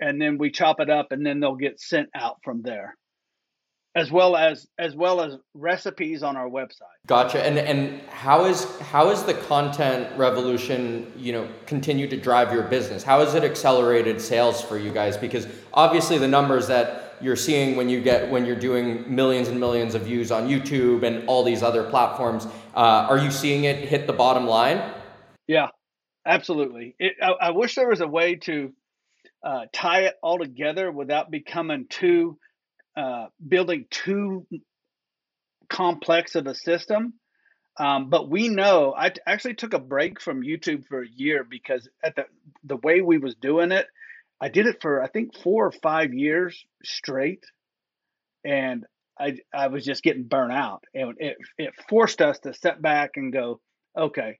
and 0.00 0.20
then 0.20 0.38
we 0.38 0.50
chop 0.50 0.80
it 0.80 0.90
up 0.90 1.12
and 1.12 1.24
then 1.24 1.40
they'll 1.40 1.56
get 1.56 1.80
sent 1.80 2.08
out 2.14 2.38
from 2.44 2.62
there. 2.62 2.96
as 3.96 4.10
well 4.10 4.36
as 4.36 4.66
as 4.78 4.96
well 4.96 5.20
as 5.20 5.36
recipes 5.54 6.22
on 6.22 6.36
our 6.36 6.48
website. 6.48 6.98
Gotcha. 7.06 7.44
And 7.44 7.58
and 7.58 8.00
how 8.08 8.44
is 8.46 8.66
how 8.80 9.10
is 9.10 9.22
the 9.22 9.34
content 9.34 10.08
revolution, 10.18 11.12
you 11.16 11.32
know, 11.32 11.48
continue 11.66 12.08
to 12.08 12.16
drive 12.16 12.52
your 12.52 12.64
business? 12.64 13.04
How 13.04 13.20
has 13.20 13.34
it 13.34 13.44
accelerated 13.44 14.20
sales 14.20 14.60
for 14.60 14.78
you 14.78 14.90
guys? 14.92 15.16
Because 15.16 15.46
obviously 15.72 16.18
the 16.18 16.28
numbers 16.28 16.66
that 16.68 17.16
you're 17.20 17.36
seeing 17.36 17.76
when 17.76 17.88
you 17.88 18.00
get 18.00 18.28
when 18.30 18.44
you're 18.44 18.56
doing 18.58 19.14
millions 19.14 19.48
and 19.48 19.60
millions 19.60 19.94
of 19.94 20.02
views 20.02 20.32
on 20.32 20.48
YouTube 20.48 21.04
and 21.04 21.28
all 21.28 21.44
these 21.44 21.62
other 21.62 21.84
platforms, 21.84 22.46
uh, 22.74 23.06
are 23.08 23.18
you 23.18 23.30
seeing 23.30 23.64
it 23.64 23.88
hit 23.88 24.08
the 24.08 24.12
bottom 24.12 24.46
line? 24.46 24.82
Yeah, 25.46 25.68
absolutely. 26.26 26.96
It, 26.98 27.14
I, 27.22 27.32
I 27.32 27.50
wish 27.50 27.76
there 27.76 27.88
was 27.88 28.00
a 28.00 28.08
way 28.08 28.36
to 28.36 28.72
uh, 29.44 29.66
tie 29.72 30.02
it 30.02 30.14
all 30.22 30.38
together 30.38 30.90
without 30.90 31.30
becoming 31.30 31.86
too 31.88 32.38
uh, 32.96 33.26
building 33.46 33.86
too 33.90 34.46
complex 35.68 36.34
of 36.34 36.46
a 36.46 36.54
system. 36.54 37.14
Um, 37.76 38.08
but 38.08 38.30
we 38.30 38.48
know 38.48 38.94
I 38.96 39.10
t- 39.10 39.20
actually 39.26 39.54
took 39.54 39.74
a 39.74 39.80
break 39.80 40.20
from 40.20 40.42
YouTube 40.42 40.86
for 40.86 41.02
a 41.02 41.08
year 41.08 41.44
because 41.48 41.88
at 42.04 42.14
the 42.14 42.24
the 42.62 42.76
way 42.76 43.00
we 43.00 43.18
was 43.18 43.34
doing 43.34 43.72
it, 43.72 43.86
I 44.40 44.48
did 44.48 44.66
it 44.66 44.80
for 44.80 45.02
I 45.02 45.08
think 45.08 45.36
four 45.36 45.66
or 45.66 45.72
five 45.72 46.14
years 46.14 46.64
straight, 46.84 47.44
and 48.44 48.84
I 49.18 49.38
I 49.52 49.66
was 49.66 49.84
just 49.84 50.04
getting 50.04 50.22
burnt 50.22 50.52
out, 50.52 50.84
and 50.94 51.16
it 51.18 51.36
it 51.58 51.74
forced 51.88 52.22
us 52.22 52.38
to 52.40 52.54
step 52.54 52.80
back 52.80 53.12
and 53.16 53.32
go, 53.32 53.60
okay, 53.98 54.38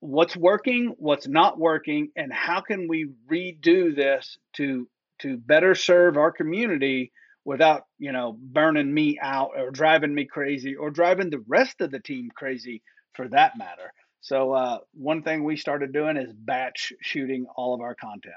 what's 0.00 0.36
working, 0.36 0.94
what's 0.98 1.28
not 1.28 1.58
working, 1.58 2.10
and 2.16 2.32
how 2.32 2.60
can 2.60 2.88
we 2.88 3.10
redo 3.30 3.94
this 3.94 4.38
to 4.56 4.88
to 5.20 5.36
better 5.36 5.74
serve 5.74 6.16
our 6.16 6.30
community 6.30 7.12
without 7.44 7.82
you 7.98 8.12
know 8.12 8.36
burning 8.40 8.92
me 8.92 9.18
out 9.20 9.50
or 9.56 9.70
driving 9.70 10.14
me 10.14 10.24
crazy 10.24 10.74
or 10.76 10.90
driving 10.90 11.30
the 11.30 11.44
rest 11.46 11.80
of 11.80 11.90
the 11.90 12.00
team 12.00 12.30
crazy 12.34 12.82
for 13.14 13.28
that 13.28 13.58
matter. 13.58 13.92
So 14.20 14.52
uh, 14.52 14.78
one 14.92 15.22
thing 15.22 15.44
we 15.44 15.56
started 15.56 15.92
doing 15.92 16.16
is 16.16 16.32
batch 16.32 16.92
shooting 17.00 17.46
all 17.56 17.74
of 17.74 17.80
our 17.80 17.94
content 17.94 18.34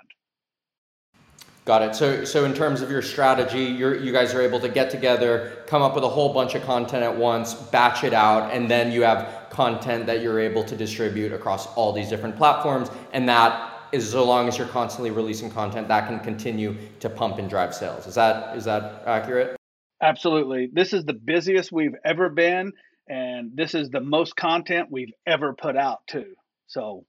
Got 1.64 1.84
it. 1.84 1.96
So, 1.96 2.26
so 2.26 2.44
in 2.46 2.56
terms 2.56 2.82
of 2.82 2.90
your 2.90 3.04
strategy, 3.04 3.64
you 3.64 3.94
you 3.94 4.12
guys 4.12 4.34
are 4.34 4.42
able 4.42 4.60
to 4.62 4.70
get 4.70 4.90
together, 4.90 5.64
come 5.68 5.84
up 5.84 5.94
with 5.94 6.04
a 6.04 6.10
whole 6.10 6.34
bunch 6.34 6.56
of 6.56 6.64
content 6.64 7.04
at 7.04 7.16
once, 7.16 7.54
batch 7.54 8.04
it 8.04 8.14
out, 8.14 8.52
and 8.52 8.70
then 8.70 8.92
you 8.92 9.04
have 9.04 9.48
content 9.52 10.08
that 10.08 10.22
you're 10.22 10.40
able 10.40 10.64
to 10.64 10.76
distribute 10.76 11.32
across 11.32 11.68
all 11.76 11.94
these 11.94 12.10
different 12.10 12.36
platforms. 12.36 12.90
And 13.14 13.30
that 13.30 13.74
is 13.92 14.10
so 14.10 14.24
long 14.24 14.48
as 14.48 14.58
you're 14.58 14.68
constantly 14.70 15.12
releasing 15.12 15.52
content 15.52 15.88
that 15.90 16.08
can 16.08 16.20
continue 16.22 16.76
to 17.00 17.10
pump 17.10 17.38
and 17.38 17.50
drive 17.50 17.76
sales. 17.76 18.08
Is 18.08 18.16
that 18.16 18.58
is 18.58 18.66
that 18.66 19.04
accurate? 19.06 19.56
Absolutely. 20.02 20.68
This 20.74 20.94
is 20.94 21.06
the 21.06 21.14
busiest 21.14 21.72
we've 21.72 21.96
ever 22.04 22.30
been 22.30 22.72
and 23.08 23.52
this 23.56 23.76
is 23.76 23.90
the 23.90 24.00
most 24.00 24.36
content 24.36 24.88
we've 24.90 25.14
ever 25.28 25.54
put 25.54 25.76
out 25.76 26.00
too. 26.08 26.34
So, 26.68 27.06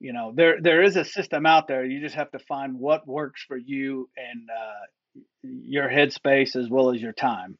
you 0.00 0.12
know, 0.12 0.32
there 0.34 0.60
there 0.60 0.82
is 0.82 0.96
a 0.96 1.04
system 1.04 1.46
out 1.46 1.68
there. 1.68 1.84
You 1.84 2.00
just 2.00 2.14
have 2.14 2.30
to 2.32 2.38
find 2.38 2.78
what 2.78 3.06
works 3.06 3.44
for 3.46 3.56
you 3.56 4.08
and 4.16 4.48
uh, 4.48 5.20
your 5.42 5.88
headspace 5.88 6.56
as 6.56 6.68
well 6.68 6.92
as 6.94 7.00
your 7.00 7.12
time. 7.12 7.58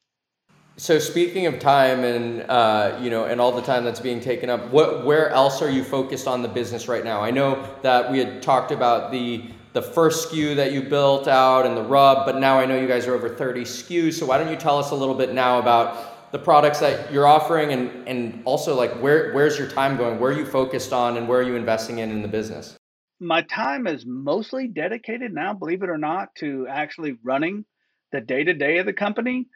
So 0.76 1.00
speaking 1.00 1.46
of 1.46 1.58
time 1.58 2.04
and 2.04 2.42
uh, 2.48 2.98
you 3.02 3.10
know 3.10 3.24
and 3.24 3.40
all 3.40 3.50
the 3.50 3.62
time 3.62 3.84
that's 3.84 4.00
being 4.00 4.20
taken 4.20 4.48
up, 4.48 4.70
what 4.70 5.04
where 5.04 5.30
else 5.30 5.60
are 5.62 5.70
you 5.70 5.82
focused 5.82 6.28
on 6.28 6.42
the 6.42 6.48
business 6.48 6.86
right 6.86 7.04
now? 7.04 7.20
I 7.20 7.32
know 7.32 7.68
that 7.82 8.12
we 8.12 8.18
had 8.18 8.40
talked 8.42 8.70
about 8.70 9.10
the 9.10 9.50
the 9.72 9.82
first 9.82 10.30
SKU 10.30 10.56
that 10.56 10.72
you 10.72 10.82
built 10.82 11.28
out 11.28 11.66
and 11.66 11.76
the 11.76 11.82
rub, 11.82 12.24
but 12.24 12.38
now 12.38 12.58
I 12.58 12.66
know 12.66 12.80
you 12.80 12.88
guys 12.88 13.06
are 13.06 13.14
over 13.14 13.28
30 13.28 13.62
SKUs. 13.62 14.14
So 14.14 14.26
why 14.26 14.38
don't 14.38 14.50
you 14.50 14.56
tell 14.56 14.78
us 14.78 14.90
a 14.92 14.94
little 14.94 15.14
bit 15.14 15.34
now 15.34 15.58
about 15.58 16.17
the 16.30 16.38
products 16.38 16.80
that 16.80 17.12
you're 17.12 17.26
offering 17.26 17.72
and 17.72 18.06
and 18.08 18.42
also 18.44 18.74
like 18.74 18.92
where 19.00 19.32
where's 19.32 19.58
your 19.58 19.68
time 19.68 19.96
going? 19.96 20.18
Where 20.18 20.32
are 20.32 20.38
you 20.38 20.46
focused 20.46 20.92
on 20.92 21.16
and 21.16 21.28
where 21.28 21.40
are 21.40 21.42
you 21.42 21.56
investing 21.56 21.98
in 21.98 22.10
in 22.10 22.22
the 22.22 22.28
business? 22.28 22.76
My 23.20 23.42
time 23.42 23.86
is 23.86 24.04
mostly 24.06 24.68
dedicated 24.68 25.32
now, 25.32 25.52
believe 25.52 25.82
it 25.82 25.90
or 25.90 25.98
not, 25.98 26.34
to 26.36 26.66
actually 26.68 27.16
running 27.24 27.64
the 28.12 28.20
day 28.20 28.44
to 28.44 28.54
day 28.54 28.78
of 28.78 28.86
the 28.86 28.92
company. 28.92 29.46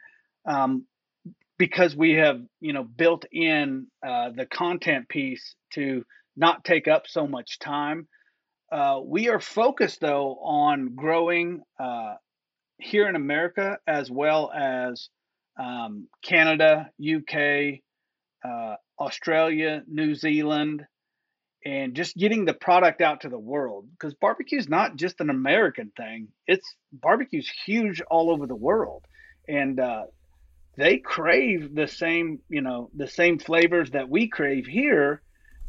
Um, 0.45 0.85
because 1.57 1.95
we 1.95 2.13
have 2.13 2.41
you 2.59 2.73
know 2.73 2.83
built 2.83 3.25
in 3.31 3.87
uh, 4.05 4.31
the 4.31 4.45
content 4.45 5.07
piece 5.07 5.55
to 5.73 6.03
not 6.35 6.63
take 6.65 6.87
up 6.87 7.03
so 7.07 7.27
much 7.27 7.59
time. 7.59 8.07
Uh, 8.71 8.99
we 9.03 9.29
are 9.29 9.39
focused 9.39 10.01
though 10.01 10.39
on 10.41 10.95
growing 10.95 11.61
uh, 11.79 12.15
here 12.79 13.07
in 13.07 13.15
America 13.15 13.77
as 13.87 14.09
well 14.09 14.51
as 14.51 15.09
um, 15.57 16.07
Canada, 16.23 16.89
UK, 16.99 17.79
uh, 18.43 18.75
Australia, 18.99 19.83
New 19.87 20.15
Zealand, 20.15 20.85
and 21.65 21.95
just 21.95 22.17
getting 22.17 22.45
the 22.45 22.53
product 22.53 23.01
out 23.01 23.21
to 23.21 23.29
the 23.29 23.39
world 23.39 23.87
because 23.91 24.13
barbecue 24.15 24.59
is 24.59 24.67
not 24.67 24.95
just 24.95 25.21
an 25.21 25.29
American 25.29 25.91
thing. 25.95 26.27
It's 26.45 26.75
barbecue's 26.91 27.49
huge 27.65 28.01
all 28.01 28.31
over 28.31 28.47
the 28.47 28.55
world, 28.55 29.05
and 29.47 29.79
uh, 29.79 30.03
they 30.77 30.97
crave 30.97 31.73
the 31.73 31.87
same, 31.87 32.39
you 32.49 32.61
know, 32.61 32.89
the 32.95 33.07
same 33.07 33.39
flavors 33.39 33.91
that 33.91 34.09
we 34.09 34.27
crave 34.27 34.65
here, 34.65 35.21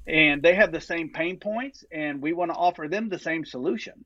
and 0.06 0.42
they 0.42 0.54
have 0.54 0.72
the 0.72 0.80
same 0.80 1.10
pain 1.10 1.38
points, 1.38 1.84
and 1.92 2.20
we 2.20 2.32
want 2.32 2.50
to 2.50 2.56
offer 2.56 2.88
them 2.88 3.08
the 3.08 3.18
same 3.18 3.44
solution. 3.44 4.04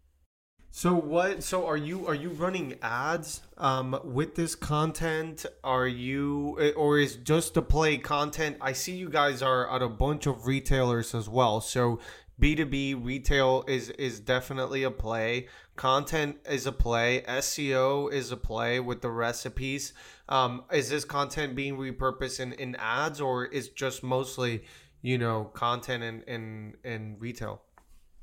So 0.78 0.94
what? 0.94 1.42
So 1.42 1.66
are 1.66 1.76
you 1.76 2.06
are 2.06 2.14
you 2.14 2.28
running 2.28 2.76
ads 2.82 3.42
um, 3.56 3.98
with 4.04 4.36
this 4.36 4.54
content? 4.54 5.44
Are 5.64 5.88
you 5.88 6.56
eh, 6.60 6.70
or 6.76 7.00
is 7.00 7.16
just 7.16 7.54
the 7.54 7.62
play 7.62 7.98
content? 7.98 8.58
I 8.60 8.74
see 8.74 8.94
you 8.94 9.08
guys 9.08 9.42
are 9.42 9.68
at 9.74 9.82
a 9.82 9.88
bunch 9.88 10.26
of 10.26 10.46
retailers 10.46 11.16
as 11.16 11.28
well. 11.28 11.60
So 11.60 11.98
B2B 12.40 13.04
retail 13.04 13.64
is 13.66 13.90
is 13.90 14.20
definitely 14.20 14.84
a 14.84 14.90
play. 14.92 15.48
Content 15.74 16.36
is 16.48 16.64
a 16.64 16.70
play. 16.70 17.24
SEO 17.26 18.12
is 18.12 18.30
a 18.30 18.36
play 18.36 18.78
with 18.78 19.02
the 19.02 19.10
recipes. 19.10 19.92
Um, 20.28 20.62
is 20.70 20.90
this 20.90 21.04
content 21.04 21.56
being 21.56 21.76
repurposed 21.76 22.38
in, 22.38 22.52
in 22.52 22.76
ads 22.76 23.20
or 23.20 23.46
is 23.46 23.68
just 23.70 24.04
mostly, 24.04 24.62
you 25.02 25.18
know, 25.18 25.50
content 25.54 26.04
in, 26.04 26.22
in, 26.28 26.74
in 26.84 27.16
retail? 27.18 27.62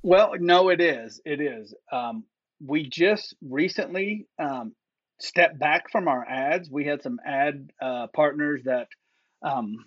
Well, 0.04 0.36
no, 0.40 0.70
it 0.70 0.80
is. 0.80 1.20
It 1.26 1.42
is. 1.42 1.74
Um, 1.92 2.24
we 2.60 2.90
just 2.90 3.36
recently 3.42 4.28
um, 4.40 4.74
stepped 5.20 5.60
back 5.60 5.92
from 5.92 6.08
our 6.08 6.26
ads. 6.28 6.70
We 6.70 6.86
had 6.86 7.02
some 7.02 7.20
ad 7.26 7.72
uh, 7.82 8.08
partners 8.14 8.62
that 8.66 8.88
um, 9.42 9.86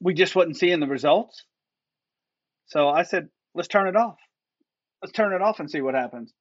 we 0.00 0.14
just 0.14 0.36
wasn't 0.36 0.56
seeing 0.56 0.80
the 0.80 0.86
results. 0.86 1.44
So 2.66 2.88
I 2.88 3.02
said, 3.02 3.28
let's 3.54 3.68
turn 3.68 3.88
it 3.88 3.96
off. 3.96 4.18
Let's 5.02 5.12
turn 5.12 5.32
it 5.32 5.42
off 5.42 5.60
and 5.60 5.70
see 5.70 5.80
what 5.80 5.94
happens. 5.94 6.32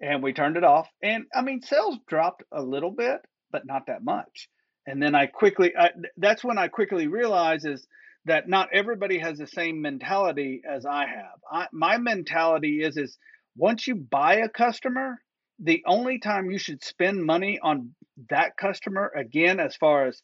And 0.00 0.22
we 0.22 0.32
turned 0.32 0.56
it 0.56 0.64
off. 0.64 0.88
And 1.02 1.24
I 1.34 1.42
mean, 1.42 1.62
sales 1.62 1.98
dropped 2.08 2.42
a 2.52 2.62
little 2.62 2.90
bit, 2.90 3.20
but 3.50 3.66
not 3.66 3.86
that 3.86 4.04
much. 4.04 4.48
And 4.86 5.02
then 5.02 5.14
I 5.14 5.26
quickly, 5.26 5.72
I, 5.78 5.90
that's 6.16 6.42
when 6.42 6.58
I 6.58 6.68
quickly 6.68 7.08
realized 7.08 7.66
is 7.66 7.86
that 8.24 8.48
not 8.48 8.68
everybody 8.72 9.18
has 9.18 9.38
the 9.38 9.46
same 9.46 9.82
mentality 9.82 10.62
as 10.68 10.86
I 10.86 11.06
have. 11.06 11.38
I, 11.50 11.66
my 11.72 11.98
mentality 11.98 12.82
is, 12.82 12.96
is 12.96 13.18
once 13.58 13.86
you 13.86 13.96
buy 13.96 14.36
a 14.36 14.48
customer, 14.48 15.20
the 15.58 15.82
only 15.86 16.20
time 16.20 16.50
you 16.50 16.58
should 16.58 16.82
spend 16.82 17.24
money 17.24 17.58
on 17.60 17.94
that 18.30 18.56
customer, 18.56 19.12
again, 19.14 19.58
as 19.58 19.74
far 19.74 20.06
as 20.06 20.22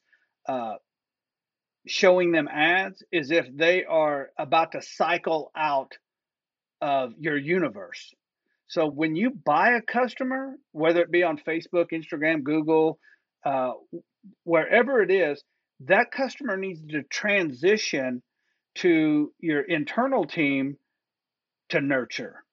uh, 0.48 0.74
showing 1.86 2.30
them 2.30 2.48
ads 2.48 3.02
is 3.10 3.30
if 3.30 3.46
they 3.52 3.84
are 3.84 4.30
about 4.38 4.72
to 4.72 4.82
cycle 4.82 5.50
out 5.56 5.92
of 6.80 7.14
your 7.18 7.36
universe. 7.36 8.14
So 8.68 8.86
when 8.86 9.16
you 9.16 9.30
buy 9.30 9.72
a 9.72 9.82
customer, 9.82 10.54
whether 10.72 11.00
it 11.02 11.10
be 11.10 11.24
on 11.24 11.38
Facebook, 11.38 11.86
Instagram, 11.92 12.44
Google, 12.44 12.98
uh, 13.44 13.72
wherever 14.44 15.02
it 15.02 15.10
is, 15.10 15.42
that 15.80 16.12
customer 16.12 16.56
needs 16.56 16.80
to 16.90 17.02
transition 17.02 18.22
to 18.76 19.32
your 19.40 19.62
internal 19.62 20.24
team 20.24 20.76
to 21.70 21.80
nurture. 21.80 22.43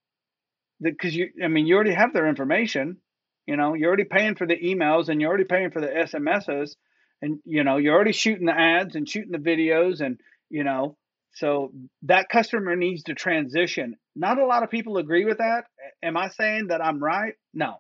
Because 0.82 1.16
you, 1.16 1.30
I 1.44 1.48
mean, 1.48 1.68
you 1.68 1.76
already 1.76 1.94
have 1.94 2.14
their 2.14 2.28
information. 2.28 2.98
You 3.46 3.56
know, 3.58 3.74
you're 3.74 3.88
already 3.88 4.06
paying 4.06 4.36
for 4.36 4.48
the 4.48 4.58
emails 4.58 5.10
and 5.10 5.20
you're 5.20 5.30
already 5.30 5.46
paying 5.46 5.72
for 5.72 5.82
the 5.82 5.88
SMSs 5.88 6.76
and 7.22 7.40
you 7.46 7.64
know 7.64 7.78
you're 7.78 7.96
already 7.96 8.14
shooting 8.14 8.46
the 8.46 8.58
ads 8.58 8.96
and 8.96 9.08
shooting 9.08 9.32
the 9.32 9.38
videos 9.38 10.02
and 10.02 10.20
you 10.50 10.64
know 10.64 10.98
so 11.34 11.72
that 12.04 12.28
customer 12.30 12.76
needs 12.76 13.04
to 13.04 13.14
transition. 13.14 13.96
Not 14.16 14.40
a 14.40 14.46
lot 14.46 14.64
of 14.64 14.70
people 14.70 14.98
agree 14.98 15.26
with 15.26 15.38
that. 15.38 15.66
Am 16.04 16.18
i 16.18 16.30
saying 16.30 16.68
that 16.68 16.84
i'm 16.84 17.02
right? 17.02 17.34
No. 17.54 17.78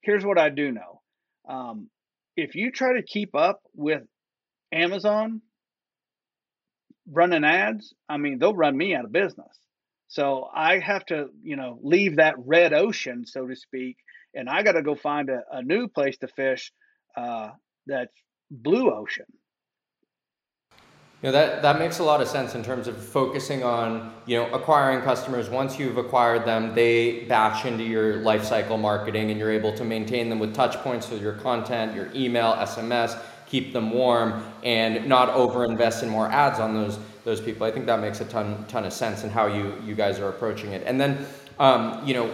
Here's 0.00 0.24
what 0.24 0.38
i 0.38 0.48
do 0.48 0.70
know. 0.72 1.00
Um, 1.48 1.90
if 2.36 2.54
you 2.54 2.70
try 2.70 2.94
to 2.94 3.02
keep 3.02 3.34
up 3.34 3.60
with 3.74 4.02
amazon 4.72 5.40
running 7.08 7.44
ads 7.44 7.94
i 8.08 8.16
mean 8.16 8.38
they'll 8.38 8.56
run 8.56 8.76
me 8.76 8.94
out 8.94 9.04
of 9.04 9.12
business 9.12 9.56
so 10.14 10.48
i 10.54 10.78
have 10.78 11.04
to 11.04 11.28
you 11.42 11.56
know 11.56 11.78
leave 11.82 12.16
that 12.16 12.34
red 12.38 12.72
ocean 12.72 13.26
so 13.26 13.46
to 13.46 13.56
speak 13.56 13.96
and 14.34 14.48
i 14.48 14.62
got 14.62 14.72
to 14.72 14.82
go 14.82 14.94
find 14.94 15.28
a, 15.28 15.40
a 15.50 15.62
new 15.62 15.88
place 15.88 16.16
to 16.18 16.28
fish 16.28 16.72
uh, 17.16 17.50
that's 17.86 18.14
blue 18.50 18.92
ocean. 18.92 19.26
You 21.22 21.30
know, 21.30 21.32
that, 21.32 21.62
that 21.62 21.78
makes 21.78 22.00
a 22.00 22.04
lot 22.04 22.20
of 22.20 22.28
sense 22.28 22.54
in 22.54 22.62
terms 22.62 22.86
of 22.86 23.02
focusing 23.02 23.62
on, 23.62 24.12
you 24.26 24.36
know, 24.36 24.50
acquiring 24.52 25.00
customers. 25.00 25.48
Once 25.48 25.78
you've 25.78 25.96
acquired 25.96 26.44
them, 26.44 26.74
they 26.74 27.24
batch 27.24 27.64
into 27.64 27.82
your 27.82 28.18
lifecycle 28.18 28.78
marketing 28.78 29.30
and 29.30 29.40
you're 29.40 29.50
able 29.50 29.72
to 29.74 29.84
maintain 29.84 30.28
them 30.28 30.38
with 30.38 30.54
touch 30.54 30.76
points 30.82 31.08
with 31.08 31.22
your 31.22 31.32
content, 31.32 31.94
your 31.94 32.10
email, 32.14 32.52
SMS, 32.56 33.18
keep 33.46 33.72
them 33.72 33.90
warm 33.90 34.44
and 34.62 35.08
not 35.08 35.30
over 35.30 35.64
invest 35.64 36.02
in 36.02 36.10
more 36.10 36.26
ads 36.26 36.60
on 36.60 36.74
those 36.74 36.98
those 37.24 37.40
people. 37.40 37.66
I 37.66 37.70
think 37.70 37.86
that 37.86 38.00
makes 38.00 38.20
a 38.20 38.24
ton 38.24 38.64
ton 38.68 38.84
of 38.84 38.92
sense 38.92 39.24
in 39.24 39.30
how 39.30 39.46
you 39.46 39.74
you 39.84 39.94
guys 39.94 40.18
are 40.18 40.28
approaching 40.28 40.72
it. 40.72 40.82
And 40.86 41.00
then 41.00 41.26
um, 41.58 42.06
you 42.06 42.14
know, 42.14 42.30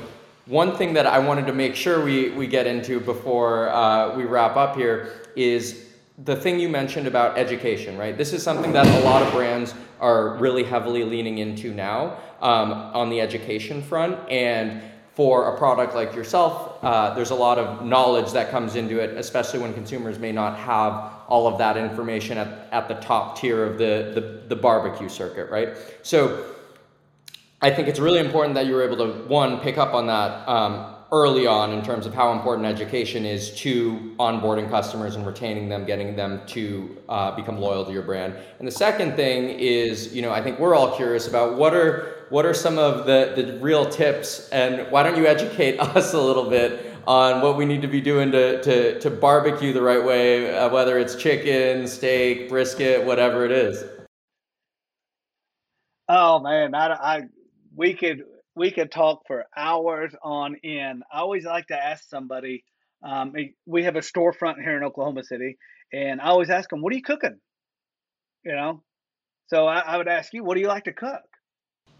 one 0.46 0.76
thing 0.76 0.94
that 0.94 1.06
I 1.06 1.18
wanted 1.18 1.46
to 1.46 1.52
make 1.52 1.76
sure 1.76 2.04
we, 2.04 2.30
we 2.30 2.46
get 2.46 2.66
into 2.66 3.00
before 3.00 3.68
uh, 3.68 4.16
we 4.16 4.24
wrap 4.24 4.56
up 4.56 4.76
here 4.76 5.22
is 5.36 5.86
the 6.24 6.36
thing 6.36 6.58
you 6.58 6.68
mentioned 6.68 7.06
about 7.06 7.38
education, 7.38 7.96
right? 7.96 8.16
This 8.16 8.32
is 8.32 8.42
something 8.42 8.72
that 8.72 8.86
a 8.86 9.04
lot 9.04 9.22
of 9.22 9.32
brands 9.32 9.74
are 10.00 10.36
really 10.36 10.64
heavily 10.64 11.04
leaning 11.04 11.38
into 11.38 11.72
now 11.72 12.18
um, 12.40 12.72
on 12.72 13.10
the 13.10 13.20
education 13.20 13.82
front. 13.82 14.18
And 14.28 14.82
for 15.14 15.54
a 15.54 15.58
product 15.58 15.94
like 15.94 16.14
yourself, 16.14 16.78
uh, 16.82 17.12
there's 17.14 17.30
a 17.30 17.34
lot 17.34 17.58
of 17.58 17.84
knowledge 17.84 18.32
that 18.32 18.50
comes 18.50 18.76
into 18.76 18.98
it, 18.98 19.16
especially 19.18 19.58
when 19.58 19.74
consumers 19.74 20.18
may 20.18 20.32
not 20.32 20.56
have 20.56 21.12
all 21.28 21.46
of 21.46 21.58
that 21.58 21.76
information 21.76 22.38
at, 22.38 22.68
at 22.72 22.88
the 22.88 22.94
top 22.94 23.38
tier 23.38 23.64
of 23.64 23.78
the, 23.78 24.12
the, 24.14 24.42
the 24.48 24.56
barbecue 24.56 25.08
circuit, 25.08 25.50
right? 25.50 25.76
So 26.02 26.54
I 27.60 27.70
think 27.70 27.88
it's 27.88 28.00
really 28.00 28.20
important 28.20 28.54
that 28.54 28.66
you 28.66 28.74
were 28.74 28.82
able 28.82 28.96
to, 28.98 29.28
one, 29.28 29.60
pick 29.60 29.78
up 29.78 29.94
on 29.94 30.06
that 30.06 30.48
um, 30.48 30.94
early 31.12 31.46
on 31.46 31.72
in 31.72 31.84
terms 31.84 32.06
of 32.06 32.14
how 32.14 32.32
important 32.32 32.66
education 32.66 33.26
is 33.26 33.54
to 33.56 34.14
onboarding 34.18 34.70
customers 34.70 35.16
and 35.16 35.26
retaining 35.26 35.68
them, 35.68 35.84
getting 35.84 36.14
them 36.14 36.40
to 36.46 36.96
uh, 37.08 37.34
become 37.34 37.58
loyal 37.58 37.84
to 37.84 37.92
your 37.92 38.02
brand. 38.02 38.34
And 38.58 38.66
the 38.66 38.72
second 38.72 39.16
thing 39.16 39.50
is, 39.50 40.14
you 40.14 40.22
know, 40.22 40.30
I 40.30 40.40
think 40.42 40.58
we're 40.58 40.74
all 40.74 40.96
curious 40.96 41.26
about 41.26 41.56
what 41.56 41.74
are 41.74 42.19
what 42.30 42.46
are 42.46 42.54
some 42.54 42.78
of 42.78 43.06
the, 43.06 43.34
the 43.36 43.58
real 43.58 43.84
tips 43.84 44.48
and 44.50 44.90
why 44.90 45.02
don't 45.02 45.16
you 45.16 45.26
educate 45.26 45.78
us 45.80 46.14
a 46.14 46.20
little 46.20 46.48
bit 46.48 46.86
on 47.06 47.42
what 47.42 47.56
we 47.56 47.66
need 47.66 47.82
to 47.82 47.88
be 47.88 48.00
doing 48.00 48.30
to, 48.32 48.62
to, 48.62 48.98
to 49.00 49.10
barbecue 49.10 49.72
the 49.72 49.82
right 49.82 50.04
way, 50.04 50.56
uh, 50.56 50.68
whether 50.68 50.98
it's 50.98 51.16
chicken, 51.16 51.86
steak, 51.86 52.48
brisket, 52.48 53.04
whatever 53.04 53.44
it 53.44 53.50
is. 53.50 53.84
Oh 56.08 56.40
man, 56.40 56.74
I, 56.74 56.92
I 56.92 57.22
we 57.76 57.94
could 57.94 58.24
we 58.56 58.72
could 58.72 58.90
talk 58.90 59.22
for 59.28 59.44
hours 59.56 60.12
on 60.24 60.56
end. 60.64 61.04
I 61.12 61.20
always 61.20 61.44
like 61.44 61.68
to 61.68 61.76
ask 61.76 62.08
somebody. 62.08 62.64
Um, 63.02 63.32
we 63.64 63.84
have 63.84 63.94
a 63.94 64.00
storefront 64.00 64.60
here 64.60 64.76
in 64.76 64.82
Oklahoma 64.82 65.22
City, 65.22 65.56
and 65.92 66.20
I 66.20 66.24
always 66.24 66.50
ask 66.50 66.68
them, 66.68 66.82
"What 66.82 66.92
are 66.92 66.96
you 66.96 67.02
cooking?" 67.02 67.38
You 68.44 68.56
know, 68.56 68.82
so 69.46 69.66
I, 69.66 69.78
I 69.78 69.96
would 69.98 70.08
ask 70.08 70.32
you, 70.32 70.42
"What 70.42 70.56
do 70.56 70.60
you 70.60 70.66
like 70.66 70.84
to 70.84 70.92
cook?" 70.92 71.29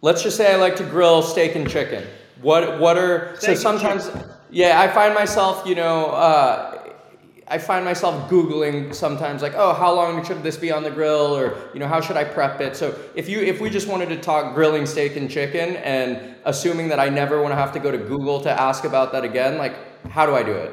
Let's 0.03 0.23
just 0.23 0.37
say 0.37 0.53
I 0.53 0.57
like 0.57 0.77
to 0.77 0.85
grill 0.85 1.23
steak 1.23 1.55
and 1.57 1.69
chicken. 1.69 2.07
What 2.41 2.81
what 2.81 2.97
are 2.97 3.37
steak 3.37 3.57
so 3.57 3.63
sometimes? 3.63 4.11
Yeah, 4.51 4.81
I 4.81 4.89
find 4.89 5.15
myself, 5.15 5.65
you 5.67 5.77
know, 5.77 6.07
uh, 6.07 6.81
I 7.47 7.59
find 7.59 7.85
myself 7.85 8.31
Googling 8.31 8.95
sometimes 8.95 9.43
like, 9.43 9.55
oh, 9.57 9.75
how 9.75 9.93
long 9.93 10.25
should 10.25 10.43
this 10.43 10.57
be 10.57 10.71
on 10.71 10.83
the 10.83 10.91
grill? 10.91 11.37
Or, 11.37 11.57
you 11.75 11.81
know, 11.81 11.89
how 11.89 12.01
should 12.01 12.17
I 12.17 12.25
prep 12.25 12.61
it? 12.61 12.77
So 12.77 12.97
if 13.15 13.29
you 13.29 13.41
if 13.41 13.61
we 13.61 13.69
just 13.69 13.89
wanted 13.89 14.09
to 14.11 14.17
talk 14.21 14.55
grilling 14.55 14.87
steak 14.87 15.17
and 15.17 15.29
chicken 15.29 15.77
and 15.77 16.37
assuming 16.45 16.89
that 16.89 17.01
I 17.01 17.09
never 17.09 17.43
want 17.43 17.53
to 17.53 17.57
have 17.57 17.73
to 17.73 17.81
go 17.81 17.91
to 17.91 17.99
Google 17.99 18.41
to 18.43 18.51
ask 18.51 18.85
about 18.85 19.13
that 19.13 19.25
again, 19.25 19.59
like 19.59 19.75
how 20.09 20.27
do 20.27 20.35
I 20.35 20.43
do 20.43 20.53
it? 20.53 20.73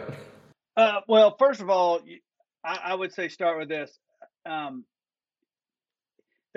Uh, 0.77 1.01
well, 1.07 1.35
first 1.37 1.59
of 1.61 1.69
all, 1.69 1.99
I, 2.63 2.79
I, 2.85 2.93
would 2.93 3.11
say 3.11 3.27
start 3.27 3.57
with 3.57 3.67
this. 3.67 3.97
Um, 4.45 4.85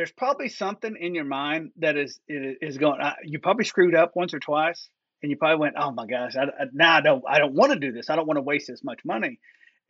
there's 0.01 0.13
probably 0.13 0.49
something 0.49 0.97
in 0.99 1.15
your 1.15 1.27
mind 1.27 1.73
that 1.77 1.99
is 1.99 2.19
is 2.27 2.79
going. 2.79 3.03
You 3.23 3.39
probably 3.39 3.67
screwed 3.67 3.95
up 3.95 4.13
once 4.17 4.33
or 4.33 4.39
twice, 4.39 4.89
and 5.23 5.31
you 5.31 5.37
probably 5.37 5.59
went, 5.59 5.75
"Oh 5.79 5.91
my 5.91 6.07
gosh, 6.07 6.37
I, 6.37 6.45
I, 6.45 6.65
now 6.73 6.97
I 6.97 7.01
don't 7.03 7.23
I 7.29 7.39
don't 7.39 7.53
want 7.53 7.75
to 7.75 7.79
do 7.79 7.93
this. 7.93 8.09
I 8.09 8.17
don't 8.17 8.27
want 8.27 8.39
to 8.39 8.43
waste 8.43 8.69
this 8.69 8.83
much 8.83 9.01
money." 9.05 9.39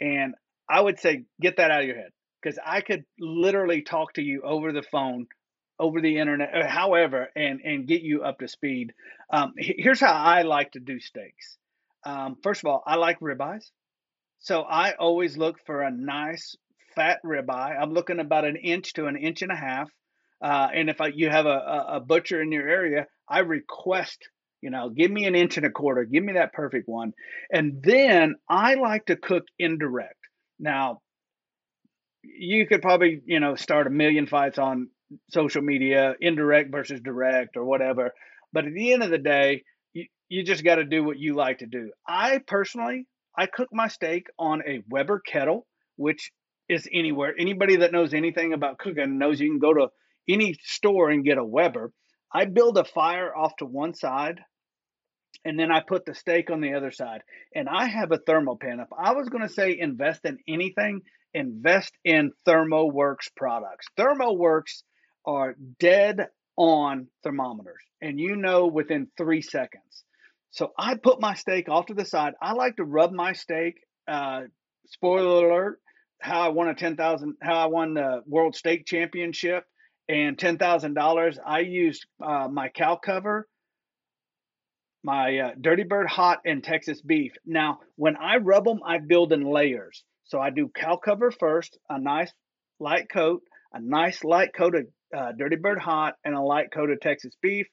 And 0.01 0.35
I 0.69 0.81
would 0.81 0.99
say 0.99 1.27
get 1.41 1.59
that 1.59 1.71
out 1.71 1.83
of 1.83 1.87
your 1.87 1.95
head 1.95 2.11
because 2.43 2.59
I 2.67 2.81
could 2.81 3.05
literally 3.21 3.83
talk 3.83 4.15
to 4.15 4.23
you 4.23 4.43
over 4.43 4.73
the 4.73 4.83
phone, 4.83 5.29
over 5.79 6.01
the 6.01 6.19
internet, 6.19 6.67
however, 6.69 7.29
and 7.37 7.61
and 7.63 7.87
get 7.87 8.03
you 8.03 8.25
up 8.25 8.41
to 8.41 8.49
speed. 8.49 8.93
Um, 9.33 9.53
here's 9.57 10.01
how 10.01 10.13
I 10.13 10.43
like 10.43 10.73
to 10.73 10.81
do 10.81 10.99
steaks. 10.99 11.57
Um, 12.05 12.37
first 12.43 12.65
of 12.65 12.69
all, 12.69 12.83
I 12.85 12.97
like 12.97 13.21
ribeyes, 13.21 13.71
so 14.41 14.63
I 14.63 14.95
always 14.95 15.37
look 15.37 15.65
for 15.67 15.83
a 15.83 15.91
nice 15.93 16.57
fat 16.97 17.21
ribeye. 17.25 17.81
I'm 17.81 17.93
looking 17.93 18.19
about 18.19 18.45
an 18.45 18.57
inch 18.57 18.95
to 18.95 19.07
an 19.07 19.17
inch 19.17 19.43
and 19.43 19.53
a 19.53 19.57
half. 19.57 19.89
Uh, 20.43 20.69
and 20.75 20.89
if 20.89 21.01
I, 21.01 21.09
you 21.09 21.29
have 21.29 21.47
a, 21.47 21.85
a 21.89 22.01
butcher 22.01 22.41
in 22.41 22.51
your 22.53 22.69
area, 22.69 23.07
I 23.29 23.41
request 23.41 24.29
you 24.61 24.71
know, 24.71 24.91
give 24.91 25.11
me 25.11 25.25
an 25.25 25.35
inch 25.35 25.57
and 25.57 25.67
a 25.67 25.71
quarter, 25.71 26.05
give 26.05 26.23
me 26.23 26.35
that 26.35 26.53
perfect 26.53 26.89
one. 26.89 27.13
And 27.51 27.83
then 27.83 28.35
I 28.49 28.75
like 28.75 29.07
to 29.07 29.17
cook 29.17 29.45
indirect. 29.59 30.19
Now, 30.59 31.01
you 32.23 32.67
could 32.67 32.83
probably, 32.83 33.23
you 33.25 33.41
know, 33.41 33.55
start 33.55 33.87
a 33.87 33.91
million 33.91 34.27
fights 34.27 34.59
on 34.59 34.89
social 35.31 35.63
media, 35.63 36.15
indirect 36.21 36.71
versus 36.71 37.01
direct 37.01 37.57
or 37.57 37.65
whatever. 37.65 38.13
But 38.53 38.67
at 38.67 38.75
the 38.75 38.93
end 38.93 39.03
of 39.03 39.11
the 39.11 39.19
day, 39.19 39.63
you, 39.95 40.07
you 40.29 40.45
just 40.45 40.65
got 40.65 40.77
to 40.77 40.85
do 40.85 41.03
what 41.03 41.19
you 41.19 41.35
like 41.35 41.59
to 41.59 41.67
do. 41.67 41.93
I 42.07 42.41
personally, 42.47 43.07
I 43.37 43.47
cook 43.47 43.69
my 43.73 43.89
steak 43.89 44.27
on 44.39 44.63
a 44.67 44.83
Weber 44.91 45.21
kettle, 45.21 45.67
which 45.97 46.31
is 46.69 46.87
anywhere. 46.93 47.35
Anybody 47.39 47.77
that 47.77 47.93
knows 47.93 48.13
anything 48.13 48.53
about 48.53 48.79
cooking 48.79 49.19
knows 49.19 49.41
you 49.41 49.49
can 49.49 49.59
go 49.59 49.73
to 49.73 49.89
any 50.33 50.57
store 50.63 51.11
and 51.11 51.25
get 51.25 51.39
a 51.39 51.45
Weber. 51.45 51.93
I 52.33 52.45
build 52.45 52.79
a 52.79 52.85
fire 52.85 53.35
off 53.35 53.57
to 53.59 53.67
one 53.67 53.95
side 53.95 54.41
and 55.45 55.59
then 55.59 55.71
I 55.71 55.81
put 55.81 56.05
the 56.05 56.15
steak 56.15 56.51
on 56.51 56.61
the 56.61 56.75
other 56.75 56.91
side. 56.91 57.23
And 57.55 57.69
I 57.69 57.87
have 57.87 58.13
a 58.13 58.19
Thermapen. 58.19 58.81
If 58.81 58.89
I 58.97 59.13
was 59.13 59.29
going 59.29 59.47
to 59.47 59.53
say 59.53 59.79
invest 59.79 60.25
in 60.25 60.39
anything, 60.49 61.03
invest 61.35 61.93
in 62.05 62.33
ThermoWorks 62.47 63.35
products. 63.37 63.87
ThermoWorks 63.99 64.83
are 65.27 65.57
dead 65.79 66.27
on 66.57 67.07
thermometers, 67.23 67.83
and 68.03 68.19
you 68.19 68.37
know 68.37 68.67
within 68.67 69.09
three 69.17 69.41
seconds. 69.41 70.05
So 70.51 70.73
I 70.77 70.97
put 70.97 71.21
my 71.21 71.35
steak 71.35 71.69
off 71.69 71.87
to 71.87 71.95
the 71.95 72.05
side. 72.05 72.35
I 72.43 72.53
like 72.53 72.77
to 72.77 72.85
rub 72.85 73.13
my 73.13 73.33
steak. 73.33 73.77
Uh, 74.09 74.43
spoiler 74.87 75.47
alert: 75.47 75.81
how 76.21 76.41
I 76.41 76.49
won 76.49 76.69
a 76.69 76.75
ten 76.75 76.97
thousand, 76.97 77.37
how 77.41 77.55
I 77.55 77.67
won 77.67 77.95
the 77.95 78.23
World 78.27 78.57
Steak 78.57 78.85
Championship, 78.85 79.65
and 80.11 80.39
ten 80.39 80.59
thousand 80.59 80.95
dollars. 80.95 81.39
I 81.45 81.61
used 81.61 82.05
uh, 82.23 82.49
my 82.49 82.69
cow 82.69 82.97
cover 82.97 83.47
my 85.03 85.39
uh, 85.39 85.51
Dirty 85.61 85.85
Bird 85.85 86.09
Hot 86.09 86.41
and 86.45 86.63
Texas 86.63 87.01
beef. 87.01 87.33
Now, 87.47 87.81
when 87.97 88.17
I 88.17 88.37
rub 88.37 88.65
them, 88.65 88.81
I 88.85 88.99
build 88.99 89.33
in 89.33 89.43
layers. 89.43 90.05
So 90.25 90.41
I 90.41 90.51
do 90.51 90.71
cow 90.75 90.97
cover 90.97 91.31
first, 91.31 91.79
a 91.89 91.99
nice 91.99 92.33
light 92.79 93.09
coat, 93.11 93.43
a 93.73 93.81
nice 93.81 94.23
light 94.25 94.55
coat 94.55 94.75
of 94.75 94.87
uh, 95.17 95.33
Dirty 95.33 95.57
Bird 95.57 95.79
Hot, 95.79 96.15
and 96.25 96.35
a 96.35 96.41
light 96.41 96.71
coat 96.73 96.91
of 96.91 97.01
Texas 97.01 97.35
beef. 97.43 97.67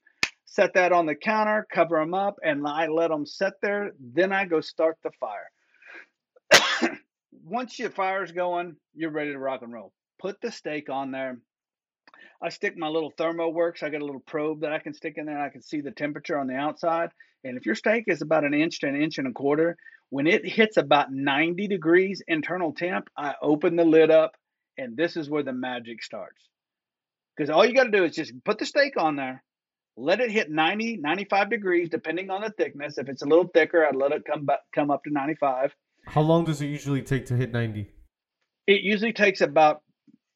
Set 0.46 0.74
that 0.76 0.94
on 0.94 1.06
the 1.06 1.16
counter, 1.16 1.68
cover 1.72 2.00
them 2.00 2.14
up, 2.14 2.36
and 2.42 2.66
I 2.66 2.88
let 2.88 3.10
them 3.10 3.26
set 3.26 3.54
there. 3.62 3.92
Then 4.00 4.32
I 4.32 4.46
go 4.46 4.62
start 4.62 4.98
the 5.04 5.12
fire. 5.20 6.98
Once 7.44 7.78
your 7.78 7.90
fire's 7.90 8.32
going, 8.32 8.78
you're 8.96 9.12
ready 9.12 9.34
to 9.34 9.40
rock 9.40 9.62
and 9.62 9.74
roll. 9.74 9.92
Put 10.20 10.40
the 10.42 10.52
steak 10.52 10.90
on 10.90 11.12
there, 11.12 11.38
I 12.42 12.50
stick 12.50 12.78
my 12.78 12.88
little 12.88 13.12
ThermoWorks. 13.12 13.84
I 13.84 13.90
got 13.90 14.02
a 14.02 14.06
little 14.06 14.22
probe 14.22 14.62
that 14.62 14.74
I 14.74 14.80
can 14.80 14.94
stick 14.94 15.16
in 15.18 15.26
there. 15.26 15.40
I 15.40 15.50
can 15.50 15.62
see 15.62 15.82
the 15.82 15.92
temperature 15.92 16.38
on 16.38 16.48
the 16.48 16.56
outside. 16.56 17.10
And 17.44 17.58
if 17.58 17.66
your 17.66 17.76
steak 17.76 18.06
is 18.08 18.22
about 18.22 18.44
an 18.44 18.54
inch 18.54 18.80
to 18.80 18.88
an 18.88 19.02
inch 19.02 19.18
and 19.18 19.28
a 19.28 19.32
quarter, 19.32 19.78
when 20.10 20.28
it 20.28 20.46
hits 20.46 20.78
about 20.78 21.12
90 21.12 21.68
degrees 21.68 22.22
internal 22.28 22.74
temp, 22.74 23.10
I 23.18 23.36
open 23.42 23.76
the 23.76 23.84
lid 23.84 24.12
up, 24.12 24.36
and 24.78 24.96
this 24.96 25.18
is 25.18 25.30
where 25.30 25.44
the 25.44 25.54
magic 25.54 26.04
starts. 26.04 26.42
Because 27.36 27.50
all 27.50 27.66
you 27.66 27.74
got 27.74 27.86
to 27.86 27.92
do 27.92 28.04
is 28.04 28.16
just 28.16 28.34
put 28.44 28.58
the 28.58 28.66
steak 28.66 28.94
on 28.98 29.16
there, 29.16 29.44
let 29.96 30.22
it 30.22 30.32
hit 30.32 30.50
90, 30.50 30.98
95 30.98 31.50
degrees, 31.50 31.90
depending 31.90 32.30
on 32.30 32.42
the 32.42 32.52
thickness. 32.52 32.98
If 32.98 33.10
it's 33.10 33.22
a 33.22 33.28
little 33.28 33.48
thicker, 33.54 33.86
I'd 33.86 33.96
let 33.96 34.12
it 34.12 34.24
come 34.26 34.46
back, 34.46 34.60
come 34.74 34.92
up 34.92 35.04
to 35.04 35.12
95. 35.12 35.74
How 36.06 36.22
long 36.22 36.46
does 36.46 36.62
it 36.62 36.68
usually 36.68 37.02
take 37.02 37.26
to 37.28 37.36
hit 37.36 37.52
90? 37.52 37.88
It 38.68 38.82
usually 38.82 39.14
takes 39.14 39.42
about 39.42 39.82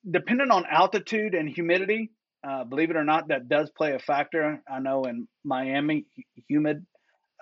depending 0.10 0.52
on 0.52 0.66
altitude 0.66 1.36
and 1.36 1.50
humidity, 1.50 2.12
uh, 2.48 2.64
believe 2.64 2.90
it 2.90 2.96
or 2.96 3.04
not, 3.04 3.28
that 3.28 3.48
does 3.48 3.70
play 3.70 3.94
a 3.94 4.00
factor. 4.00 4.62
I 4.70 4.80
know 4.80 5.04
in 5.04 5.28
Miami, 5.44 6.06
humid 6.48 6.86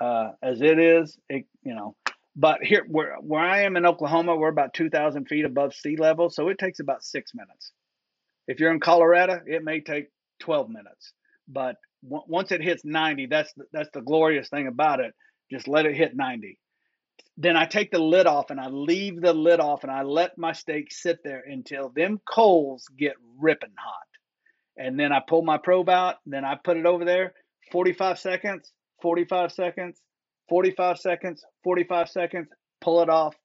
uh, 0.01 0.32
as 0.41 0.62
it 0.62 0.80
is, 0.80 1.18
it, 1.30 1.45
you 1.64 1.76
know, 1.76 1.95
but 2.36 2.62
here 2.62 2.86
where 2.88 3.16
where 3.22 3.43
I 3.43 3.64
am 3.64 3.76
in 3.78 3.86
Oklahoma, 3.86 4.36
we're 4.36 4.49
about 4.49 4.74
two 4.74 4.89
thousand 4.89 5.26
feet 5.26 5.45
above 5.45 5.74
sea 5.74 5.97
level, 5.97 6.30
so 6.30 6.49
it 6.49 6.57
takes 6.57 6.80
about 6.80 7.03
six 7.03 7.34
minutes. 7.34 7.72
If 8.47 8.60
you're 8.60 8.72
in 8.72 8.80
Colorado, 8.80 9.41
it 9.45 9.64
may 9.64 9.82
take 9.82 10.07
twelve 10.39 10.70
minutes. 10.70 11.14
But 11.47 11.76
w- 12.03 12.24
once 12.28 12.51
it 12.51 12.62
hits 12.62 12.84
ninety, 12.86 13.26
that's 13.26 13.51
the, 13.53 13.66
that's 13.74 13.89
the 13.93 14.01
glorious 14.01 14.49
thing 14.49 14.68
about 14.68 14.99
it. 14.99 15.14
Just 15.51 15.68
let 15.68 15.86
it 15.86 15.95
hit 15.95 16.16
ninety. 16.16 16.60
Then 17.38 17.55
I 17.55 17.65
take 17.65 17.91
the 17.91 17.99
lid 17.99 18.28
off 18.28 18.49
and 18.49 18.59
I 18.59 18.67
leave 18.67 19.22
the 19.22 19.34
lid 19.34 19.59
off 19.59 19.84
and 19.84 19.91
I 19.91 20.03
let 20.03 20.38
my 20.38 20.51
steak 20.51 20.91
sit 20.91 21.20
there 21.24 21.43
until 21.45 21.89
them 21.89 22.20
coals 22.30 22.86
get 22.97 23.13
ripping 23.38 23.74
hot. 23.78 24.07
And 24.78 24.99
then 24.99 25.11
I 25.11 25.20
pull 25.26 25.41
my 25.41 25.57
probe 25.57 25.89
out, 25.89 26.15
then 26.26 26.45
I 26.45 26.55
put 26.55 26.78
it 26.78 26.86
over 26.86 27.05
there, 27.05 27.34
45 27.72 28.20
seconds, 28.20 28.72
45 29.01 29.51
seconds, 29.51 30.01
45 30.47 30.97
seconds, 30.97 31.43
45 31.63 32.09
seconds, 32.09 32.47
pull 32.82 33.01
it 33.01 33.09
off, 33.09 33.36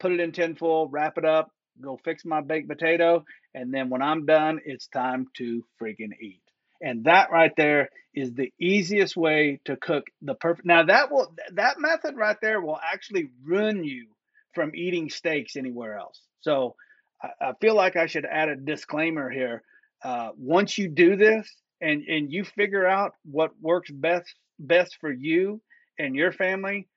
put 0.00 0.12
it 0.12 0.20
in 0.20 0.32
tinfoil, 0.32 0.88
wrap 0.88 1.16
it 1.18 1.24
up, 1.24 1.50
go 1.80 1.98
fix 2.04 2.24
my 2.24 2.40
baked 2.40 2.68
potato, 2.68 3.24
and 3.54 3.72
then 3.72 3.88
when 3.90 4.02
I'm 4.02 4.26
done, 4.26 4.60
it's 4.64 4.86
time 4.88 5.26
to 5.38 5.64
freaking 5.80 6.12
eat. 6.20 6.41
And 6.82 7.04
that 7.04 7.30
right 7.30 7.52
there 7.56 7.88
is 8.14 8.34
the 8.34 8.52
easiest 8.60 9.16
way 9.16 9.60
to 9.64 9.76
cook 9.76 10.04
the 10.20 10.34
perfect. 10.34 10.66
Now 10.66 10.82
that 10.82 11.10
will 11.10 11.32
that 11.52 11.78
method 11.78 12.16
right 12.16 12.36
there 12.42 12.60
will 12.60 12.78
actually 12.82 13.30
ruin 13.44 13.84
you 13.84 14.08
from 14.54 14.72
eating 14.74 15.08
steaks 15.08 15.56
anywhere 15.56 15.96
else. 15.96 16.20
So 16.40 16.74
I, 17.22 17.28
I 17.40 17.52
feel 17.60 17.74
like 17.74 17.96
I 17.96 18.06
should 18.06 18.26
add 18.26 18.48
a 18.48 18.56
disclaimer 18.56 19.30
here. 19.30 19.62
Uh, 20.04 20.30
once 20.36 20.76
you 20.76 20.88
do 20.88 21.16
this 21.16 21.48
and 21.80 22.02
and 22.02 22.32
you 22.32 22.44
figure 22.44 22.86
out 22.86 23.14
what 23.24 23.52
works 23.60 23.90
best 23.90 24.34
best 24.58 24.98
for 25.00 25.10
you 25.10 25.60
and 25.98 26.16
your 26.16 26.32
family, 26.32 26.88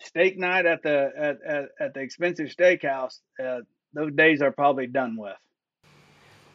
steak 0.00 0.38
night 0.38 0.66
at 0.66 0.82
the 0.82 1.10
at, 1.16 1.36
at, 1.46 1.64
at 1.78 1.94
the 1.94 2.00
expensive 2.00 2.48
steakhouse, 2.48 3.18
uh, 3.44 3.60
those 3.92 4.12
days 4.14 4.40
are 4.40 4.52
probably 4.52 4.86
done 4.86 5.16
with. 5.16 5.36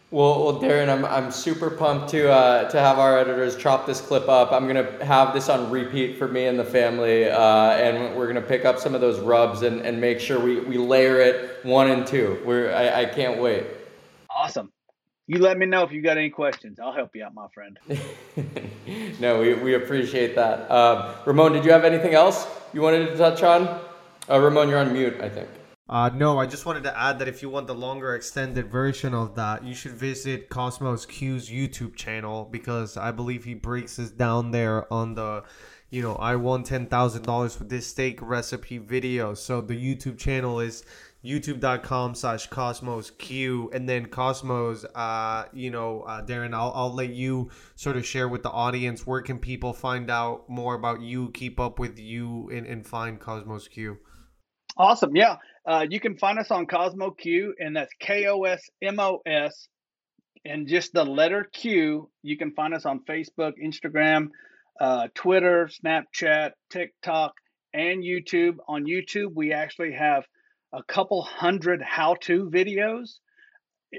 Well, 0.10 0.46
well, 0.46 0.62
Darren, 0.62 0.88
I'm, 0.88 1.04
I'm 1.04 1.32
super 1.32 1.70
pumped 1.70 2.10
to 2.12 2.32
uh, 2.32 2.70
to 2.70 2.80
have 2.80 2.98
our 2.98 3.20
editors 3.20 3.58
chop 3.58 3.86
this 3.86 4.00
clip 4.00 4.30
up. 4.30 4.54
I'm 4.54 4.66
gonna 4.66 5.04
have 5.04 5.34
this 5.34 5.50
on 5.50 5.70
repeat 5.70 6.18
for 6.18 6.30
me 6.30 6.46
and 6.46 6.58
the 6.58 6.64
family, 6.64 7.26
uh, 7.26 7.72
and 7.72 8.16
we're 8.16 8.28
gonna 8.28 8.40
pick 8.40 8.64
up 8.64 8.80
some 8.80 8.96
of 8.96 9.02
those 9.02 9.20
rubs 9.20 9.64
and, 9.64 9.82
and 9.82 10.00
make 10.00 10.22
sure 10.22 10.40
we, 10.40 10.62
we 10.62 10.78
layer 10.78 11.20
it 11.20 11.60
one 11.66 11.92
and 11.92 12.08
two. 12.08 12.42
We're 12.46 12.74
I, 12.74 13.02
I 13.02 13.06
can't 13.06 13.42
wait. 13.42 13.66
Awesome. 14.30 14.72
You 15.30 15.40
let 15.40 15.58
me 15.58 15.66
know 15.66 15.84
if 15.84 15.92
you 15.92 16.02
got 16.02 16.18
any 16.18 16.30
questions. 16.30 16.80
I'll 16.80 16.94
help 16.94 17.14
you 17.14 17.26
out, 17.26 17.34
my 17.34 17.50
friend. 17.50 17.78
no, 19.20 19.42
we, 19.42 19.56
we 19.56 19.74
appreciate 19.74 20.36
that. 20.36 20.72
Um, 20.72 21.16
Ramon, 21.26 21.52
did 21.52 21.66
you 21.66 21.72
have 21.72 21.84
anything 21.84 22.14
else 22.14 22.48
you 22.72 22.82
wanted 22.82 23.08
to 23.08 23.18
touch 23.18 23.44
on? 23.44 23.68
Uh, 24.30 24.40
Ramon, 24.40 24.70
you're 24.70 24.80
on 24.80 24.94
mute, 24.94 25.20
I 25.20 25.28
think. 25.28 25.50
Uh, 25.90 26.10
no, 26.14 26.38
I 26.38 26.46
just 26.46 26.66
wanted 26.66 26.84
to 26.84 27.00
add 27.00 27.20
that 27.20 27.30
if 27.30 27.42
you 27.42 27.50
want 27.50 27.68
the 27.68 27.76
longer 27.76 28.14
extended 28.14 28.70
version 28.70 29.14
of 29.14 29.36
that, 29.36 29.64
you 29.64 29.74
should 29.74 29.94
visit 29.94 30.50
Kosmos 30.50 31.08
Q's 31.08 31.50
YouTube 31.50 31.96
channel 31.96 32.48
because 32.52 32.98
I 32.98 33.12
believe 33.12 33.46
he 33.46 33.54
breaks 33.54 33.96
this 33.96 34.12
down 34.12 34.52
there 34.52 34.92
on 34.92 35.16
the, 35.16 35.46
you 35.90 36.02
know, 36.02 36.16
I 36.16 36.36
won 36.36 36.64
ten 36.64 36.88
thousand 36.88 37.24
dollars 37.24 37.58
with 37.58 37.70
this 37.70 37.88
steak 37.88 38.20
recipe 38.22 38.80
video. 38.80 39.34
So 39.34 39.62
the 39.62 39.76
YouTube 39.76 40.18
channel 40.18 40.60
is 40.60 40.84
youtube.com 41.24 42.16
slash 42.16 42.48
Kosmos 42.50 43.18
Q 43.18 43.72
and 43.74 43.90
then 43.90 44.06
Kosmos 44.06 44.86
uh 44.94 45.46
you 45.52 45.72
know 45.72 46.02
uh, 46.02 46.24
darren 46.24 46.54
I'll, 46.54 46.72
I'll 46.76 46.94
let 46.94 47.10
you 47.10 47.50
sort 47.76 47.98
of 47.98 48.06
share 48.06 48.30
with 48.30 48.44
the 48.44 48.52
audience 48.52 49.06
where 49.06 49.22
can 49.24 49.40
people 49.40 49.74
find 49.74 50.12
out 50.12 50.48
more 50.48 50.76
about 50.76 51.02
you 51.02 51.32
keep 51.32 51.60
up 51.60 51.80
with 51.80 51.98
you 51.98 52.50
and, 52.54 52.68
and 52.68 52.86
find 52.86 53.20
Kosmos 53.20 53.68
Q. 53.70 53.98
Awesome. 54.78 55.16
Yeah 55.16 55.38
uh, 55.68 55.86
you 55.90 56.00
can 56.00 56.18
find 56.18 56.40
us 56.40 56.50
on 56.50 56.66
Kosmo 56.66 57.16
Q, 57.16 57.54
and 57.60 57.76
that's 57.76 57.92
K 58.00 58.28
O 58.28 58.44
S 58.44 58.62
M 58.82 59.00
O 59.00 59.20
S, 59.26 59.68
and 60.46 60.66
just 60.66 60.94
the 60.94 61.04
letter 61.04 61.46
Q. 61.52 62.10
You 62.24 62.38
can 62.38 62.54
find 62.54 62.74
us 62.74 62.86
on 62.86 63.02
Facebook, 63.02 63.54
Instagram, 63.62 64.30
uh, 64.80 65.10
Twitter, 65.14 65.70
Snapchat, 65.84 66.52
TikTok, 66.70 67.34
and 67.74 68.02
YouTube. 68.02 68.56
On 68.70 68.86
YouTube, 68.86 69.34
we 69.36 69.52
actually 69.52 69.92
have 69.92 70.24
a 70.74 70.84
couple 70.84 71.22
hundred 71.22 71.82
how-to 71.82 72.50
videos. 72.50 73.16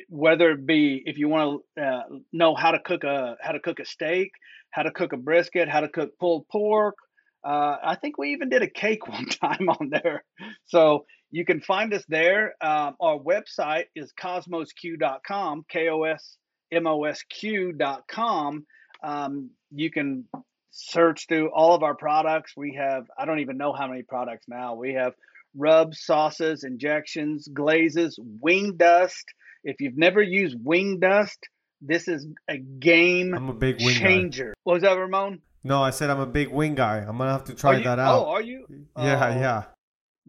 Whether 0.08 0.52
it 0.52 0.66
be 0.66 1.02
if 1.04 1.18
you 1.18 1.28
want 1.28 1.62
to 1.76 1.82
uh, 1.82 2.02
know 2.32 2.54
how 2.54 2.70
to 2.70 2.78
cook 2.78 3.04
a 3.04 3.36
how 3.42 3.52
to 3.52 3.60
cook 3.60 3.78
a 3.78 3.84
steak, 3.84 4.30
how 4.70 4.84
to 4.84 4.90
cook 4.90 5.12
a 5.12 5.18
brisket, 5.18 5.68
how 5.68 5.80
to 5.80 5.88
cook 5.88 6.18
pulled 6.18 6.48
pork, 6.48 6.96
uh, 7.44 7.76
I 7.82 7.96
think 8.00 8.18
we 8.18 8.32
even 8.32 8.48
did 8.48 8.62
a 8.62 8.70
cake 8.70 9.06
one 9.08 9.26
time 9.26 9.68
on 9.68 9.90
there. 9.90 10.24
So 10.66 11.04
you 11.30 11.44
can 11.44 11.60
find 11.60 11.92
us 11.92 12.04
there. 12.08 12.54
Um, 12.60 12.96
our 13.00 13.18
website 13.18 13.84
is 13.94 14.12
kosmosq.com, 14.18 15.66
K 15.68 15.88
O 15.88 16.02
S 16.04 16.36
M 16.72 16.86
O 16.86 17.04
S 17.04 17.22
Q.com. 17.22 18.66
Um, 19.02 19.50
you 19.70 19.90
can 19.90 20.24
search 20.70 21.26
through 21.28 21.50
all 21.50 21.74
of 21.74 21.82
our 21.82 21.94
products. 21.94 22.54
We 22.56 22.74
have, 22.74 23.04
I 23.18 23.24
don't 23.24 23.40
even 23.40 23.58
know 23.58 23.72
how 23.72 23.86
many 23.88 24.02
products 24.02 24.46
now. 24.48 24.74
We 24.74 24.94
have 24.94 25.12
rubs, 25.56 26.00
sauces, 26.02 26.64
injections, 26.64 27.48
glazes, 27.52 28.18
wing 28.40 28.76
dust. 28.76 29.24
If 29.64 29.80
you've 29.80 29.98
never 29.98 30.22
used 30.22 30.56
wing 30.62 30.98
dust, 31.00 31.38
this 31.80 32.08
is 32.08 32.26
a 32.48 32.56
game 32.58 33.34
I'm 33.34 33.50
a 33.50 33.54
big 33.54 33.80
wing 33.80 33.94
changer. 33.94 34.46
Guy. 34.46 34.60
What 34.64 34.74
was 34.74 34.82
that, 34.82 34.94
Ramon? 34.94 35.40
No, 35.62 35.82
I 35.82 35.90
said 35.90 36.10
I'm 36.10 36.20
a 36.20 36.26
big 36.26 36.48
wing 36.48 36.74
guy. 36.74 36.98
I'm 36.98 37.18
gonna 37.18 37.32
have 37.32 37.44
to 37.44 37.54
try 37.54 37.76
you, 37.76 37.84
that 37.84 37.98
out. 37.98 38.20
Oh, 38.20 38.28
are 38.30 38.40
you? 38.40 38.64
Yeah, 38.70 38.84
oh, 38.96 39.40
yeah. 39.40 39.64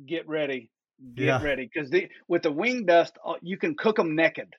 Get 0.05 0.27
ready 0.27 0.69
get 1.15 1.25
Yeah. 1.25 1.41
ready 1.41 1.69
because 1.73 1.91
with 2.27 2.43
the 2.43 2.51
wing 2.51 2.85
dust 2.85 3.17
uh, 3.25 3.33
you 3.41 3.57
can 3.57 3.75
cook 3.75 3.95
them 3.97 4.15
naked 4.15 4.53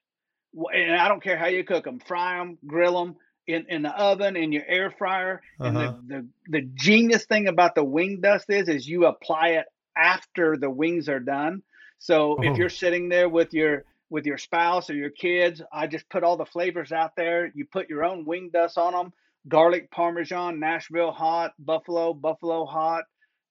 and 0.75 0.95
i 0.97 1.09
don't 1.09 1.23
care 1.23 1.37
how 1.39 1.47
you 1.47 1.65
cook 1.65 1.85
them 1.85 1.99
fry 2.01 2.39
them 2.39 2.59
grill 2.67 2.99
them 2.99 3.17
in, 3.47 3.67
in 3.69 3.83
the 3.83 3.91
oven 3.91 4.37
in 4.37 4.53
your 4.53 4.65
air 4.67 4.91
fryer 4.91 5.41
and 5.63 5.77
Uh-huh. 5.77 5.93
the, 6.09 6.17
the 6.17 6.27
the 6.49 6.63
genius 6.75 7.25
thing 7.27 7.49
about 7.49 7.75
the 7.75 7.85
wing 7.85 8.21
dust 8.21 8.47
is 8.49 8.69
is 8.69 8.87
you 8.89 9.07
apply 9.07 9.49
it 9.51 9.67
after 9.97 10.57
the 10.57 10.71
wings 10.71 11.09
are 11.09 11.21
done 11.21 11.63
so 11.99 12.39
Oh. 12.39 12.43
if 12.43 12.57
you're 12.57 12.69
sitting 12.69 13.09
there 13.09 13.29
with 13.29 13.53
your 13.53 13.85
with 14.11 14.27
your 14.27 14.39
spouse 14.39 14.91
or 14.91 14.95
your 14.95 15.11
kids 15.11 15.63
i 15.73 15.87
just 15.87 16.09
put 16.11 16.23
all 16.25 16.37
the 16.37 16.45
flavors 16.47 16.93
out 16.93 17.13
there 17.17 17.51
you 17.55 17.65
put 17.73 17.89
your 17.89 18.05
own 18.05 18.25
wing 18.25 18.51
dust 18.53 18.79
on 18.79 18.93
them 18.93 19.13
garlic 19.49 19.91
parmesan 19.91 20.59
nashville 20.59 21.13
hot 21.13 21.53
buffalo 21.59 22.13
buffalo 22.13 22.65
hot 22.67 23.05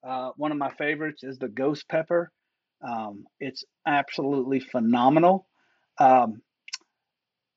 uh, 0.07 0.31
one 0.37 0.51
of 0.51 0.57
my 0.57 0.69
favorites 0.71 1.23
is 1.23 1.37
the 1.39 1.47
ghost 1.47 1.87
pepper 1.89 2.31
um, 2.87 3.25
it's 3.39 3.63
absolutely 3.85 4.59
phenomenal. 4.59 5.47
Um, 5.97 6.41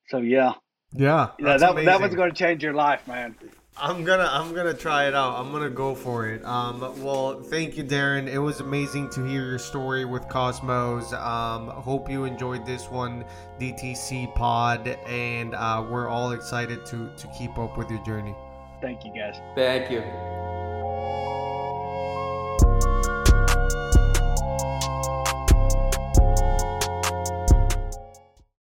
so 0.09 0.19
yeah, 0.19 0.53
Yeah, 0.95 1.31
yeah, 1.39 1.45
that's 1.47 1.63
that 1.63 1.75
that 1.75 1.83
amazing. 1.83 2.03
was 2.03 2.15
going 2.15 2.31
to 2.31 2.37
change 2.37 2.63
your 2.63 2.75
life, 2.75 3.07
man. 3.07 3.37
I'm 3.75 4.05
gonna 4.05 4.29
I'm 4.31 4.55
gonna 4.55 4.75
try 4.75 5.09
it 5.09 5.15
out. 5.15 5.37
I'm 5.41 5.51
gonna 5.51 5.71
go 5.71 5.95
for 5.95 6.27
it. 6.29 6.45
Um, 6.45 6.81
well, 7.03 7.41
thank 7.43 7.79
you, 7.79 7.85
Darren. 7.85 8.29
It 8.29 8.39
was 8.39 8.61
amazing 8.61 9.09
to 9.11 9.25
hear 9.25 9.47
your 9.47 9.59
story 9.59 10.05
with 10.05 10.25
Kosmos. 10.29 11.11
Um, 11.15 11.69
hope 11.69 12.11
you 12.11 12.25
enjoyed 12.25 12.67
this 12.67 12.91
one, 12.91 13.25
DTC 13.59 14.35
Pod, 14.35 14.87
and 15.07 15.55
uh, 15.55 15.87
we're 15.89 16.07
all 16.09 16.33
excited 16.33 16.85
to 16.87 17.11
to 17.17 17.27
keep 17.39 17.57
up 17.59 17.79
with 17.79 17.89
your 17.91 18.05
journey. 18.05 18.35
Thank 18.83 19.07
you, 19.07 19.13
guys. 19.15 19.41
Thank 19.55 19.91
you. 19.91 20.03